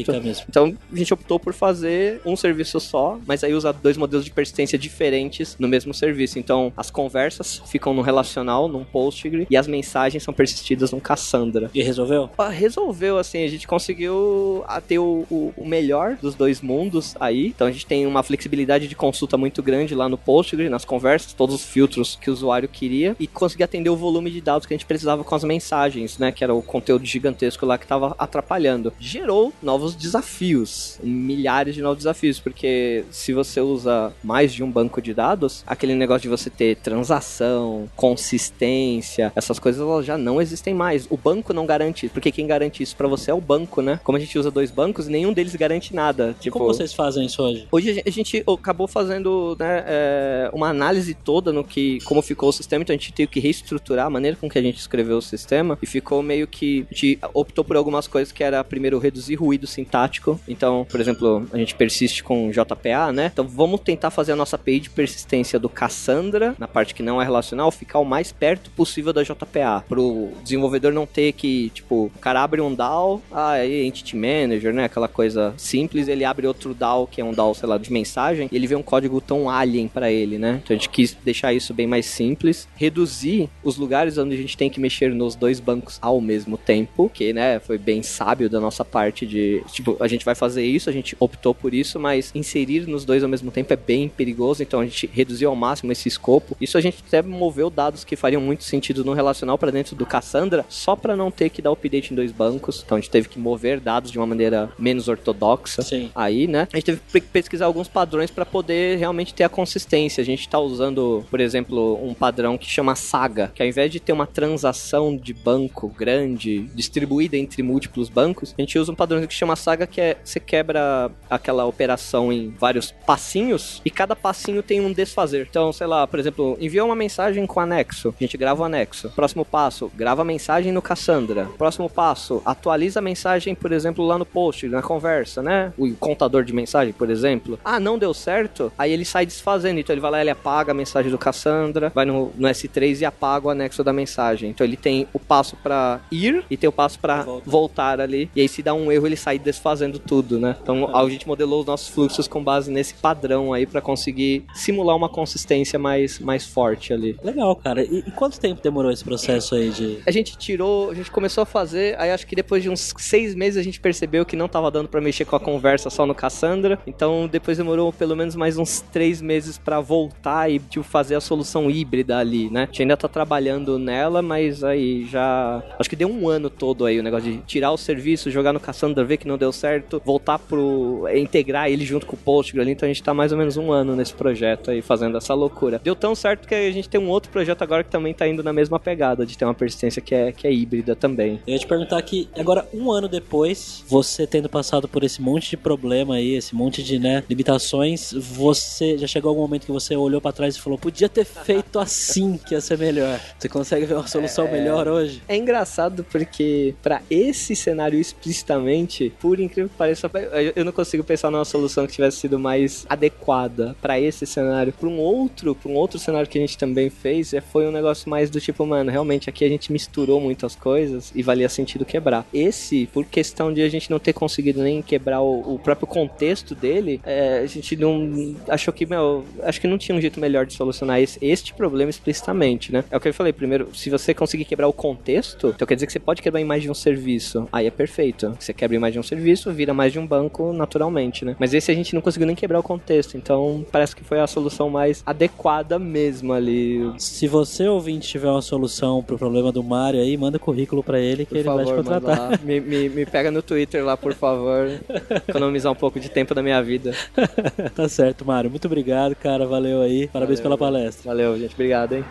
Então 0.50 0.74
a 0.92 0.96
gente 0.98 1.14
optou 1.14 1.40
por 1.40 1.54
fazer 1.54 2.22
um 2.26 2.36
serviço 2.36 2.80
só, 2.80 3.20
mas 3.26 3.44
aí 3.44 3.54
usar 3.54 3.72
dois 3.74 3.98
modelos 3.98 4.26
de 4.26 4.32
persistência 4.32 4.78
diferentes 4.78 5.56
no 5.60 5.68
mesmo 5.68 5.94
serviço. 5.94 6.40
Então 6.40 6.72
as 6.76 6.90
conversas 6.92 7.62
ficam 7.68 7.94
no 7.94 8.02
relacional, 8.02 8.68
num 8.68 8.84
Postgre, 8.84 9.48
e 9.50 9.58
as 9.58 9.68
mensagens 9.68 10.24
são 10.24 10.34
persistidas 10.34 10.92
num 10.92 11.00
Cassandra. 11.00 11.70
E 11.74 11.82
resolveu? 11.82 12.30
Ah, 12.38 12.50
Resolveu, 12.50 13.18
assim, 13.18 13.44
a 13.44 13.48
gente 13.48 13.68
conseguiu 13.68 14.64
ter 14.88 15.00
o, 15.00 15.26
o- 15.30 15.54
o 15.58 15.66
melhor 15.68 16.16
dos 16.22 16.36
dois 16.36 16.62
mundos 16.62 17.16
aí. 17.20 17.48
Então 17.48 17.68
a 17.68 17.72
gente 17.72 17.86
tem 17.86 18.06
uma 18.06 18.24
flexibilidade 18.42 18.88
de 18.88 18.96
consulta 18.96 19.38
muito 19.38 19.62
grande 19.62 19.94
lá 19.94 20.10
no 20.10 20.18
Postgre, 20.18 20.68
nas 20.68 20.84
conversas, 20.84 21.34
todos 21.34 21.56
os 21.56 21.64
filtros 21.64 22.18
que 22.20 22.30
o 22.30 22.34
usuário 22.34 22.68
queria, 22.68 23.16
e 23.20 23.28
conseguir 23.28 23.64
atender 23.64 23.90
o 23.90 23.96
volume 23.96 24.32
de 24.32 24.42
dados 24.42 24.66
que 24.66 24.74
a 24.74 24.78
gente 24.78 24.86
precisava 24.86 25.24
com 25.24 25.36
as 25.36 25.44
mensagens, 25.44 26.18
né? 26.18 26.32
Que 26.32 26.44
era 26.44 26.54
o 26.54 26.62
conteúdo 26.62 27.06
gigantesco 27.06 27.66
lá 27.66 27.78
que 27.78 27.86
estava 27.86 28.16
atrapalhando. 28.18 28.92
Gerou 29.00 29.54
novos 29.62 29.94
desafios, 29.94 31.00
milhares 31.04 31.76
de 31.76 31.82
novos 31.82 32.00
desafios, 32.00 32.40
porque 32.40 33.06
se 33.12 33.32
você 33.32 33.62
usa 33.62 34.12
mais 34.24 34.54
de 34.54 34.64
um 34.64 34.72
banco 34.72 35.02
de 35.02 35.14
dados, 35.14 35.64
aquele 35.68 35.94
negócio 35.94 36.24
de 36.24 36.30
você 36.30 36.50
ter 36.50 36.78
transação, 36.78 37.88
consistência, 37.96 39.32
essas 39.36 39.60
coisas 39.60 39.82
elas 39.82 40.06
já 40.06 40.18
não 40.18 40.42
existem 40.42 40.74
mais. 40.74 41.06
O 41.12 41.18
banco 41.18 41.54
não 41.54 41.66
garante, 41.66 42.10
porque 42.10 42.32
quem 42.32 42.48
garante 42.48 42.82
isso 42.82 42.96
pra 42.96 43.08
você 43.08 43.30
é 43.30 43.34
o 43.34 43.42
banco, 43.42 43.82
né? 43.82 44.00
Como 44.04 44.18
a 44.18 44.20
gente 44.20 44.38
usa 44.40 44.50
dois 44.50 44.72
bancos, 44.72 45.08
nenhum 45.08 45.32
deles 45.32 45.56
garante 45.56 45.94
nada. 45.94 46.36
Tipo, 46.40 46.58
Como 46.58 46.74
vocês 46.74 46.94
fazem 46.94 47.26
isso 47.26 47.42
hoje? 47.44 47.68
Hoje 47.72 48.02
a 48.06 48.10
gente 48.10 48.31
gente 48.38 48.44
acabou 48.50 48.88
fazendo 48.88 49.56
né, 49.60 49.84
é, 49.86 50.50
uma 50.54 50.70
análise 50.70 51.14
toda 51.14 51.52
no 51.52 51.64
que, 51.64 52.00
como 52.06 52.22
ficou 52.22 52.50
o 52.50 52.54
sistema, 52.54 52.84
então 52.84 52.94
a 52.94 52.98
gente 52.98 53.12
teve 53.12 53.32
que 53.32 53.40
reestruturar 53.40 54.08
a 54.08 54.10
maneira 54.10 54.38
com 54.38 54.50
que 54.50 54.58
a 54.58 54.62
gente 54.62 54.78
escreveu 54.78 55.18
o 55.18 55.22
sistema 55.22 55.78
e 55.82 55.86
ficou 55.86 56.22
meio 56.24 56.48
que 56.48 56.86
a 56.90 56.94
gente 56.94 57.20
optou 57.34 57.64
por 57.64 57.76
algumas 57.76 58.08
coisas 58.08 58.32
que 58.32 58.44
era 58.44 58.64
primeiro 58.64 59.00
reduzir 59.00 59.36
ruído 59.36 59.68
sintático. 59.68 60.40
Então, 60.48 60.86
por 60.90 61.00
exemplo, 61.00 61.48
a 61.52 61.58
gente 61.58 61.76
persiste 61.76 62.24
com 62.24 62.50
JPA, 62.52 63.12
né? 63.12 63.30
Então 63.34 63.48
vamos 63.48 63.82
tentar 63.82 64.12
fazer 64.12 64.32
a 64.32 64.36
nossa 64.36 64.56
API 64.56 64.80
de 64.80 64.90
persistência 64.90 65.60
do 65.60 65.70
Cassandra, 65.70 66.56
na 66.58 66.68
parte 66.68 66.94
que 66.94 67.04
não 67.04 67.22
é 67.22 67.26
relacional, 67.26 67.72
ficar 67.72 68.00
o 68.00 68.06
mais 68.06 68.32
perto 68.32 68.70
possível 68.72 69.12
da 69.12 69.24
JPA, 69.24 69.84
pro 69.88 70.30
desenvolvedor 70.44 70.94
não 70.94 71.06
ter 71.06 71.34
que, 71.34 71.70
tipo, 71.72 72.12
o 72.16 72.20
cara 72.20 72.44
abre 72.44 72.62
um 72.62 72.74
DAO, 72.74 73.22
ah, 73.32 73.52
aí 73.52 73.86
Entity 73.86 74.16
Manager, 74.16 74.74
né? 74.74 74.86
Aquela 74.86 75.08
coisa 75.08 75.54
simples, 75.58 76.08
ele 76.08 76.24
abre 76.24 76.48
outro 76.48 76.74
DAO, 76.74 77.08
que 77.08 77.22
é 77.22 77.26
um 77.26 77.34
DAO, 77.34 77.54
sei 77.54 77.68
lá, 77.68 77.78
de 77.78 77.92
mensagem, 77.92 78.21
e 78.52 78.56
ele 78.56 78.68
vê 78.68 78.76
um 78.76 78.84
código 78.84 79.20
tão 79.20 79.50
alien 79.50 79.88
para 79.88 80.12
ele, 80.12 80.38
né? 80.38 80.62
Então 80.64 80.76
a 80.76 80.78
gente 80.78 80.90
quis 80.90 81.18
deixar 81.24 81.54
isso 81.54 81.74
bem 81.74 81.88
mais 81.88 82.06
simples, 82.06 82.68
reduzir 82.76 83.50
os 83.64 83.78
lugares 83.78 84.18
onde 84.18 84.36
a 84.36 84.38
gente 84.38 84.58
tem 84.58 84.70
que 84.70 84.80
mexer 84.80 85.14
nos 85.14 85.36
dois 85.36 85.60
bancos 85.60 85.98
ao 86.02 86.22
mesmo 86.22 86.58
tempo, 86.58 87.10
que, 87.14 87.34
né, 87.34 87.60
foi 87.60 87.78
bem 87.78 88.04
sábio 88.04 88.50
da 88.50 88.60
nossa 88.60 88.84
parte 88.84 89.26
de, 89.26 89.64
tipo, 89.72 89.98
a 90.00 90.08
gente 90.08 90.26
vai 90.26 90.36
fazer 90.36 90.66
isso, 90.66 90.90
a 90.90 90.94
gente 90.94 91.16
optou 91.20 91.54
por 91.54 91.74
isso, 91.74 92.00
mas 92.00 92.32
inserir 92.34 92.88
nos 92.88 93.06
dois 93.06 93.24
ao 93.24 93.30
mesmo 93.30 93.52
tempo 93.52 93.74
é 93.74 93.76
bem 93.76 94.10
perigoso, 94.10 94.62
então 94.64 94.80
a 94.80 94.86
gente 94.86 95.10
reduziu 95.12 95.50
ao 95.50 95.56
máximo 95.56 95.92
esse 95.92 96.08
escopo. 96.08 96.56
Isso 96.60 96.78
a 96.78 96.82
gente 96.82 97.04
até 97.08 97.22
moveu 97.22 97.70
dados 97.70 98.04
que 98.04 98.16
fariam 98.16 98.42
muito 98.42 98.64
sentido 98.64 99.04
no 99.04 99.14
relacional 99.14 99.58
para 99.58 99.72
dentro 99.72 99.96
do 99.96 100.06
Cassandra, 100.06 100.66
só 100.70 100.96
para 100.96 101.16
não 101.16 101.32
ter 101.32 101.50
que 101.50 101.62
dar 101.62 101.72
update 101.72 102.12
em 102.12 102.16
dois 102.16 102.32
bancos. 102.32 102.84
Então 102.86 102.98
a 102.98 103.02
gente 103.02 103.10
teve 103.10 103.30
que 103.30 103.40
mover 103.40 103.80
dados 103.80 104.12
de 104.12 104.18
uma 104.18 104.26
maneira 104.26 104.70
menos 104.78 105.08
ortodoxa. 105.08 105.82
Sim. 105.82 106.12
Aí, 106.14 106.48
né? 106.48 106.68
A 106.72 106.78
gente 106.78 106.86
teve 106.86 107.00
que 107.22 107.22
pesquisar 107.22 107.66
alguns 107.66 107.88
padrões 107.88 108.01
para 108.34 108.46
poder 108.46 108.98
realmente 108.98 109.34
ter 109.34 109.44
a 109.44 109.50
consistência. 109.50 110.22
A 110.22 110.26
gente 110.26 110.48
tá 110.48 110.60
usando, 110.60 111.24
por 111.30 111.40
exemplo, 111.40 112.00
um 112.04 112.14
padrão 112.14 112.58
que 112.58 112.70
chama 112.70 112.96
Saga, 112.96 113.52
que 113.54 113.62
ao 113.62 113.68
invés 113.68 113.92
de 113.92 114.00
ter 114.00 114.14
uma 114.14 114.28
transação 114.28 115.16
de 115.16 115.34
banco 115.34 115.88
grande 115.90 116.62
distribuída 116.74 117.38
entre 117.38 117.62
múltiplos 117.62 118.10
bancos, 118.10 118.56
a 118.58 118.62
gente 118.62 118.78
usa 118.78 118.92
um 118.92 118.96
padrão 118.96 119.26
que 119.26 119.34
chama 119.34 119.56
Saga, 119.56 119.86
que 119.86 120.02
é 120.02 120.18
você 120.24 120.40
quebra 120.40 121.12
aquela 121.30 121.66
operação 121.66 122.32
em 122.32 122.50
vários 122.50 122.92
passinhos 123.06 123.82
e 123.86 123.90
cada 123.90 124.16
passinho 124.16 124.64
tem 124.64 124.82
um 124.82 124.92
desfazer. 124.92 125.48
Então, 125.50 125.72
sei 125.72 125.88
lá, 125.88 126.08
por 126.08 126.20
exemplo, 126.20 126.58
enviou 126.60 126.88
uma 126.88 126.96
mensagem 126.96 127.46
com 127.46 127.60
anexo, 127.60 128.14
a 128.18 128.24
gente 128.24 128.38
grava 128.38 128.62
o 128.62 128.66
anexo. 128.66 129.10
Próximo 129.10 129.46
passo, 129.46 129.92
grava 129.96 130.22
a 130.22 130.26
mensagem 130.26 130.72
no 130.72 130.82
Cassandra. 130.82 131.48
Próximo 131.58 131.90
passo, 131.90 132.42
atualiza 132.46 133.00
a 133.00 133.02
mensagem, 133.02 133.56
por 133.56 133.72
exemplo, 133.72 134.06
lá 134.06 134.18
no 134.18 134.26
post, 134.26 134.68
na 134.68 134.82
conversa, 134.82 135.42
né? 135.42 135.74
O 135.78 135.92
contador 135.96 136.44
de 136.44 136.54
mensagem, 136.54 136.94
por 136.94 137.10
exemplo. 137.10 137.60
Ah, 137.64 137.80
não 137.80 137.91
deu 137.98 138.14
certo? 138.14 138.72
Aí 138.78 138.92
ele 138.92 139.06
sai 139.06 139.26
desfazendo. 139.26 139.80
Então 139.80 139.94
ele 139.94 140.02
vai 140.02 140.12
lá, 140.12 140.22
ele 140.22 140.30
apaga 140.30 140.72
a 140.72 140.76
mensagem 140.76 141.12
do 141.12 141.18
Cassandra, 141.18 141.92
vai 141.94 142.06
no, 142.06 142.32
no 142.38 142.48
S3 142.48 143.02
e 143.02 143.06
apaga 143.06 143.48
o 143.48 143.50
anexo 143.50 143.84
da 143.84 143.94
mensagem. 143.94 144.50
Então 144.50 144.66
ele 144.66 144.78
tem 144.78 145.08
o 145.14 145.20
passo 145.20 145.56
para 145.58 146.02
ir 146.12 146.44
e 146.50 146.58
tem 146.58 146.68
o 146.68 146.72
passo 146.72 147.00
para 147.00 147.26
voltar 147.46 148.00
ali. 148.00 148.30
E 148.36 148.42
aí 148.42 148.48
se 148.48 148.62
dá 148.62 148.74
um 148.74 148.92
erro, 148.92 149.08
ele 149.08 149.16
sai 149.16 149.38
desfazendo 149.40 150.00
tudo, 150.00 150.40
né? 150.40 150.56
Então 150.62 150.96
a 150.96 151.10
gente 151.10 151.28
modelou 151.28 151.62
os 151.62 151.66
nossos 151.66 151.88
fluxos 151.90 152.28
com 152.28 152.44
base 152.44 152.72
nesse 152.72 152.94
padrão 152.94 153.54
aí 153.54 153.66
para 153.66 153.82
conseguir 153.82 154.46
simular 154.54 154.96
uma 154.96 155.10
consistência 155.10 155.78
mais, 155.78 156.20
mais 156.20 156.46
forte 156.46 156.94
ali. 156.94 157.18
Legal, 157.24 157.56
cara. 157.56 157.84
E, 157.84 158.00
e 158.00 158.12
quanto 158.12 158.40
tempo 158.40 158.62
demorou 158.62 158.92
esse 158.92 159.04
processo 159.04 159.56
aí 159.56 159.70
de. 159.70 160.00
A 160.06 160.12
gente 160.12 160.38
tirou, 160.38 160.92
a 160.92 160.94
gente 160.94 161.12
começou 161.12 161.42
a 161.42 161.46
fazer, 161.46 162.00
aí 162.00 162.12
acho 162.12 162.26
que 162.28 162.36
depois 162.36 162.64
de 162.64 162.70
uns 162.70 162.94
seis 162.98 163.36
meses 163.36 163.58
a 163.58 163.64
gente 163.64 163.80
percebeu 163.80 164.26
que 164.26 164.36
não 164.36 164.48
tava 164.48 164.70
dando 164.72 164.88
para 164.88 165.02
mexer 165.02 165.26
com 165.26 165.36
a 165.36 165.40
conversa 165.40 165.90
só 165.90 166.06
no 166.06 166.16
Cassandra. 166.16 166.80
Então 166.86 167.28
depois 167.28 167.58
demorou 167.58 167.81
pelo 167.90 168.18
menos 168.18 168.36
mais 168.36 168.58
uns 168.58 168.82
três 168.82 169.22
meses 169.22 169.58
para 169.58 169.80
voltar 169.80 170.52
e 170.52 170.60
tipo, 170.60 170.84
fazer 170.84 171.16
a 171.16 171.22
solução 171.22 171.72
híbrida 171.72 172.18
ali, 172.18 172.50
né? 172.50 172.64
A 172.64 172.66
gente 172.66 172.82
ainda 172.82 172.98
tá 172.98 173.08
trabalhando 173.08 173.80
nela, 173.80 174.22
mas 174.22 174.62
aí 174.62 175.06
já. 175.06 175.64
Acho 175.80 175.90
que 175.90 175.96
deu 175.96 176.10
um 176.10 176.28
ano 176.28 176.50
todo 176.50 176.86
aí 176.86 177.00
o 177.00 177.04
negócio 177.04 177.32
de 177.32 177.38
tirar 177.44 177.72
o 177.72 177.78
serviço, 177.78 178.30
jogar 178.30 178.52
no 178.52 178.60
Cassandra, 178.60 179.06
ver 179.06 179.16
que 179.16 179.28
não 179.28 179.38
deu 179.38 179.54
certo, 179.54 180.02
voltar 180.04 180.38
pro. 180.38 181.06
é, 181.08 181.18
integrar 181.18 181.70
ele 181.70 181.86
junto 181.86 182.06
com 182.06 182.16
o 182.16 182.20
Postgre 182.20 182.60
ali. 182.60 182.72
Então 182.72 182.86
a 182.86 182.92
gente 182.92 183.02
tá 183.02 183.14
mais 183.14 183.32
ou 183.32 183.38
menos 183.38 183.56
um 183.56 183.72
ano 183.72 183.96
nesse 183.96 184.14
projeto 184.14 184.72
aí 184.72 184.82
fazendo 184.82 185.18
essa 185.18 185.34
loucura. 185.34 185.80
Deu 185.84 185.96
tão 185.96 186.14
certo 186.16 186.48
que 186.48 186.56
a 186.56 186.72
gente 186.72 186.90
tem 186.90 187.00
um 187.00 187.10
outro 187.10 187.32
projeto 187.32 187.62
agora 187.62 187.84
que 187.84 187.90
também 187.90 188.14
tá 188.14 188.28
indo 188.28 188.44
na 188.44 188.52
mesma 188.52 188.80
pegada, 188.80 189.26
de 189.26 189.38
ter 189.38 189.46
uma 189.46 189.54
persistência 189.54 190.02
que 190.02 190.14
é, 190.14 190.32
que 190.32 190.48
é 190.48 190.52
híbrida 190.52 190.96
também. 190.96 191.40
Eu 191.46 191.54
ia 191.54 191.60
te 191.60 191.68
perguntar 191.68 191.98
aqui, 191.98 192.28
agora, 192.38 192.68
um 192.74 192.92
ano 192.92 193.08
depois, 193.08 193.84
você 193.88 194.26
tendo 194.26 194.50
passado 194.50 194.88
por 194.88 195.04
esse 195.04 195.22
monte 195.22 195.52
de 195.52 195.58
problema 195.58 196.16
aí, 196.16 196.36
esse 196.36 196.56
monte 196.56 196.84
de, 196.84 197.00
né, 197.00 197.24
limitações, 197.30 197.71
você 198.14 198.98
já 198.98 199.08
chegou 199.08 199.30
algum 199.30 199.42
momento 199.42 199.66
que 199.66 199.72
você 199.72 199.96
olhou 199.96 200.20
pra 200.22 200.32
trás 200.32 200.56
e 200.56 200.60
falou, 200.62 200.78
podia 200.78 201.08
ter 201.10 201.26
feito 201.26 201.80
assim 201.80 202.38
que 202.38 202.54
ia 202.54 202.62
ser 202.62 202.78
melhor. 202.78 203.20
Você 203.38 203.48
consegue 203.50 203.86
ver 203.86 203.96
uma 203.96 204.08
solução 204.08 204.50
melhor 204.52 204.88
hoje? 204.88 205.22
É 205.28 205.36
engraçado 205.36 206.04
porque 206.12 206.74
pra 206.82 207.02
esse 207.10 207.56
cenário 207.56 208.00
explicitamente, 208.00 209.12
por 209.20 209.40
incrível 209.40 209.70
que 209.70 209.76
pareça, 209.76 210.10
eu- 210.56 210.66
não 210.66 210.72
consigo 210.72 211.04
pensar 211.04 211.30
numa 211.32 211.46
solução 211.46 211.86
que 211.86 211.94
tivesse 211.94 212.18
sido 212.18 212.40
mais 212.40 212.86
adequada 212.90 213.76
pra 213.82 214.00
esse 214.00 214.26
cenário. 214.26 214.74
Pra 214.74 214.88
um 214.90 215.00
outro, 215.00 215.54
para 215.56 215.72
um 215.72 215.76
outro 215.76 216.00
cenário 216.00 216.28
que 216.30 216.38
a 216.38 216.42
gente 216.42 216.58
também 216.58 216.90
fez, 216.90 217.34
é, 217.34 217.42
foi 217.42 217.68
um 217.68 217.72
negócio 217.72 218.10
mais 218.10 218.30
do 218.30 218.40
tipo, 218.40 218.66
mano, 218.66 218.90
realmente 218.92 219.30
aqui 219.30 219.44
a 219.46 219.50
gente 219.50 219.72
misturou 219.72 220.20
muitas 220.20 220.56
coisas 220.56 221.12
e 221.16 221.22
valia 221.22 221.50
sentido 221.50 221.86
quebrar. 221.86 222.26
Esse, 222.34 222.88
por 222.88 223.06
questão 223.06 223.54
de 223.54 223.62
a 223.62 223.70
gente 223.70 223.90
não 223.92 224.00
ter 224.00 224.14
conseguido 224.14 224.62
nem 224.62 224.82
quebrar 224.82 225.22
o, 225.22 225.56
o 225.56 225.60
próprio 225.60 225.88
contexto 225.88 226.56
dele, 226.56 227.02
é, 227.06 227.40
a 227.40 227.46
gente 227.46 227.61
não 227.76 228.36
achou 228.48 228.74
que, 228.74 228.86
meu, 228.86 229.24
acho 229.44 229.60
que 229.60 229.68
não 229.68 229.78
tinha 229.78 229.96
um 229.96 230.02
jeito 230.02 230.20
melhor 230.20 230.46
de 230.46 230.54
solucionar 230.54 231.00
esse, 231.00 231.18
este 231.22 231.54
problema 231.54 231.90
explicitamente, 231.90 232.72
né? 232.72 232.84
É 232.90 232.98
o 232.98 233.00
que 233.00 233.08
eu 233.08 233.14
falei, 233.14 233.34
primeiro, 233.34 233.70
se 233.74 233.90
você 233.90 234.14
conseguir 234.14 234.46
quebrar 234.46 234.68
o 234.68 234.74
contexto, 234.74 235.52
então 235.56 235.68
quer 235.68 235.76
dizer 235.76 235.86
que 235.86 235.94
você 235.94 236.00
pode 236.00 236.22
quebrar 236.22 236.40
em 236.42 236.46
mais 236.46 236.64
de 236.64 236.70
um 236.70 236.74
serviço. 236.74 237.48
Aí 237.52 237.68
é 237.68 237.72
perfeito. 237.72 238.36
Você 238.40 238.54
quebra 238.54 238.76
em 238.76 238.80
mais 238.80 238.94
de 238.94 239.00
um 239.00 239.04
serviço, 239.04 239.52
vira 239.52 239.74
mais 239.74 239.94
de 239.94 240.00
um 240.00 240.06
banco 240.06 240.54
naturalmente, 240.54 241.26
né? 241.26 241.36
Mas 241.40 241.54
esse 241.54 241.72
a 241.72 241.76
gente 241.76 241.94
não 241.94 242.02
conseguiu 242.02 242.28
nem 242.28 242.36
quebrar 242.36 242.60
o 242.60 242.64
contexto, 242.64 243.18
então 243.18 243.66
parece 243.72 243.96
que 243.96 244.04
foi 244.04 244.20
a 244.20 244.28
solução 244.28 244.70
mais 244.70 245.04
adequada 245.06 245.78
mesmo 245.78 246.34
ali. 246.34 246.92
Se 246.98 247.28
você, 247.28 247.68
ouvinte, 247.68 248.08
tiver 248.08 248.30
uma 248.30 248.42
solução 248.42 249.04
pro 249.04 249.18
problema 249.18 249.52
do 249.52 249.64
Mario 249.64 250.02
aí, 250.02 250.16
manda 250.18 250.40
currículo 250.40 250.84
pra 250.84 251.00
ele 251.00 251.26
que 251.26 251.30
Por 251.30 251.38
ele 251.38 251.44
vai 251.50 251.66
te 251.66 251.70
favor, 251.70 251.84
contratar. 251.84 252.40
Me, 252.44 252.60
me, 252.60 252.90
me 252.90 253.06
pega 253.06 253.32
no 253.32 253.42
Twitter 253.42 253.84
lá, 253.84 253.96
por 253.96 254.14
favor. 254.14 254.70
Economizar 255.28 255.72
um 255.72 255.76
pouco 255.76 256.00
de 256.00 256.10
tempo 256.10 256.34
da 256.34 256.42
minha 256.42 256.62
vida. 256.62 256.94
tá 257.76 257.88
certo, 257.90 258.26
Mário. 258.26 258.50
Muito 258.50 258.66
obrigado, 258.66 259.16
cara. 259.16 259.46
Valeu 259.46 259.82
aí. 259.82 260.08
Parabéns 260.08 260.40
Valeu, 260.40 260.58
pela 260.58 260.58
palestra. 260.58 261.10
Valeu, 261.10 261.38
gente. 261.38 261.54
Obrigado, 261.54 261.94
hein? 261.94 262.06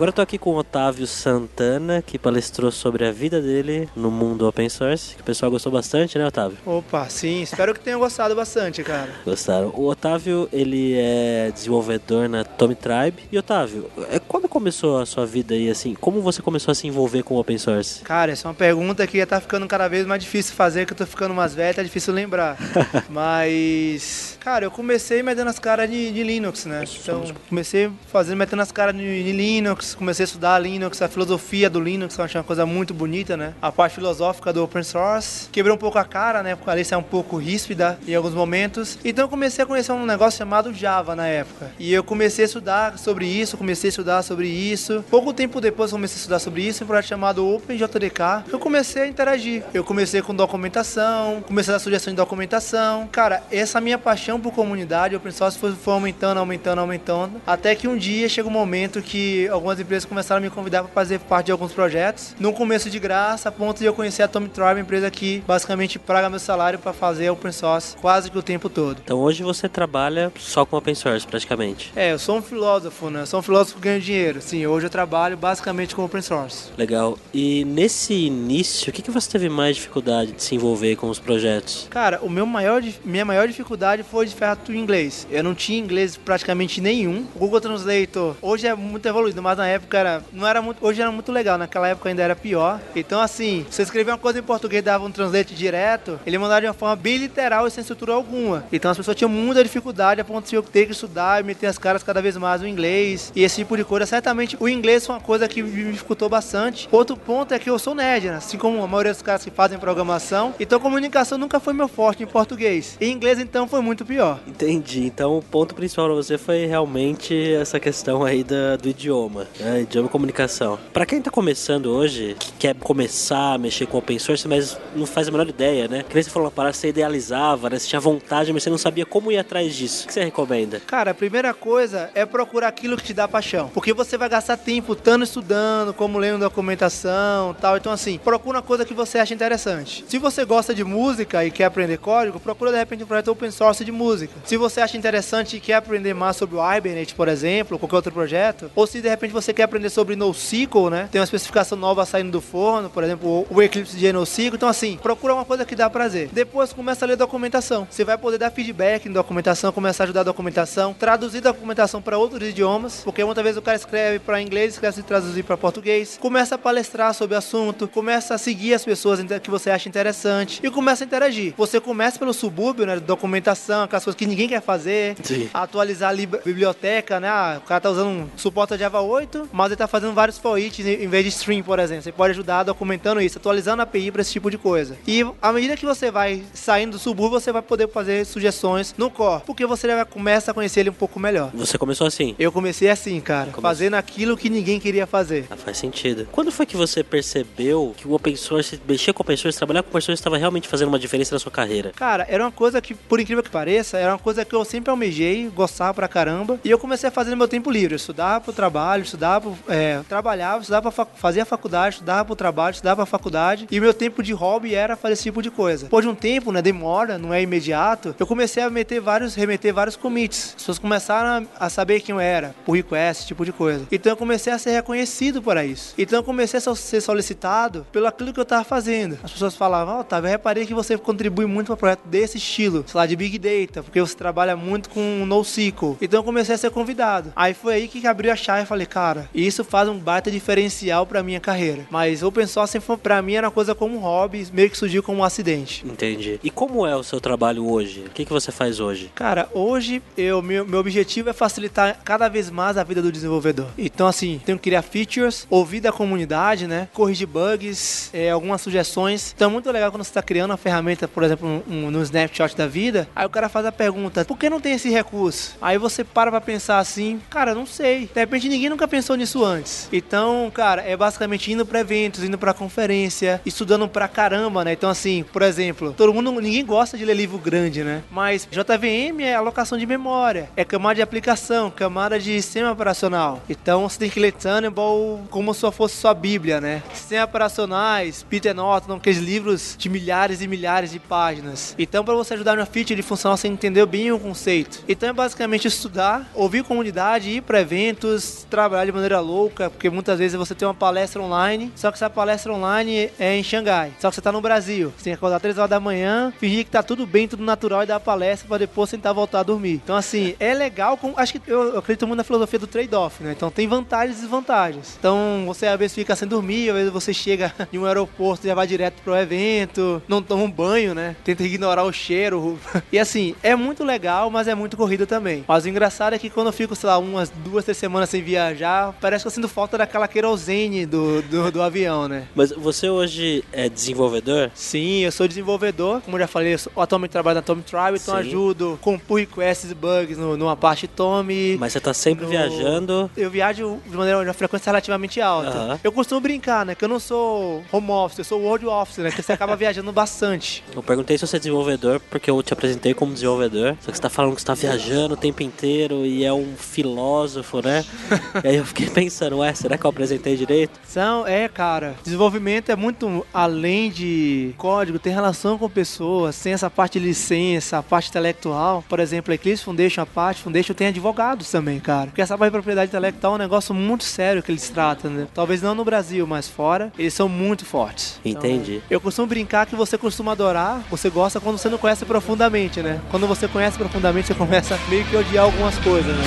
Agora 0.00 0.08
eu 0.08 0.14
tô 0.14 0.22
aqui 0.22 0.38
com 0.38 0.52
o 0.52 0.56
Otávio 0.56 1.06
Santana, 1.06 2.00
que 2.00 2.18
palestrou 2.18 2.70
sobre 2.70 3.06
a 3.06 3.12
vida 3.12 3.38
dele 3.38 3.86
no 3.94 4.10
mundo 4.10 4.48
open 4.48 4.66
source. 4.66 5.14
Que 5.14 5.20
o 5.20 5.24
pessoal 5.24 5.50
gostou 5.50 5.70
bastante, 5.70 6.16
né, 6.16 6.26
Otávio? 6.26 6.56
Opa, 6.64 7.06
sim, 7.10 7.42
espero 7.42 7.74
que 7.74 7.80
tenham 7.80 8.00
gostado 8.00 8.34
bastante, 8.34 8.82
cara. 8.82 9.10
Gostaram. 9.26 9.68
O 9.76 9.86
Otávio, 9.86 10.48
ele 10.50 10.94
é 10.96 11.50
desenvolvedor 11.52 12.30
na 12.30 12.44
Tommy 12.44 12.74
Tribe. 12.76 13.24
E 13.30 13.36
Otávio, 13.36 13.90
é, 14.10 14.18
quando 14.18 14.48
começou 14.48 15.02
a 15.02 15.04
sua 15.04 15.26
vida 15.26 15.52
aí, 15.52 15.68
assim? 15.68 15.92
Como 15.92 16.22
você 16.22 16.40
começou 16.40 16.72
a 16.72 16.74
se 16.74 16.86
envolver 16.86 17.22
com 17.22 17.34
o 17.34 17.38
open 17.38 17.58
source? 17.58 18.00
Cara, 18.00 18.32
essa 18.32 18.48
é 18.48 18.48
uma 18.48 18.54
pergunta 18.54 19.06
que 19.06 19.18
já 19.18 19.26
tá 19.26 19.38
ficando 19.38 19.66
cada 19.66 19.86
vez 19.86 20.06
mais 20.06 20.22
difícil 20.22 20.54
fazer, 20.54 20.86
que 20.86 20.94
eu 20.94 20.96
tô 20.96 21.04
ficando 21.04 21.34
mais 21.34 21.54
velho, 21.54 21.76
tá 21.76 21.82
difícil 21.82 22.14
lembrar. 22.14 22.56
Mas, 23.10 24.38
cara, 24.40 24.64
eu 24.64 24.70
comecei 24.70 25.22
metendo 25.22 25.50
as 25.50 25.58
caras 25.58 25.90
de, 25.90 26.10
de 26.10 26.22
Linux, 26.22 26.64
né? 26.64 26.84
Então, 27.02 27.22
comecei 27.50 27.90
fazendo, 28.10 28.38
metendo 28.38 28.62
as 28.62 28.72
caras 28.72 28.96
de, 28.96 29.24
de 29.24 29.32
Linux, 29.32 29.89
comecei 29.96 30.24
a 30.24 30.26
estudar 30.26 30.58
Linux, 30.58 31.00
a 31.02 31.08
filosofia 31.08 31.68
do 31.70 31.80
Linux, 31.80 32.16
eu 32.16 32.24
achei 32.24 32.38
uma 32.38 32.44
coisa 32.44 32.64
muito 32.66 32.94
bonita, 32.94 33.36
né? 33.36 33.54
A 33.60 33.70
parte 33.70 33.94
filosófica 33.94 34.52
do 34.52 34.62
open 34.62 34.82
source. 34.82 35.48
Quebrei 35.50 35.74
um 35.74 35.78
pouco 35.78 35.98
a 35.98 36.04
cara, 36.04 36.42
né? 36.42 36.54
Porque 36.54 36.70
a 36.70 36.72
Alice 36.72 36.92
é 36.92 36.96
um 36.96 37.02
pouco 37.02 37.36
ríspida 37.36 37.98
em 38.06 38.14
alguns 38.14 38.34
momentos. 38.34 38.98
Então, 39.04 39.24
eu 39.24 39.28
comecei 39.28 39.62
a 39.62 39.66
conhecer 39.66 39.92
um 39.92 40.06
negócio 40.06 40.38
chamado 40.38 40.72
Java 40.72 41.14
na 41.16 41.26
época. 41.26 41.70
E 41.78 41.92
eu 41.92 42.04
comecei 42.04 42.44
a 42.44 42.46
estudar 42.46 42.98
sobre 42.98 43.26
isso, 43.26 43.56
comecei 43.56 43.88
a 43.88 43.90
estudar 43.90 44.22
sobre 44.22 44.48
isso. 44.48 45.04
Pouco 45.10 45.32
tempo 45.32 45.60
depois, 45.60 45.90
comecei 45.90 46.16
a 46.16 46.18
estudar 46.18 46.38
sobre 46.38 46.62
isso, 46.62 46.84
um 46.84 46.86
projeto 46.86 47.08
chamado 47.08 47.46
OpenJDK. 47.46 48.44
Eu 48.52 48.58
comecei 48.58 49.02
a 49.02 49.06
interagir. 49.06 49.62
Eu 49.72 49.84
comecei 49.84 50.22
com 50.22 50.34
documentação, 50.34 51.42
comecei 51.46 51.72
a 51.72 51.76
dar 51.76 51.80
sugestão 51.80 52.12
de 52.12 52.16
documentação. 52.16 53.08
Cara, 53.10 53.42
essa 53.50 53.80
minha 53.80 53.98
paixão 53.98 54.40
por 54.40 54.52
comunidade, 54.52 55.16
open 55.16 55.32
source, 55.32 55.58
foi 55.58 55.74
aumentando, 55.92 56.38
aumentando, 56.38 56.80
aumentando. 56.80 57.40
Até 57.46 57.74
que 57.74 57.88
um 57.88 57.96
dia 57.96 58.28
chega 58.28 58.48
um 58.48 58.52
momento 58.52 59.02
que 59.02 59.48
algumas 59.48 59.79
empresas 59.80 60.04
começaram 60.04 60.38
a 60.38 60.42
me 60.42 60.50
convidar 60.50 60.82
para 60.82 60.92
fazer 60.92 61.18
parte 61.20 61.46
de 61.46 61.52
alguns 61.52 61.72
projetos. 61.72 62.34
No 62.38 62.52
começo 62.52 62.90
de 62.90 62.98
graça, 62.98 63.48
a 63.48 63.52
ponto 63.52 63.78
de 63.78 63.84
eu 63.84 63.94
conhecer 63.94 64.22
a 64.22 64.28
Tommy 64.28 64.48
Tribe, 64.48 64.80
empresa 64.80 65.10
que 65.10 65.42
basicamente 65.46 65.98
paga 65.98 66.28
meu 66.28 66.38
salário 66.38 66.78
para 66.78 66.92
fazer 66.92 67.30
open 67.30 67.52
source 67.52 67.96
quase 67.96 68.30
que 68.30 68.38
o 68.38 68.42
tempo 68.42 68.68
todo. 68.68 68.98
Então 69.04 69.18
hoje 69.18 69.42
você 69.42 69.68
trabalha 69.68 70.32
só 70.38 70.64
com 70.64 70.76
open 70.76 70.94
source, 70.94 71.26
praticamente. 71.26 71.92
É, 71.96 72.12
eu 72.12 72.18
sou 72.18 72.38
um 72.38 72.42
filósofo, 72.42 73.10
né? 73.10 73.22
Eu 73.22 73.26
sou 73.26 73.40
um 73.40 73.42
filósofo 73.42 73.76
que 73.76 73.82
ganha 73.82 74.00
dinheiro. 74.00 74.40
Sim, 74.40 74.66
hoje 74.66 74.86
eu 74.86 74.90
trabalho 74.90 75.36
basicamente 75.36 75.94
com 75.94 76.04
open 76.04 76.22
source. 76.22 76.70
Legal. 76.76 77.18
E 77.32 77.64
nesse 77.64 78.14
início, 78.14 78.90
o 78.90 78.92
que, 78.92 79.02
que 79.02 79.10
você 79.10 79.30
teve 79.30 79.48
mais 79.48 79.76
dificuldade 79.76 80.32
de 80.32 80.42
se 80.42 80.54
envolver 80.54 80.96
com 80.96 81.08
os 81.08 81.18
projetos? 81.18 81.86
Cara, 81.90 82.20
o 82.22 82.30
meu 82.30 82.46
maior, 82.46 82.82
minha 83.04 83.24
maior 83.24 83.46
dificuldade 83.46 84.02
foi 84.02 84.26
de 84.26 84.34
fato 84.34 84.72
o 84.72 84.74
inglês. 84.74 85.26
Eu 85.30 85.42
não 85.42 85.54
tinha 85.54 85.78
inglês 85.78 86.16
praticamente 86.16 86.80
nenhum. 86.80 87.26
O 87.34 87.38
Google 87.38 87.60
Translator 87.60 88.36
hoje 88.42 88.66
é 88.66 88.74
muito 88.74 89.06
evoluído, 89.06 89.42
mas 89.42 89.58
na 89.58 89.66
época 89.70 89.98
era, 89.98 90.22
não 90.32 90.46
era 90.46 90.60
muito, 90.60 90.84
hoje 90.84 91.00
era 91.00 91.10
muito 91.10 91.32
legal, 91.32 91.56
naquela 91.58 91.88
época 91.88 92.08
ainda 92.08 92.22
era 92.22 92.36
pior. 92.36 92.80
Então 92.94 93.20
assim, 93.20 93.64
você 93.70 93.82
escrevia 93.82 94.12
uma 94.12 94.18
coisa 94.18 94.38
em 94.38 94.42
português, 94.42 94.82
dava 94.84 95.04
um 95.04 95.10
translate 95.10 95.54
direto, 95.54 96.20
ele 96.26 96.36
mandava 96.38 96.60
de 96.60 96.66
uma 96.66 96.74
forma 96.74 96.96
bem 96.96 97.16
literal 97.16 97.66
e 97.66 97.70
sem 97.70 97.80
estrutura 97.82 98.12
alguma. 98.12 98.64
Então 98.72 98.90
as 98.90 98.96
pessoas 98.96 99.16
tinham 99.16 99.30
muita 99.30 99.62
dificuldade 99.62 100.20
a 100.20 100.24
ponto 100.24 100.48
de 100.48 100.54
eu 100.56 100.62
ter 100.62 100.86
que 100.86 100.92
estudar 100.92 101.40
e 101.40 101.44
meter 101.44 101.66
as 101.66 101.78
caras 101.78 102.02
cada 102.02 102.20
vez 102.20 102.36
mais 102.36 102.60
no 102.60 102.66
inglês 102.68 103.32
e 103.34 103.42
esse 103.42 103.56
tipo 103.56 103.76
de 103.76 103.84
coisa. 103.84 104.04
Certamente 104.06 104.56
o 104.60 104.68
inglês 104.68 105.06
foi 105.06 105.14
uma 105.14 105.20
coisa 105.20 105.48
que 105.48 105.62
me 105.62 105.92
dificultou 105.92 106.28
bastante. 106.28 106.88
Outro 106.92 107.16
ponto 107.16 107.52
é 107.54 107.58
que 107.58 107.70
eu 107.70 107.78
sou 107.78 107.94
nerd, 107.94 108.26
né? 108.28 108.36
assim 108.36 108.58
como 108.58 108.82
a 108.82 108.86
maioria 108.86 109.12
dos 109.12 109.22
caras 109.22 109.44
que 109.44 109.50
fazem 109.50 109.78
programação. 109.78 110.54
Então 110.58 110.80
comunicação 110.80 111.38
nunca 111.38 111.60
foi 111.60 111.72
meu 111.72 111.88
forte 111.88 112.22
em 112.22 112.26
português. 112.26 112.96
Em 113.00 113.12
inglês 113.12 113.38
então 113.38 113.68
foi 113.68 113.80
muito 113.80 114.04
pior. 114.04 114.40
Entendi. 114.46 115.04
Então 115.04 115.38
o 115.38 115.42
ponto 115.42 115.74
principal 115.74 116.06
pra 116.06 116.14
você 116.14 116.36
foi 116.38 116.66
realmente 116.66 117.54
essa 117.54 117.78
questão 117.78 118.24
aí 118.24 118.42
da- 118.42 118.76
do 118.76 118.88
idioma, 118.88 119.46
né? 119.60 119.82
Idioma 119.82 120.08
e 120.08 120.10
comunicação. 120.10 120.78
Pra 120.92 121.06
quem 121.06 121.20
tá 121.20 121.30
começando 121.30 121.86
hoje, 121.86 122.36
que 122.38 122.52
quer 122.52 122.74
começar 122.74 123.54
a 123.54 123.58
mexer 123.58 123.86
com 123.86 123.98
open 123.98 124.18
source, 124.18 124.46
mas 124.46 124.78
não 124.94 125.06
faz 125.06 125.28
a 125.28 125.30
menor 125.30 125.48
ideia, 125.48 125.88
né? 125.88 126.04
Que 126.08 126.14
nem 126.14 126.22
você 126.22 126.30
falou 126.30 126.46
uma 126.46 126.52
parada, 126.52 126.72
você 126.72 126.88
idealizava, 126.88 127.70
né? 127.70 127.78
Você 127.78 127.88
tinha 127.88 128.00
vontade, 128.00 128.52
mas 128.52 128.62
você 128.62 128.70
não 128.70 128.78
sabia 128.78 129.06
como 129.06 129.30
ir 129.30 129.38
atrás 129.38 129.74
disso. 129.74 130.04
O 130.04 130.06
que 130.08 130.14
você 130.14 130.24
recomenda? 130.24 130.80
Cara, 130.80 131.10
a 131.12 131.14
primeira 131.14 131.52
coisa 131.54 132.10
é 132.14 132.24
procurar 132.24 132.68
aquilo 132.68 132.96
que 132.96 133.04
te 133.04 133.14
dá 133.14 133.28
paixão. 133.28 133.70
Porque 133.72 133.92
você 133.92 134.16
vai 134.16 134.28
gastar 134.28 134.56
tempo 134.56 134.94
tanto 134.94 135.24
estudando, 135.24 135.92
como 135.92 136.18
lendo 136.18 136.40
documentação 136.40 137.54
tal. 137.60 137.76
Então, 137.76 137.92
assim, 137.92 138.18
procura 138.18 138.58
uma 138.58 138.62
coisa 138.62 138.84
que 138.84 138.94
você 138.94 139.18
acha 139.18 139.34
interessante. 139.34 140.04
Se 140.08 140.18
você 140.18 140.44
gosta 140.44 140.74
de 140.74 140.84
música 140.84 141.44
e 141.44 141.50
quer 141.50 141.64
aprender 141.64 141.98
código, 141.98 142.40
procura 142.40 142.70
de 142.72 142.78
repente 142.78 143.04
um 143.04 143.06
projeto 143.06 143.28
open 143.28 143.50
source 143.50 143.84
de 143.84 143.92
música. 143.92 144.34
Se 144.44 144.56
você 144.56 144.80
acha 144.80 144.96
interessante 144.96 145.56
e 145.56 145.60
quer 145.60 145.74
aprender 145.74 146.14
mais 146.14 146.36
sobre 146.36 146.56
o 146.56 146.76
Hibernate, 146.76 147.14
por 147.14 147.28
exemplo, 147.28 147.74
ou 147.74 147.78
qualquer 147.78 147.96
outro 147.96 148.12
projeto, 148.12 148.70
ou 148.74 148.86
se 148.86 149.00
de 149.00 149.08
repente 149.08 149.32
você 149.32 149.39
quer 149.52 149.64
aprender 149.64 149.90
sobre 149.90 150.16
NoSQL, 150.16 150.90
né? 150.90 151.08
Tem 151.10 151.20
uma 151.20 151.24
especificação 151.24 151.76
nova 151.78 152.04
saindo 152.04 152.30
do 152.30 152.40
forno, 152.40 152.90
por 152.90 153.02
exemplo, 153.04 153.46
o 153.50 153.62
Eclipse 153.62 153.96
de 153.96 154.12
NoSQL. 154.12 154.54
Então, 154.54 154.68
assim, 154.68 154.98
procura 155.02 155.34
uma 155.34 155.44
coisa 155.44 155.64
que 155.64 155.74
dá 155.74 155.88
prazer. 155.88 156.28
Depois 156.32 156.72
começa 156.72 157.04
a 157.04 157.08
ler 157.08 157.16
documentação. 157.16 157.86
Você 157.90 158.04
vai 158.04 158.16
poder 158.18 158.38
dar 158.38 158.50
feedback 158.50 159.06
em 159.06 159.12
documentação, 159.12 159.72
começar 159.72 160.04
a 160.04 160.06
ajudar 160.06 160.20
a 160.20 160.24
documentação, 160.24 160.94
traduzir 160.94 161.40
documentação 161.40 162.00
para 162.02 162.18
outros 162.18 162.48
idiomas, 162.48 163.02
porque 163.04 163.24
muitas 163.24 163.44
vezes 163.44 163.58
o 163.58 163.62
cara 163.62 163.76
escreve 163.76 164.18
para 164.18 164.40
inglês, 164.40 164.74
esquece 164.74 165.02
de 165.02 165.06
traduzir 165.06 165.42
para 165.42 165.56
português. 165.56 166.18
Começa 166.20 166.54
a 166.54 166.58
palestrar 166.58 167.14
sobre 167.14 167.34
o 167.34 167.38
assunto, 167.38 167.86
começa 167.86 168.34
a 168.34 168.38
seguir 168.38 168.74
as 168.74 168.84
pessoas 168.84 169.20
que 169.42 169.50
você 169.50 169.70
acha 169.70 169.88
interessante 169.88 170.60
e 170.62 170.70
começa 170.70 171.04
a 171.04 171.06
interagir. 171.06 171.54
Você 171.56 171.80
começa 171.80 172.18
pelo 172.18 172.32
subúrbio, 172.32 172.86
né, 172.86 172.98
documentação, 172.98 173.84
aquelas 173.84 174.04
coisas 174.04 174.18
que 174.18 174.26
ninguém 174.26 174.48
quer 174.48 174.62
fazer, 174.62 175.16
Sim. 175.22 175.48
atualizar 175.52 176.12
a 176.12 176.38
biblioteca, 176.44 177.20
né? 177.20 177.28
Ah, 177.28 177.60
o 177.62 177.66
cara 177.66 177.80
tá 177.80 177.90
usando 177.90 178.08
um 178.08 178.28
suporte 178.36 178.76
Java 178.76 179.00
8, 179.00 179.29
mas 179.52 179.66
ele 179.66 179.76
tá 179.76 179.86
fazendo 179.86 180.12
vários 180.12 180.38
for 180.38 180.58
each 180.58 180.82
em 180.82 181.08
vez 181.08 181.24
de 181.24 181.30
stream, 181.30 181.62
por 181.62 181.78
exemplo. 181.78 182.02
Você 182.02 182.12
pode 182.12 182.32
ajudar 182.32 182.62
documentando 182.62 183.20
isso, 183.20 183.38
atualizando 183.38 183.82
a 183.82 183.84
API 183.84 184.10
para 184.10 184.22
esse 184.22 184.32
tipo 184.32 184.50
de 184.50 184.58
coisa. 184.58 184.96
E 185.06 185.24
à 185.40 185.52
medida 185.52 185.76
que 185.76 185.86
você 185.86 186.10
vai 186.10 186.42
saindo 186.52 186.92
do 186.92 186.98
subúrbio, 186.98 187.40
você 187.40 187.52
vai 187.52 187.62
poder 187.62 187.88
fazer 187.88 188.24
sugestões 188.24 188.94
no 188.96 189.10
core, 189.10 189.42
porque 189.46 189.66
você 189.66 189.86
já 189.86 190.04
começa 190.04 190.50
a 190.50 190.54
conhecer 190.54 190.80
ele 190.80 190.90
um 190.90 190.94
pouco 190.94 191.20
melhor. 191.20 191.50
Você 191.54 191.78
começou 191.78 192.06
assim? 192.06 192.34
Eu 192.38 192.50
comecei 192.50 192.88
assim, 192.88 193.20
cara, 193.20 193.50
fazendo 193.60 193.94
aquilo 193.94 194.36
que 194.36 194.48
ninguém 194.48 194.80
queria 194.80 195.06
fazer. 195.06 195.46
Ah, 195.50 195.56
faz 195.56 195.78
sentido. 195.78 196.26
Quando 196.32 196.50
foi 196.50 196.66
que 196.66 196.76
você 196.76 197.02
percebeu 197.04 197.94
que 197.96 198.06
o 198.08 198.14
open 198.14 198.36
source, 198.36 198.80
mexer 198.88 199.12
com 199.12 199.22
open 199.22 199.36
source, 199.36 199.58
trabalhar 199.58 199.82
com 199.82 199.90
open 199.90 200.00
source 200.00 200.20
estava 200.20 200.36
realmente 200.36 200.68
fazendo 200.68 200.88
uma 200.88 200.98
diferença 200.98 201.34
na 201.34 201.38
sua 201.38 201.52
carreira? 201.52 201.92
Cara, 201.94 202.26
era 202.28 202.42
uma 202.42 202.52
coisa 202.52 202.80
que, 202.80 202.94
por 202.94 203.20
incrível 203.20 203.42
que 203.42 203.50
pareça, 203.50 203.98
era 203.98 204.12
uma 204.12 204.18
coisa 204.18 204.44
que 204.44 204.54
eu 204.54 204.64
sempre 204.64 204.90
almejei, 204.90 205.48
gostava 205.48 205.94
pra 205.94 206.08
caramba. 206.08 206.58
E 206.64 206.70
eu 206.70 206.78
comecei 206.78 207.08
a 207.08 207.12
fazer 207.12 207.30
no 207.30 207.36
meu 207.36 207.48
tempo 207.48 207.70
livre. 207.70 207.94
Eu 207.94 207.96
estudava 207.96 208.40
pro 208.40 208.52
trabalho, 208.52 209.02
estudava 209.02 209.19
pro, 209.40 209.58
é, 209.68 210.00
trabalhava, 210.08 210.60
estudava 210.60 210.90
fazia 210.90 211.44
faculdade, 211.44 211.96
estudava 211.96 212.24
pro 212.24 212.36
trabalho, 212.36 212.72
estudava 212.72 212.96
pra 212.96 213.06
faculdade. 213.06 213.66
E 213.70 213.78
o 213.78 213.82
meu 213.82 213.92
tempo 213.92 214.22
de 214.22 214.32
hobby 214.32 214.74
era 214.74 214.96
fazer 214.96 215.14
esse 215.14 215.24
tipo 215.24 215.42
de 215.42 215.50
coisa. 215.50 215.84
Depois 215.84 216.04
de 216.04 216.10
um 216.10 216.14
tempo, 216.14 216.52
né, 216.52 216.62
demora, 216.62 217.18
não 217.18 217.34
é 217.34 217.42
imediato, 217.42 218.14
eu 218.18 218.26
comecei 218.26 218.62
a 218.62 218.70
meter 218.70 219.00
vários, 219.00 219.34
remeter 219.34 219.74
vários 219.74 219.96
commits. 219.96 220.50
As 220.50 220.54
pessoas 220.54 220.78
começaram 220.78 221.46
a, 221.58 221.68
saber 221.68 222.00
quem 222.00 222.14
eu 222.14 222.20
era, 222.20 222.54
por 222.64 222.72
request, 222.72 223.20
esse 223.20 223.28
tipo 223.28 223.44
de 223.44 223.52
coisa. 223.52 223.86
Então 223.90 224.12
eu 224.12 224.16
comecei 224.16 224.52
a 224.52 224.58
ser 224.58 224.70
reconhecido 224.70 225.42
por 225.42 225.56
isso. 225.58 225.94
Então 225.98 226.20
eu 226.20 226.22
comecei 226.22 226.58
a 226.58 226.74
ser 226.74 227.00
solicitado 227.00 227.86
pelo 227.92 228.06
aquilo 228.06 228.32
que 228.32 228.40
eu 228.40 228.44
tava 228.44 228.64
fazendo. 228.64 229.18
As 229.22 229.32
pessoas 229.32 229.54
falavam, 229.54 229.96
ó, 229.96 230.00
Otávio, 230.00 230.28
eu 230.28 230.32
reparei 230.32 230.66
que 230.66 230.74
você 230.74 230.96
contribui 230.96 231.46
muito 231.46 231.66
para 231.66 231.76
projeto 231.76 232.02
desse 232.06 232.38
estilo, 232.38 232.84
sei 232.86 232.98
lá, 232.98 233.06
de 233.06 233.16
Big 233.16 233.38
Data, 233.38 233.82
porque 233.82 234.00
você 234.00 234.14
trabalha 234.14 234.56
muito 234.56 234.90
com 234.90 235.24
NoSQL. 235.26 235.96
Então 236.00 236.20
eu 236.20 236.24
comecei 236.24 236.54
a 236.54 236.58
ser 236.58 236.70
convidado. 236.70 237.32
Aí 237.34 237.54
foi 237.54 237.74
aí 237.74 237.88
que 237.88 238.06
abriu 238.06 238.32
a 238.32 238.36
chave 238.36 238.62
e 238.62 238.66
falei, 238.66 238.86
cara, 238.86 239.09
isso 239.34 239.64
faz 239.64 239.88
um 239.88 239.98
baita 239.98 240.30
diferencial 240.30 241.06
pra 241.06 241.22
minha 241.22 241.40
carreira. 241.40 241.86
Mas 241.90 242.22
open 242.22 242.46
source 242.46 242.72
sempre 242.72 242.86
foi- 242.86 242.96
pra 242.96 243.20
mim 243.22 243.34
era 243.34 243.46
uma 243.46 243.50
coisa 243.52 243.74
como 243.74 243.96
um 243.96 244.00
hobby, 244.00 244.46
meio 244.52 244.70
que 244.70 244.76
surgiu 244.76 245.02
como 245.02 245.18
um 245.18 245.24
acidente. 245.24 245.84
Entendi. 245.86 246.38
E 246.42 246.50
como 246.50 246.86
é 246.86 246.94
o 246.96 247.02
seu 247.02 247.20
trabalho 247.20 247.66
hoje? 247.68 248.04
O 248.06 248.10
que, 248.10 248.24
que 248.24 248.32
você 248.32 248.50
faz 248.52 248.80
hoje? 248.80 249.10
Cara, 249.14 249.48
hoje 249.52 250.02
eu, 250.16 250.40
meu, 250.42 250.66
meu 250.66 250.80
objetivo 250.80 251.30
é 251.30 251.32
facilitar 251.32 251.98
cada 252.04 252.28
vez 252.28 252.50
mais 252.50 252.76
a 252.76 252.84
vida 252.84 253.00
do 253.02 253.10
desenvolvedor. 253.12 253.66
Então, 253.78 254.06
assim, 254.06 254.40
tenho 254.44 254.58
que 254.58 254.64
criar 254.64 254.82
features, 254.82 255.46
ouvir 255.50 255.80
da 255.80 255.92
comunidade, 255.92 256.66
né? 256.66 256.88
Corrigir 256.92 257.26
bugs, 257.26 258.10
é, 258.12 258.30
algumas 258.30 258.60
sugestões. 258.60 259.32
Então, 259.34 259.48
é 259.48 259.52
muito 259.52 259.70
legal 259.70 259.90
quando 259.90 260.04
você 260.04 260.10
está 260.10 260.22
criando 260.22 260.50
uma 260.50 260.56
ferramenta, 260.56 261.08
por 261.08 261.22
exemplo, 261.22 261.48
um, 261.48 261.86
um- 261.86 261.90
no 261.90 262.02
snapshot 262.02 262.56
da 262.56 262.66
vida. 262.66 263.08
Aí 263.14 263.26
o 263.26 263.30
cara 263.30 263.48
faz 263.48 263.66
a 263.66 263.72
pergunta: 263.72 264.24
por 264.24 264.38
que 264.38 264.48
não 264.50 264.60
tem 264.60 264.72
esse 264.74 264.88
recurso? 264.90 265.56
Aí 265.60 265.78
você 265.78 266.04
para 266.04 266.30
pra 266.30 266.40
pensar 266.40 266.78
assim: 266.78 267.20
cara, 267.30 267.54
não 267.54 267.66
sei. 267.66 268.06
De 268.12 268.20
repente 268.20 268.48
ninguém 268.48 268.68
nunca 268.68 268.86
pensou 268.86 268.99
nisso 269.16 269.44
antes. 269.44 269.88
Então, 269.92 270.50
cara, 270.52 270.82
é 270.82 270.96
basicamente 270.96 271.52
indo 271.52 271.66
pra 271.66 271.80
eventos, 271.80 272.22
indo 272.22 272.38
pra 272.38 272.54
conferência, 272.54 273.40
estudando 273.44 273.88
pra 273.88 274.08
caramba, 274.08 274.64
né? 274.64 274.72
Então, 274.72 274.90
assim, 274.90 275.24
por 275.32 275.42
exemplo, 275.42 275.94
todo 275.96 276.12
mundo, 276.12 276.32
ninguém 276.40 276.64
gosta 276.64 276.96
de 276.96 277.04
ler 277.04 277.14
livro 277.14 277.38
grande, 277.38 277.82
né? 277.82 278.02
Mas 278.10 278.46
JVM 278.50 279.20
é 279.22 279.34
alocação 279.34 279.78
de 279.78 279.86
memória, 279.86 280.50
é 280.56 280.64
camada 280.64 280.96
de 280.96 281.02
aplicação, 281.02 281.70
camada 281.70 282.18
de 282.18 282.40
sistema 282.40 282.72
operacional. 282.72 283.42
Então, 283.48 283.88
você 283.88 283.98
tem 283.98 284.10
que 284.10 284.20
ler 284.20 284.32
Tannenbaum 284.32 285.26
como 285.30 285.54
se 285.54 285.70
fosse 285.72 285.96
sua 285.96 286.14
bíblia, 286.14 286.60
né? 286.60 286.82
Sistemas 286.92 287.24
operacionais, 287.24 288.24
Peter 288.28 288.54
Norton, 288.54 288.94
aqueles 288.94 289.18
livros 289.18 289.74
de 289.78 289.88
milhares 289.88 290.42
e 290.42 290.48
milhares 290.48 290.90
de 290.90 290.98
páginas. 290.98 291.74
Então, 291.78 292.04
para 292.04 292.14
você 292.14 292.34
ajudar 292.34 292.56
na 292.56 292.66
feature 292.66 292.96
de 292.96 293.02
funcional, 293.02 293.36
você 293.36 293.48
entendeu 293.48 293.86
bem 293.86 294.12
o 294.12 294.18
conceito. 294.18 294.82
Então, 294.88 295.08
é 295.08 295.12
basicamente 295.12 295.68
estudar, 295.68 296.30
ouvir 296.34 296.64
comunidade, 296.64 297.30
ir 297.30 297.42
para 297.42 297.60
eventos, 297.60 298.46
trabalhar 298.48 298.89
de 298.90 298.94
maneira 298.94 299.20
louca, 299.20 299.70
porque 299.70 299.88
muitas 299.88 300.18
vezes 300.18 300.36
você 300.36 300.54
tem 300.54 300.66
uma 300.66 300.74
palestra 300.74 301.20
online, 301.22 301.72
só 301.74 301.90
que 301.90 301.96
essa 301.96 302.10
palestra 302.10 302.52
online 302.52 303.10
é 303.18 303.36
em 303.36 303.42
Xangai. 303.42 303.92
Só 303.98 304.08
que 304.08 304.16
você 304.16 304.20
tá 304.20 304.32
no 304.32 304.40
Brasil. 304.40 304.92
Você 304.96 305.04
tem 305.04 305.12
que 305.12 305.18
acordar 305.18 305.40
3 305.40 305.58
horas 305.58 305.70
da 305.70 305.80
manhã, 305.80 306.32
fingir 306.38 306.64
que 306.64 306.70
tá 306.70 306.82
tudo 306.82 307.06
bem, 307.06 307.28
tudo 307.28 307.42
natural 307.44 307.82
e 307.82 307.86
dar 307.86 307.96
a 307.96 308.00
palestra 308.00 308.48
para 308.48 308.58
depois 308.58 308.90
tentar 308.90 309.12
voltar 309.12 309.40
a 309.40 309.42
dormir. 309.42 309.80
Então, 309.82 309.96
assim, 309.96 310.34
é 310.38 310.52
legal. 310.54 310.96
Com, 310.96 311.14
acho 311.16 311.34
que 311.38 311.50
eu, 311.50 311.74
eu 311.74 311.78
acredito 311.78 312.06
muito 312.06 312.18
na 312.18 312.24
filosofia 312.24 312.58
do 312.58 312.66
trade-off, 312.66 313.22
né? 313.22 313.32
Então, 313.36 313.50
tem 313.50 313.66
vantagens 313.66 314.18
e 314.18 314.20
desvantagens. 314.20 314.96
Então, 314.98 315.44
você 315.46 315.66
às 315.66 315.78
vezes 315.78 315.94
fica 315.94 316.14
sem 316.16 316.26
dormir, 316.28 316.70
às 316.70 316.76
vezes 316.76 316.92
você 316.92 317.12
chega 317.14 317.52
em 317.72 317.78
um 317.78 317.86
aeroporto 317.86 318.46
e 318.46 318.48
já 318.48 318.54
vai 318.54 318.66
direto 318.66 319.02
pro 319.02 319.16
evento, 319.16 320.02
não 320.08 320.22
toma 320.22 320.42
um 320.42 320.50
banho, 320.50 320.94
né? 320.94 321.16
Tenta 321.24 321.42
ignorar 321.42 321.84
o 321.84 321.92
cheiro. 321.92 322.58
E 322.92 322.98
assim, 322.98 323.36
é 323.42 323.54
muito 323.54 323.84
legal, 323.84 324.30
mas 324.30 324.48
é 324.48 324.54
muito 324.54 324.76
corrida 324.76 325.06
também. 325.06 325.44
Mas 325.46 325.64
o 325.64 325.68
engraçado 325.68 326.14
é 326.14 326.18
que 326.18 326.28
quando 326.28 326.48
eu 326.48 326.52
fico, 326.52 326.74
sei 326.74 326.88
lá, 326.88 326.98
umas 326.98 327.30
duas, 327.30 327.64
três 327.64 327.76
semanas 327.76 328.10
sem 328.10 328.22
viajar, 328.22 328.79
parece 329.00 329.24
que 329.24 329.28
eu 329.28 329.30
sinto 329.32 329.48
falta 329.48 329.76
daquela 329.78 330.06
querosene 330.08 330.86
do, 330.86 331.22
do, 331.22 331.50
do 331.50 331.62
avião, 331.62 332.08
né? 332.08 332.26
Mas 332.34 332.50
você 332.52 332.88
hoje 332.88 333.44
é 333.52 333.68
desenvolvedor? 333.68 334.50
Sim, 334.54 335.00
eu 335.00 335.12
sou 335.12 335.26
desenvolvedor, 335.28 336.00
como 336.02 336.16
eu 336.16 336.20
já 336.20 336.26
falei, 336.26 336.54
eu 336.54 336.58
sou, 336.58 336.72
atualmente 336.76 337.10
trabalho 337.10 337.36
na 337.36 337.42
Tommy 337.42 337.62
Tribe, 337.62 337.98
então 338.00 338.14
Sim. 338.14 338.20
ajudo 338.20 338.78
com 338.80 338.98
pull 338.98 339.18
requests 339.18 339.70
e 339.70 339.74
bugs 339.74 340.16
no, 340.18 340.36
numa 340.36 340.56
parte 340.56 340.86
Tommy. 340.86 341.56
Mas 341.58 341.72
você 341.72 341.80
tá 341.80 341.92
sempre 341.94 342.24
No- 342.24 342.30
viajando. 342.30 343.10
Eu 343.16 343.30
viajo 343.30 343.78
de 343.86 343.96
maneira 343.96 344.20
de 344.20 344.26
uma 344.28 344.34
frequência 344.34 344.70
relativamente 344.70 345.20
alta. 345.20 345.50
Aham. 345.50 345.80
Eu 345.82 345.92
costumo 345.92 346.20
brincar, 346.20 346.64
né? 346.64 346.74
Que 346.74 346.84
eu 346.84 346.88
não 346.88 347.00
sou 347.00 347.62
home 347.72 347.90
office, 347.90 348.18
eu 348.18 348.24
sou 348.24 348.40
world 348.40 348.66
office, 348.66 348.98
né? 348.98 349.10
Que 349.10 349.22
você 349.22 349.32
acaba 349.32 349.54
viajando 349.56 349.92
bastante. 349.92 350.62
Eu 350.74 350.82
perguntei 350.82 351.16
se 351.18 351.26
você 351.26 351.36
é 351.36 351.38
desenvolvedor, 351.38 352.00
porque 352.10 352.30
eu 352.30 352.42
te 352.42 352.52
apresentei 352.52 352.94
como 352.94 353.12
desenvolvedor. 353.12 353.76
Só 353.80 353.90
que 353.90 353.96
você 353.96 354.02
tá 354.02 354.10
falando 354.10 354.34
que 354.34 354.40
você 354.40 354.46
tá 354.46 354.54
viajando 354.54 355.14
o 355.14 355.16
tempo 355.16 355.42
inteiro 355.42 356.04
e 356.06 356.24
é 356.24 356.32
um 356.32 356.54
filósofo, 356.56 357.60
né? 357.64 357.84
e 358.44 358.48
aí 358.48 358.56
eu 358.56 358.64
fiquei 358.70 358.88
pensando, 358.90 359.38
ué, 359.38 359.52
será 359.52 359.76
que 359.76 359.84
eu 359.84 359.90
apresentei 359.90 360.36
direito? 360.36 360.80
São, 360.84 361.26
é, 361.26 361.48
cara. 361.48 361.94
Desenvolvimento 362.02 362.70
é 362.70 362.76
muito 362.76 363.26
além 363.32 363.90
de 363.90 364.54
código, 364.56 364.98
tem 364.98 365.12
relação 365.12 365.58
com 365.58 365.68
pessoas, 365.68 366.40
tem 366.40 366.52
essa 366.52 366.70
parte 366.70 366.98
de 366.98 367.06
licença, 367.06 367.78
a 367.78 367.82
parte 367.82 368.08
intelectual. 368.08 368.84
Por 368.88 369.00
exemplo, 369.00 369.32
a 369.32 369.34
Eclipse 369.34 369.64
Foundation, 369.64 370.02
a 370.02 370.06
parte 370.06 370.42
Foundation 370.42 370.74
tem 370.74 370.88
advogados 370.88 371.50
também, 371.50 371.78
cara. 371.78 372.06
Porque 372.06 372.22
essa 372.22 372.36
parte 372.36 372.50
de 372.50 372.52
propriedade 372.52 372.88
intelectual 372.88 373.34
é 373.34 373.36
um 373.36 373.38
negócio 373.38 373.74
muito 373.74 374.04
sério 374.04 374.42
que 374.42 374.50
eles 374.50 374.68
tratam, 374.68 375.10
né? 375.10 375.26
Talvez 375.34 375.62
não 375.62 375.74
no 375.74 375.84
Brasil, 375.84 376.26
mas 376.26 376.48
fora, 376.48 376.92
eles 376.98 377.14
são 377.14 377.28
muito 377.28 377.64
fortes. 377.64 378.20
Então, 378.24 378.48
Entendi. 378.48 378.82
eu 378.90 379.00
costumo 379.00 379.26
brincar 379.26 379.66
que 379.66 379.76
você 379.76 379.98
costuma 379.98 380.32
adorar, 380.32 380.82
você 380.90 381.10
gosta 381.10 381.40
quando 381.40 381.58
você 381.58 381.68
não 381.68 381.78
conhece 381.78 382.04
profundamente, 382.04 382.82
né? 382.82 383.00
Quando 383.10 383.26
você 383.26 383.48
conhece 383.48 383.76
profundamente, 383.76 384.28
você 384.28 384.34
começa 384.34 384.78
meio 384.88 385.04
que 385.04 385.16
a 385.16 385.20
odiar 385.20 385.44
algumas 385.44 385.76
coisas, 385.78 386.16
né? 386.16 386.24